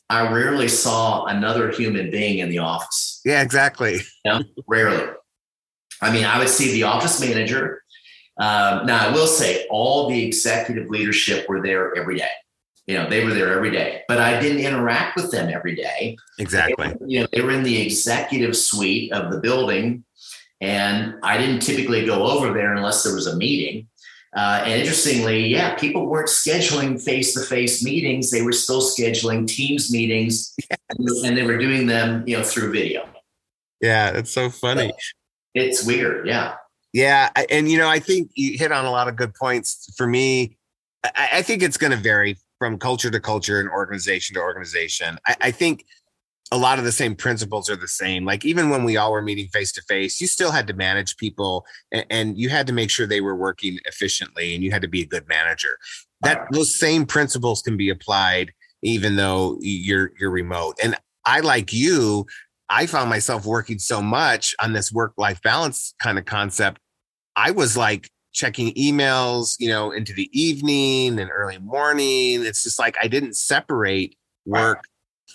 I 0.10 0.32
rarely 0.32 0.70
saw 0.70 1.26
another 1.26 1.72
human 1.72 2.10
being 2.10 2.38
in 2.38 2.48
the 2.48 2.60
office. 2.60 3.20
Yeah, 3.26 3.42
exactly. 3.42 4.00
You 4.24 4.32
know, 4.32 4.42
rarely. 4.66 5.12
I 6.02 6.14
mean, 6.14 6.24
I 6.24 6.40
would 6.40 6.48
see 6.48 6.72
the 6.72 6.84
office 6.84 7.20
manager. 7.20 7.84
Um, 8.40 8.86
now, 8.86 9.10
I 9.10 9.12
will 9.12 9.28
say 9.28 9.68
all 9.70 10.08
the 10.10 10.26
executive 10.26 10.90
leadership 10.90 11.50
were 11.50 11.62
there 11.62 11.94
every 11.98 12.18
day. 12.18 12.32
You 12.88 12.96
know, 12.96 13.10
they 13.10 13.26
were 13.26 13.34
there 13.34 13.54
every 13.54 13.72
day, 13.72 14.04
but 14.08 14.20
I 14.20 14.40
didn't 14.40 14.60
interact 14.60 15.18
with 15.18 15.30
them 15.30 15.52
every 15.54 15.76
day. 15.76 16.16
Exactly. 16.40 16.88
They, 16.88 17.06
you 17.08 17.20
know, 17.22 17.28
they 17.34 17.42
were 17.42 17.52
in 17.52 17.64
the 17.64 17.82
executive 17.82 18.56
suite 18.56 19.12
of 19.12 19.34
the 19.34 19.42
building, 19.42 20.06
and 20.62 21.16
I 21.24 21.38
didn't 21.38 21.60
typically 21.60 22.06
go 22.06 22.24
over 22.24 22.54
there 22.54 22.74
unless 22.74 23.04
there 23.04 23.14
was 23.14 23.28
a 23.28 23.36
meeting. 23.36 23.90
Uh, 24.36 24.64
and 24.66 24.82
interestingly, 24.82 25.46
yeah, 25.46 25.76
people 25.76 26.08
weren't 26.08 26.28
scheduling 26.28 27.02
face 27.02 27.34
to 27.36 27.42
face 27.42 27.84
meetings. 27.84 28.32
They 28.32 28.42
were 28.42 28.52
still 28.52 28.82
scheduling 28.82 29.48
Teams 29.48 29.92
meetings 29.92 30.56
and 30.98 31.38
they 31.38 31.44
were 31.44 31.58
doing 31.58 31.86
them, 31.86 32.28
you 32.28 32.38
know, 32.38 32.44
through 32.44 32.72
video. 32.72 33.08
Yeah, 33.82 34.10
it's 34.12 34.32
so 34.32 34.50
funny. 34.50 34.92
it's 35.54 35.86
weird. 35.86 36.28
Yeah. 36.28 36.56
Yeah. 36.94 37.30
And, 37.50 37.70
you 37.70 37.78
know, 37.78 37.90
I 37.90 38.00
think 38.00 38.32
you 38.34 38.58
hit 38.58 38.72
on 38.72 38.86
a 38.86 38.92
lot 38.92 39.08
of 39.08 39.16
good 39.16 39.34
points. 39.34 39.94
For 39.98 40.08
me, 40.08 40.58
I, 41.04 41.30
I 41.34 41.42
think 41.42 41.62
it's 41.62 41.78
going 41.78 41.92
to 41.92 41.98
vary 41.98 42.38
from 42.60 42.80
culture 42.80 43.12
to 43.12 43.20
culture 43.20 43.60
and 43.60 43.70
organization 43.70 44.36
to 44.36 44.40
organization. 44.40 45.18
I, 45.28 45.36
I 45.42 45.52
think 45.52 45.86
a 46.52 46.58
lot 46.58 46.78
of 46.78 46.86
the 46.86 46.92
same 46.92 47.16
principles 47.16 47.70
are 47.70 47.76
the 47.76 47.88
same. 47.88 48.26
Like 48.26 48.46
even 48.46 48.70
when 48.70 48.84
we 48.84 48.98
all 48.98 49.12
were 49.12 49.22
meeting 49.22 49.48
face 49.48 49.72
to 49.74 49.82
face, 49.84 50.22
you 50.22 50.28
still 50.28 50.52
had 50.52 50.68
to 50.68 50.74
manage 50.74 51.18
people 51.18 51.66
and, 51.92 52.06
and, 52.10 52.38
you 52.38 52.50
had 52.50 52.68
to 52.68 52.74
make 52.74 52.92
sure 52.92 53.08
they 53.08 53.22
were 53.22 53.36
working 53.36 53.80
efficiently 53.86 54.54
and 54.54 54.64
you 54.64 54.72
had 54.72 54.82
to 54.82 54.88
be 54.88 55.02
a 55.02 55.06
good 55.06 55.28
manager. 55.28 55.78
That 56.22 56.38
uh-huh. 56.38 56.48
those 56.52 56.78
same 56.78 57.06
principles 57.06 57.62
can 57.62 57.78
be 57.78 57.90
applied 57.90 58.52
even 58.84 59.16
though 59.16 59.58
you're 59.62 60.12
you're 60.20 60.30
remote. 60.30 60.78
And 60.84 60.96
I 61.26 61.40
like 61.40 61.74
you, 61.74 62.26
I 62.70 62.86
found 62.86 63.10
myself 63.10 63.46
working 63.46 63.80
so 63.80 64.02
much 64.02 64.54
on 64.60 64.74
this 64.74 64.92
work 64.92 65.14
life 65.18 65.42
balance 65.42 65.94
kind 66.00 66.18
of 66.18 66.26
concept. 66.26 66.80
I 67.36 67.52
was 67.52 67.78
like 67.78 68.10
checking 68.34 68.74
emails, 68.74 69.56
you 69.60 69.70
know, 69.70 69.92
into 69.92 70.14
the 70.14 70.30
evening 70.40 71.20
and 71.20 71.32
early 71.32 71.60
morning. 71.60 72.46
It's 72.46 72.64
just 72.64 72.80
like 72.80 72.98
I 73.02 73.08
didn't 73.08 73.36
separate 73.36 74.18
work. 74.46 74.84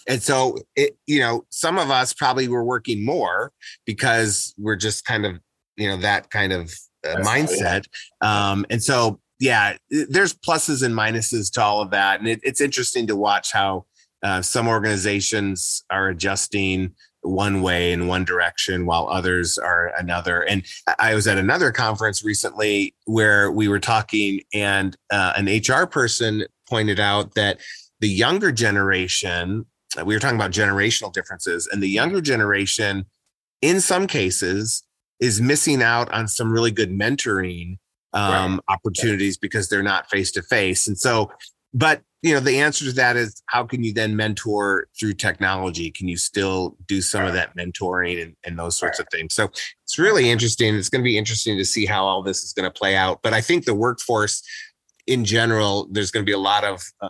And 0.08 0.22
so 0.22 0.58
it, 0.74 0.96
you 1.06 1.20
know, 1.20 1.44
some 1.50 1.78
of 1.78 1.90
us 1.90 2.12
probably 2.12 2.48
were 2.48 2.64
working 2.64 3.04
more 3.04 3.52
because 3.84 4.54
we're 4.58 4.76
just 4.76 5.04
kind 5.04 5.26
of, 5.26 5.38
you 5.76 5.88
know, 5.88 5.98
that 5.98 6.30
kind 6.30 6.52
of 6.52 6.74
uh, 7.06 7.16
mindset. 7.16 7.84
Um, 8.20 8.66
and 8.70 8.82
so, 8.82 9.20
yeah, 9.38 9.76
there's 9.90 10.34
pluses 10.34 10.82
and 10.82 10.94
minuses 10.94 11.52
to 11.52 11.62
all 11.62 11.80
of 11.80 11.90
that. 11.90 12.18
And 12.18 12.28
it, 12.28 12.40
it's 12.42 12.60
interesting 12.60 13.06
to 13.06 13.16
watch 13.16 13.52
how 13.52 13.84
uh, 14.22 14.42
some 14.42 14.66
organizations 14.66 15.84
are 15.90 16.08
adjusting 16.08 16.94
one 17.22 17.62
way 17.62 17.92
in 17.92 18.06
one 18.06 18.24
direction 18.24 18.86
while 18.86 19.08
others 19.08 19.58
are 19.58 19.92
another. 19.98 20.42
And 20.42 20.64
I 20.98 21.14
was 21.14 21.26
at 21.26 21.38
another 21.38 21.72
conference 21.72 22.24
recently 22.24 22.94
where 23.04 23.50
we 23.50 23.68
were 23.68 23.80
talking, 23.80 24.40
and 24.52 24.96
uh, 25.10 25.34
an 25.36 25.46
HR 25.46 25.86
person 25.86 26.44
pointed 26.68 27.00
out 27.00 27.34
that 27.34 27.60
the 28.00 28.08
younger 28.08 28.52
generation, 28.52 29.66
we 30.04 30.14
were 30.14 30.20
talking 30.20 30.36
about 30.36 30.50
generational 30.50 31.12
differences, 31.12 31.68
and 31.70 31.82
the 31.82 31.88
younger 31.88 32.20
generation, 32.20 33.06
in 33.62 33.80
some 33.80 34.06
cases, 34.06 34.82
is 35.20 35.40
missing 35.40 35.82
out 35.82 36.12
on 36.12 36.28
some 36.28 36.52
really 36.52 36.70
good 36.70 36.90
mentoring 36.90 37.78
um, 38.12 38.52
right. 38.52 38.60
opportunities 38.74 39.36
because 39.36 39.68
they're 39.68 39.82
not 39.82 40.08
face 40.10 40.30
to 40.32 40.42
face. 40.42 40.86
And 40.86 40.98
so, 40.98 41.30
but 41.74 42.02
you 42.22 42.34
know, 42.34 42.40
the 42.40 42.58
answer 42.58 42.84
to 42.84 42.92
that 42.92 43.16
is 43.16 43.42
how 43.46 43.64
can 43.64 43.84
you 43.84 43.92
then 43.92 44.16
mentor 44.16 44.88
through 44.98 45.14
technology? 45.14 45.90
Can 45.90 46.08
you 46.08 46.16
still 46.16 46.76
do 46.86 47.00
some 47.00 47.20
right. 47.20 47.28
of 47.28 47.34
that 47.34 47.56
mentoring 47.56 48.20
and, 48.20 48.34
and 48.44 48.58
those 48.58 48.76
sorts 48.76 48.98
right. 48.98 49.06
of 49.06 49.10
things? 49.10 49.34
So 49.34 49.44
it's 49.84 49.98
really 49.98 50.28
interesting. 50.28 50.74
It's 50.74 50.88
going 50.88 51.02
to 51.02 51.08
be 51.08 51.18
interesting 51.18 51.56
to 51.56 51.64
see 51.64 51.86
how 51.86 52.04
all 52.04 52.22
this 52.22 52.42
is 52.42 52.52
going 52.52 52.70
to 52.70 52.76
play 52.76 52.96
out. 52.96 53.20
But 53.22 53.34
I 53.34 53.40
think 53.40 53.64
the 53.64 53.74
workforce 53.74 54.42
in 55.06 55.24
general, 55.24 55.88
there's 55.90 56.10
going 56.10 56.24
to 56.24 56.28
be 56.28 56.34
a 56.34 56.38
lot 56.38 56.64
of 56.64 56.82
uh, 57.00 57.08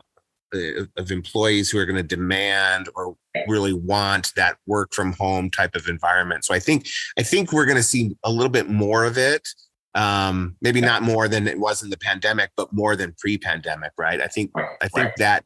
of 0.53 1.11
employees 1.11 1.71
who 1.71 1.79
are 1.79 1.87
going 1.87 1.97
to 1.97 2.03
demand 2.03 2.89
or 2.95 3.17
really 3.47 3.73
want 3.73 4.33
that 4.37 4.57
work 4.67 4.95
from 4.95 5.13
home 5.13 5.51
type 5.51 5.75
of 5.75 5.89
environment. 5.89 6.45
So 6.45 6.55
I 6.55 6.59
think 6.59 6.87
I 7.19 7.23
think 7.23 7.53
we're 7.53 7.67
going 7.67 7.77
to 7.77 7.83
see 7.83 8.17
a 8.25 8.31
little 8.31 8.51
bit 8.51 8.69
more 8.69 9.05
of 9.05 9.19
it 9.19 9.49
um, 9.95 10.57
maybe 10.61 10.81
not 10.81 11.03
more 11.03 11.29
than 11.29 11.49
it 11.49 11.59
was 11.59 11.83
in 11.83 11.91
the 11.91 11.97
pandemic, 11.97 12.51
but 12.57 12.73
more 12.73 12.95
than 12.95 13.15
pre-pandemic, 13.19 13.93
right? 13.99 14.21
I 14.21 14.29
think 14.29 14.53
right, 14.55 14.77
I 14.81 14.89
think 14.89 15.07
right. 15.07 15.17
that 15.17 15.45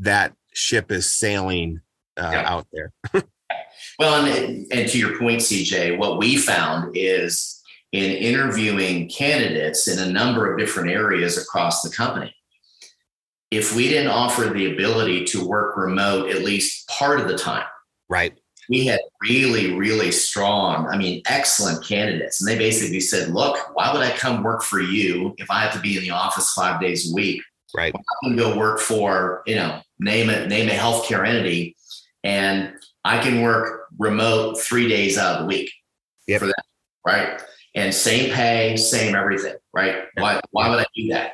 that 0.00 0.34
ship 0.52 0.90
is 0.90 1.08
sailing 1.08 1.80
uh, 2.16 2.30
yeah. 2.32 2.50
out 2.50 2.66
there. 2.72 2.92
well, 3.98 4.26
and, 4.26 4.66
and 4.72 4.88
to 4.88 4.98
your 4.98 5.18
point, 5.18 5.40
CJ, 5.40 5.98
what 5.98 6.18
we 6.18 6.36
found 6.36 6.96
is 6.96 7.62
in 7.92 8.10
interviewing 8.10 9.08
candidates 9.08 9.86
in 9.86 9.98
a 9.98 10.12
number 10.12 10.50
of 10.50 10.58
different 10.58 10.90
areas 10.90 11.38
across 11.38 11.82
the 11.82 11.90
company, 11.90 12.34
if 13.50 13.74
we 13.74 13.88
didn't 13.88 14.10
offer 14.10 14.46
the 14.46 14.72
ability 14.72 15.24
to 15.24 15.46
work 15.46 15.76
remote 15.76 16.30
at 16.30 16.42
least 16.42 16.88
part 16.88 17.20
of 17.20 17.28
the 17.28 17.38
time, 17.38 17.66
right? 18.08 18.36
we 18.68 18.86
had 18.86 19.00
really, 19.22 19.74
really 19.74 20.10
strong, 20.10 20.86
I 20.88 20.96
mean, 20.96 21.22
excellent 21.26 21.84
candidates. 21.84 22.40
And 22.40 22.48
they 22.48 22.58
basically 22.58 23.00
said, 23.00 23.28
look, 23.28 23.74
why 23.74 23.92
would 23.92 24.02
I 24.02 24.10
come 24.16 24.42
work 24.42 24.62
for 24.62 24.80
you 24.80 25.34
if 25.38 25.50
I 25.50 25.60
have 25.60 25.72
to 25.74 25.80
be 25.80 25.96
in 25.96 26.02
the 26.02 26.10
office 26.10 26.52
five 26.52 26.80
days 26.80 27.10
a 27.10 27.14
week? 27.14 27.42
Right. 27.74 27.94
I 27.94 28.26
can 28.26 28.36
go 28.36 28.56
work 28.56 28.80
for, 28.80 29.42
you 29.46 29.56
know, 29.56 29.80
name 29.98 30.30
it, 30.30 30.48
name 30.48 30.68
a 30.68 30.72
healthcare 30.72 31.26
entity, 31.26 31.76
and 32.24 32.74
I 33.04 33.18
can 33.18 33.42
work 33.42 33.86
remote 33.98 34.60
three 34.60 34.88
days 34.88 35.18
out 35.18 35.36
of 35.36 35.40
the 35.42 35.46
week 35.46 35.70
yep. 36.26 36.40
for 36.40 36.46
that. 36.46 36.64
Right. 37.06 37.42
And 37.74 37.94
same 37.94 38.32
pay, 38.32 38.76
same 38.76 39.14
everything. 39.14 39.54
Right. 39.72 39.94
Yep. 39.94 40.08
Why, 40.16 40.40
why 40.50 40.70
would 40.70 40.80
I 40.80 40.86
do 40.96 41.08
that? 41.08 41.32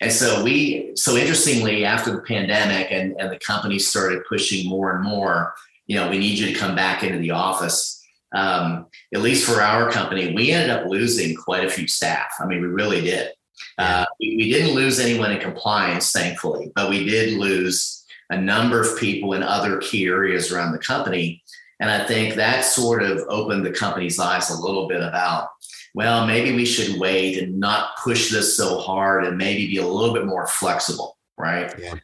And 0.00 0.12
so 0.12 0.42
we, 0.42 0.92
so 0.96 1.16
interestingly, 1.16 1.84
after 1.84 2.10
the 2.10 2.22
pandemic 2.22 2.90
and, 2.90 3.14
and 3.20 3.30
the 3.30 3.38
company 3.38 3.78
started 3.78 4.22
pushing 4.28 4.68
more 4.68 4.94
and 4.94 5.04
more, 5.04 5.54
you 5.86 5.96
know, 5.96 6.10
we 6.10 6.18
need 6.18 6.38
you 6.38 6.46
to 6.52 6.58
come 6.58 6.74
back 6.74 7.02
into 7.02 7.18
the 7.18 7.30
office. 7.30 8.00
Um, 8.34 8.86
at 9.14 9.20
least 9.20 9.46
for 9.46 9.60
our 9.60 9.90
company, 9.90 10.34
we 10.34 10.52
ended 10.52 10.70
up 10.70 10.86
losing 10.86 11.36
quite 11.36 11.64
a 11.64 11.70
few 11.70 11.86
staff. 11.86 12.32
I 12.40 12.46
mean, 12.46 12.62
we 12.62 12.68
really 12.68 13.00
did. 13.00 13.32
Uh, 13.78 14.04
we, 14.20 14.36
we 14.36 14.50
didn't 14.50 14.74
lose 14.74 14.98
anyone 14.98 15.32
in 15.32 15.40
compliance, 15.40 16.12
thankfully, 16.12 16.72
but 16.74 16.90
we 16.90 17.04
did 17.04 17.38
lose 17.38 18.04
a 18.30 18.40
number 18.40 18.80
of 18.80 18.98
people 18.98 19.34
in 19.34 19.42
other 19.42 19.78
key 19.78 20.06
areas 20.06 20.50
around 20.50 20.72
the 20.72 20.78
company. 20.78 21.42
And 21.82 21.90
I 21.90 22.04
think 22.04 22.36
that 22.36 22.64
sort 22.64 23.02
of 23.02 23.24
opened 23.28 23.66
the 23.66 23.72
company's 23.72 24.16
eyes 24.20 24.50
a 24.50 24.56
little 24.56 24.86
bit 24.86 25.02
about, 25.02 25.48
well, 25.96 26.24
maybe 26.28 26.54
we 26.54 26.64
should 26.64 27.00
wait 27.00 27.42
and 27.42 27.58
not 27.58 27.96
push 27.96 28.30
this 28.30 28.56
so 28.56 28.78
hard 28.78 29.24
and 29.24 29.36
maybe 29.36 29.66
be 29.66 29.78
a 29.78 29.86
little 29.86 30.14
bit 30.14 30.24
more 30.24 30.46
flexible, 30.46 31.18
right? 31.36 31.74
Yeah. 31.76 31.94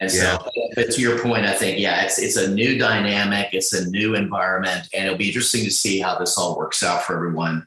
And 0.00 0.12
yeah. 0.12 0.38
so, 0.38 0.50
but 0.74 0.90
to 0.90 1.00
your 1.00 1.20
point, 1.20 1.46
I 1.46 1.52
think, 1.52 1.78
yeah, 1.78 2.02
it's 2.02 2.18
it's 2.18 2.36
a 2.36 2.52
new 2.52 2.78
dynamic, 2.78 3.50
it's 3.52 3.72
a 3.72 3.88
new 3.88 4.16
environment, 4.16 4.88
and 4.92 5.06
it'll 5.06 5.16
be 5.16 5.28
interesting 5.28 5.62
to 5.64 5.70
see 5.70 6.00
how 6.00 6.18
this 6.18 6.36
all 6.36 6.58
works 6.58 6.82
out 6.82 7.04
for 7.04 7.14
everyone. 7.14 7.64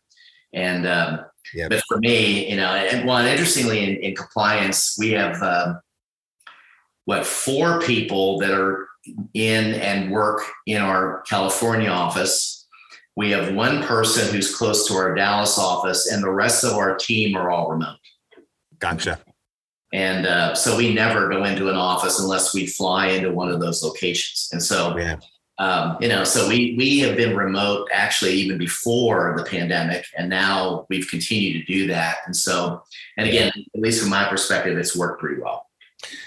And 0.51 0.85
um, 0.85 1.21
yeah. 1.53 1.69
but 1.69 1.81
for 1.87 1.99
me, 1.99 2.49
you 2.49 2.57
know, 2.57 2.73
and 2.73 3.07
one 3.07 3.25
interestingly, 3.27 3.81
in, 3.81 3.95
in 4.03 4.13
compliance, 4.13 4.97
we 4.99 5.11
have 5.11 5.41
uh, 5.41 5.75
what 7.05 7.25
four 7.25 7.79
people 7.79 8.39
that 8.39 8.51
are 8.51 8.90
in 9.33 9.73
and 9.75 10.11
work 10.11 10.41
in 10.65 10.81
our 10.81 11.21
California 11.27 11.89
office. 11.89 12.67
We 13.15 13.31
have 13.31 13.53
one 13.53 13.83
person 13.83 14.33
who's 14.33 14.55
close 14.55 14.87
to 14.87 14.93
our 14.95 15.13
Dallas 15.13 15.57
office, 15.57 16.11
and 16.11 16.23
the 16.23 16.31
rest 16.31 16.63
of 16.63 16.73
our 16.73 16.95
team 16.95 17.35
are 17.35 17.49
all 17.49 17.69
remote. 17.69 17.97
Gotcha. 18.79 19.19
And 19.93 20.25
uh, 20.25 20.55
so 20.55 20.77
we 20.77 20.93
never 20.93 21.27
go 21.29 21.43
into 21.43 21.69
an 21.69 21.75
office 21.75 22.19
unless 22.19 22.53
we 22.53 22.65
fly 22.65 23.07
into 23.07 23.31
one 23.31 23.49
of 23.49 23.59
those 23.59 23.83
locations. 23.83 24.49
And 24.53 24.63
so, 24.63 24.97
yeah. 24.97 25.17
um, 25.57 25.97
you 25.99 26.07
know, 26.07 26.23
so 26.23 26.47
we 26.47 26.75
we 26.77 26.99
have 26.99 27.17
been 27.17 27.35
remote 27.35 27.89
actually 27.91 28.33
even 28.33 28.57
before 28.57 29.35
the 29.37 29.43
pandemic, 29.43 30.05
and 30.17 30.29
now 30.29 30.85
we've 30.89 31.09
continued 31.09 31.65
to 31.65 31.73
do 31.73 31.87
that. 31.87 32.17
And 32.25 32.35
so, 32.35 32.81
and 33.17 33.27
again, 33.27 33.51
at 33.75 33.81
least 33.81 34.01
from 34.01 34.09
my 34.09 34.23
perspective, 34.29 34.77
it's 34.77 34.95
worked 34.95 35.19
pretty 35.19 35.41
well. 35.41 35.67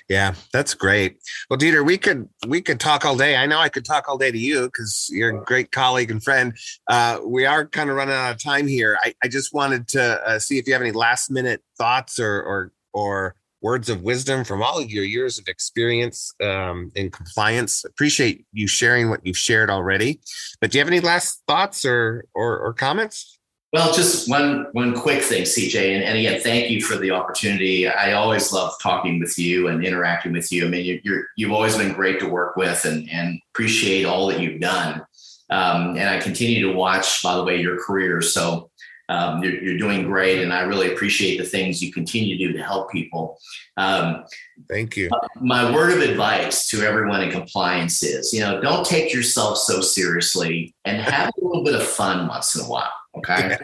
Yeah, 0.09 0.35
that's 0.53 0.75
great. 0.75 1.19
Well, 1.49 1.59
Dieter, 1.59 1.85
we 1.85 1.99
could 1.99 2.29
we 2.47 2.61
could 2.61 2.81
talk 2.81 3.05
all 3.05 3.17
day. 3.17 3.37
I 3.37 3.47
know 3.47 3.59
I 3.59 3.69
could 3.69 3.85
talk 3.85 4.09
all 4.09 4.19
day 4.19 4.31
to 4.31 4.39
you 4.39 4.67
because 4.67 5.09
you're 5.11 5.41
a 5.41 5.45
great 5.45 5.73
colleague 5.73 6.11
and 6.11 6.23
friend. 6.23 6.57
Uh, 6.89 7.21
we 7.25 7.47
are 7.47 7.67
kind 7.67 7.91
of 7.91 7.97
running 7.97 8.15
out 8.15 8.33
of 8.33 8.43
time 8.43 8.67
here. 8.67 8.99
I, 9.03 9.15
I 9.23 9.29
just 9.29 9.55
wanted 9.55 9.89
to 9.89 10.03
uh, 10.29 10.39
see 10.39 10.59
if 10.59 10.67
you 10.67 10.73
have 10.73 10.83
any 10.83 10.93
last 10.93 11.31
minute 11.31 11.63
thoughts 11.79 12.19
or 12.19 12.43
or 12.43 12.73
or 12.93 13.37
words 13.65 13.89
of 13.89 14.03
wisdom 14.03 14.45
from 14.45 14.63
all 14.63 14.79
of 14.79 14.91
your 14.91 15.05
years 15.05 15.39
of 15.39 15.49
experience 15.49 16.35
um, 16.43 16.93
in 16.95 17.11
compliance. 17.11 17.83
Appreciate 17.83 18.45
you 18.53 18.67
sharing 18.67 19.09
what 19.09 19.25
you've 19.25 19.39
shared 19.39 19.71
already. 19.71 20.21
But 20.61 20.71
do 20.71 20.77
you 20.77 20.81
have 20.81 20.89
any 20.89 21.01
last 21.01 21.43
thoughts 21.49 21.85
or 21.85 22.27
or, 22.35 22.59
or 22.59 22.75
comments? 22.75 23.39
Well, 23.75 23.93
just 23.93 24.31
one 24.31 24.69
one 24.71 24.95
quick 24.95 25.21
thing, 25.21 25.43
CJ, 25.43 25.97
and, 25.97 26.05
and, 26.05 26.17
again, 26.17 26.41
thank 26.41 26.71
you 26.71 26.81
for 26.81 26.97
the 26.97 27.11
opportunity. 27.11 27.89
I 27.89 28.13
always 28.13 28.53
love 28.53 28.73
talking 28.81 29.19
with 29.19 29.37
you 29.37 29.67
and 29.67 29.85
interacting 29.85 30.33
with 30.33 30.53
you. 30.53 30.65
I 30.65 30.69
mean, 30.69 30.85
you, 30.85 31.01
you're 31.03 31.25
you've 31.35 31.51
always 31.51 31.77
been 31.77 31.93
great 31.93 32.21
to 32.21 32.29
work 32.29 32.55
with, 32.55 32.85
and 32.85 33.11
and 33.11 33.41
appreciate 33.51 34.05
all 34.05 34.29
that 34.29 34.39
you've 34.39 34.61
done. 34.61 35.05
Um, 35.51 35.97
and 35.97 36.09
I 36.09 36.21
continue 36.21 36.69
to 36.69 36.73
watch, 36.73 37.21
by 37.21 37.35
the 37.35 37.43
way, 37.43 37.61
your 37.61 37.83
career. 37.85 38.23
So 38.23 38.71
um, 39.09 39.43
you're, 39.43 39.61
you're, 39.61 39.79
doing 39.79 40.05
great, 40.05 40.41
and 40.41 40.53
I 40.53 40.61
really 40.61 40.93
appreciate 40.93 41.39
the 41.39 41.45
things 41.45 41.83
you 41.83 41.93
continue 41.93 42.39
to 42.39 42.47
do 42.47 42.57
to 42.57 42.63
help 42.63 42.93
people. 42.93 43.41
Um, 43.77 44.25
Thank 44.69 44.97
you. 44.97 45.11
Uh, 45.11 45.27
my 45.41 45.75
word 45.75 45.93
of 45.93 45.99
advice 45.99 46.69
to 46.69 46.83
everyone 46.83 47.25
in 47.25 47.33
compliance 47.33 48.05
is, 48.05 48.33
you 48.33 48.39
know, 48.39 48.61
don't 48.61 48.87
take 48.87 49.13
yourself 49.13 49.59
so 49.59 49.81
seriously 49.81 50.77
and 50.85 51.03
have 51.03 51.31
a 51.31 51.45
little 51.45 51.65
bit 51.65 51.75
of 51.75 51.83
fun 51.83 52.29
once 52.29 52.55
in 52.55 52.65
a 52.65 52.69
while. 52.69 52.93
Okay. 53.19 53.49
Yeah. 53.51 53.59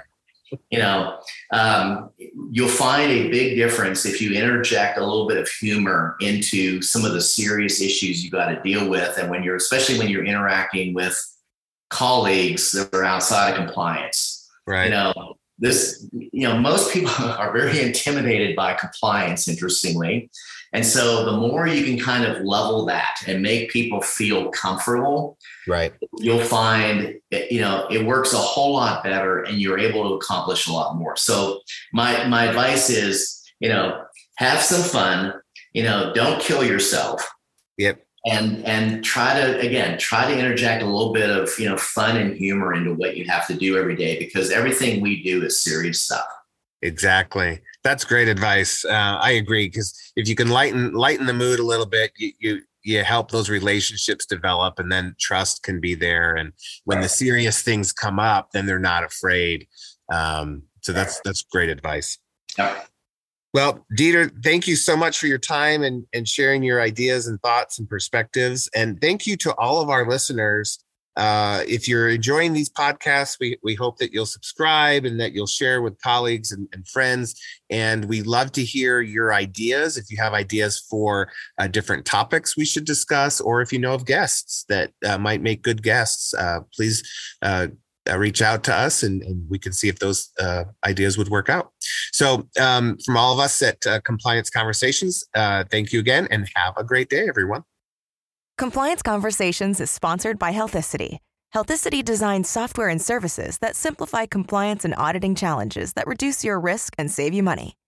You 0.71 0.79
know, 0.79 1.21
um, 1.53 2.11
you'll 2.51 2.69
find 2.69 3.11
a 3.13 3.31
big 3.31 3.55
difference 3.55 4.05
if 4.05 4.21
you 4.21 4.33
interject 4.33 4.99
a 4.99 5.01
little 5.01 5.29
bit 5.29 5.37
of 5.37 5.49
humor 5.49 6.17
into 6.21 6.83
some 6.83 7.05
of 7.05 7.13
the 7.13 7.21
serious 7.21 7.81
issues 7.81 8.25
you 8.25 8.33
got 8.33 8.49
to 8.49 8.61
deal 8.63 8.89
with, 8.91 9.17
and 9.17 9.31
when 9.31 9.45
you're, 9.45 9.55
especially 9.55 9.97
when 9.97 10.09
you're 10.09 10.25
interacting 10.25 10.93
with 10.93 11.17
colleagues 11.89 12.73
that 12.73 12.93
are 12.93 13.05
outside 13.05 13.51
of 13.51 13.65
compliance 13.65 14.41
Right. 14.71 14.85
You 14.85 14.91
know, 14.91 15.37
this, 15.59 16.09
you 16.13 16.47
know, 16.49 16.57
most 16.57 16.93
people 16.93 17.11
are 17.19 17.53
very 17.53 17.81
intimidated 17.81 18.55
by 18.55 18.75
compliance, 18.75 19.49
interestingly. 19.49 20.31
And 20.73 20.87
so 20.87 21.25
the 21.25 21.33
more 21.33 21.67
you 21.67 21.85
can 21.85 21.99
kind 21.99 22.25
of 22.25 22.45
level 22.45 22.87
that 22.87 23.17
and 23.27 23.43
make 23.43 23.71
people 23.71 24.01
feel 24.01 24.51
comfortable, 24.51 25.37
right, 25.67 25.93
you'll 26.19 26.45
find 26.45 27.17
it, 27.31 27.51
you 27.51 27.61
know 27.61 27.89
it 27.91 28.07
works 28.07 28.33
a 28.33 28.39
whole 28.39 28.75
lot 28.75 29.03
better 29.03 29.43
and 29.43 29.59
you're 29.59 29.79
able 29.79 30.09
to 30.09 30.15
accomplish 30.15 30.67
a 30.69 30.73
lot 30.73 30.97
more. 30.97 31.17
So 31.17 31.61
my 31.93 32.25
my 32.29 32.45
advice 32.45 32.89
is, 32.89 33.43
you 33.59 33.69
know, 33.69 34.05
have 34.37 34.61
some 34.61 34.83
fun, 34.83 35.35
you 35.73 35.83
know, 35.83 36.13
don't 36.15 36.41
kill 36.41 36.65
yourself. 36.65 37.29
Yep. 37.79 38.05
and 38.27 38.63
and 38.67 39.03
try 39.03 39.41
to 39.41 39.59
again 39.61 39.99
try 39.99 40.31
to 40.31 40.39
interject 40.39 40.83
a 40.83 40.87
little 40.87 41.15
bit 41.15 41.31
of 41.31 41.49
you 41.59 41.67
know 41.67 41.79
fun 41.79 42.19
and 42.19 42.37
humor 42.37 42.75
into 42.75 42.93
what 42.93 43.17
you 43.17 43.25
have 43.25 43.47
to 43.47 43.55
do 43.55 43.79
every 43.79 43.97
day 43.97 44.19
because 44.19 44.51
everything 44.51 45.01
we 45.01 45.23
do 45.23 45.43
is 45.43 45.63
serious 45.63 46.03
stuff 46.03 46.27
exactly 46.83 47.61
that's 47.83 48.05
great 48.05 48.29
advice 48.29 48.85
uh, 48.85 49.19
i 49.21 49.31
agree 49.33 49.67
because 49.69 50.13
if 50.17 50.29
you 50.29 50.35
can 50.35 50.49
lighten 50.49 50.93
lighten 50.93 51.27
the 51.27 51.35
mood 51.35 51.59
a 51.59 51.65
little 51.65 51.87
bit 51.87 52.13
you, 52.17 52.33
you 52.39 52.61
you 52.83 53.05
help 53.05 53.31
those 53.31 53.51
relationships 53.51 54.25
develop 54.25 54.79
and 54.79 54.91
then 54.91 55.15
trust 55.21 55.63
can 55.63 55.81
be 55.81 55.95
there 55.95 56.35
and 56.35 56.53
when 56.85 56.97
right. 56.97 57.03
the 57.03 57.09
serious 57.09 57.63
things 57.63 57.93
come 57.93 58.19
up 58.19 58.51
then 58.53 58.67
they're 58.67 58.79
not 58.79 59.05
afraid 59.05 59.67
um, 60.11 60.63
so 60.83 60.93
that's 60.93 61.21
that's 61.25 61.43
great 61.43 61.69
advice. 61.69 62.19
Well, 63.53 63.85
Dieter, 63.99 64.31
thank 64.45 64.69
you 64.69 64.77
so 64.77 64.97
much 64.97 65.19
for 65.19 65.27
your 65.27 65.39
time 65.39 65.83
and, 65.83 66.07
and 66.15 66.27
sharing 66.29 66.63
your 66.63 66.81
ideas 66.81 67.27
and 67.27 67.41
thoughts 67.43 67.81
and 67.81 67.89
perspectives. 67.89 68.71
And 68.77 69.01
thank 69.01 69.27
you 69.27 69.37
to 69.39 69.55
all 69.57 69.81
of 69.81 69.89
our 69.89 70.09
listeners. 70.09 70.79
Uh, 71.17 71.63
if 71.67 71.89
you're 71.89 72.09
enjoying 72.09 72.53
these 72.53 72.71
podcasts, 72.71 73.37
we, 73.41 73.59
we 73.63 73.75
hope 73.75 73.99
that 73.99 74.13
you'll 74.13 74.27
subscribe 74.27 75.05
and 75.05 75.21
that 75.21 75.33
you'll 75.33 75.47
share 75.47 75.83
with 75.83 76.01
colleagues 76.01 76.53
and, 76.53 76.69
and 76.73 76.87
friends. 76.89 77.35
And 77.69 78.05
we 78.07 78.23
love 78.23 78.53
to 78.53 78.65
hear 78.65 79.01
your 79.01 79.35
ideas. 79.35 79.97
If 79.97 80.11
you 80.11 80.17
have 80.19 80.33
ideas 80.33 80.79
for 80.79 81.31
uh, 81.59 81.67
different 81.67 82.07
topics 82.07 82.57
we 82.57 82.65
should 82.65 82.85
discuss, 82.85 83.41
or 83.41 83.61
if 83.61 83.73
you 83.73 83.79
know 83.79 83.95
of 83.95 84.07
guests 84.07 84.65
that 84.69 84.93
uh, 85.05 85.19
might 85.19 85.43
make 85.43 85.63
good 85.63 85.83
guests, 85.83 86.33
uh, 86.35 86.61
please 86.75 87.03
uh, 87.43 87.69
uh, 88.09 88.19
reach 88.19 88.41
out 88.41 88.65
to 88.65 88.75
us 88.75 89.03
and, 89.03 89.23
and, 89.23 89.49
we 89.51 89.59
can 89.59 89.73
see 89.73 89.89
if 89.89 89.99
those 89.99 90.31
uh, 90.41 90.65
ideas 90.87 91.19
would 91.19 91.29
work 91.29 91.51
out. 91.51 91.73
So, 92.13 92.49
um, 92.59 92.97
from 93.05 93.17
all 93.17 93.35
of 93.35 93.39
us 93.39 93.61
at 93.63 93.81
Compliance 94.05 94.49
Conversations, 94.49 95.25
uh, 95.35 95.65
thank 95.71 95.93
you 95.93 96.01
again 96.01 96.27
and 96.31 96.49
have 96.55 96.75
a 96.79 96.85
great 96.85 97.11
day, 97.11 97.29
everyone. 97.29 97.63
Compliance 98.61 99.01
Conversations 99.01 99.81
is 99.81 99.91
sponsored 99.91 100.39
by 100.39 100.53
Healthicity. 100.53 101.17
Healthicity 101.55 102.05
designs 102.05 102.47
software 102.47 102.91
and 102.91 103.01
services 103.01 103.57
that 103.61 103.75
simplify 103.75 104.27
compliance 104.27 104.85
and 104.85 104.95
auditing 104.99 105.35
challenges 105.35 105.95
that 105.95 106.07
reduce 106.07 106.45
your 106.45 106.61
risk 106.61 106.93
and 106.99 107.11
save 107.11 107.33
you 107.33 107.43
money. 107.43 107.79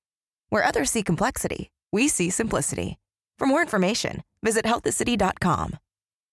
Where 0.48 0.64
others 0.64 0.90
see 0.90 1.02
complexity, 1.02 1.68
we 1.92 2.08
see 2.08 2.30
simplicity. 2.30 2.98
For 3.38 3.46
more 3.46 3.60
information, 3.60 4.22
visit 4.42 4.64
healthicity.com. 4.64 5.76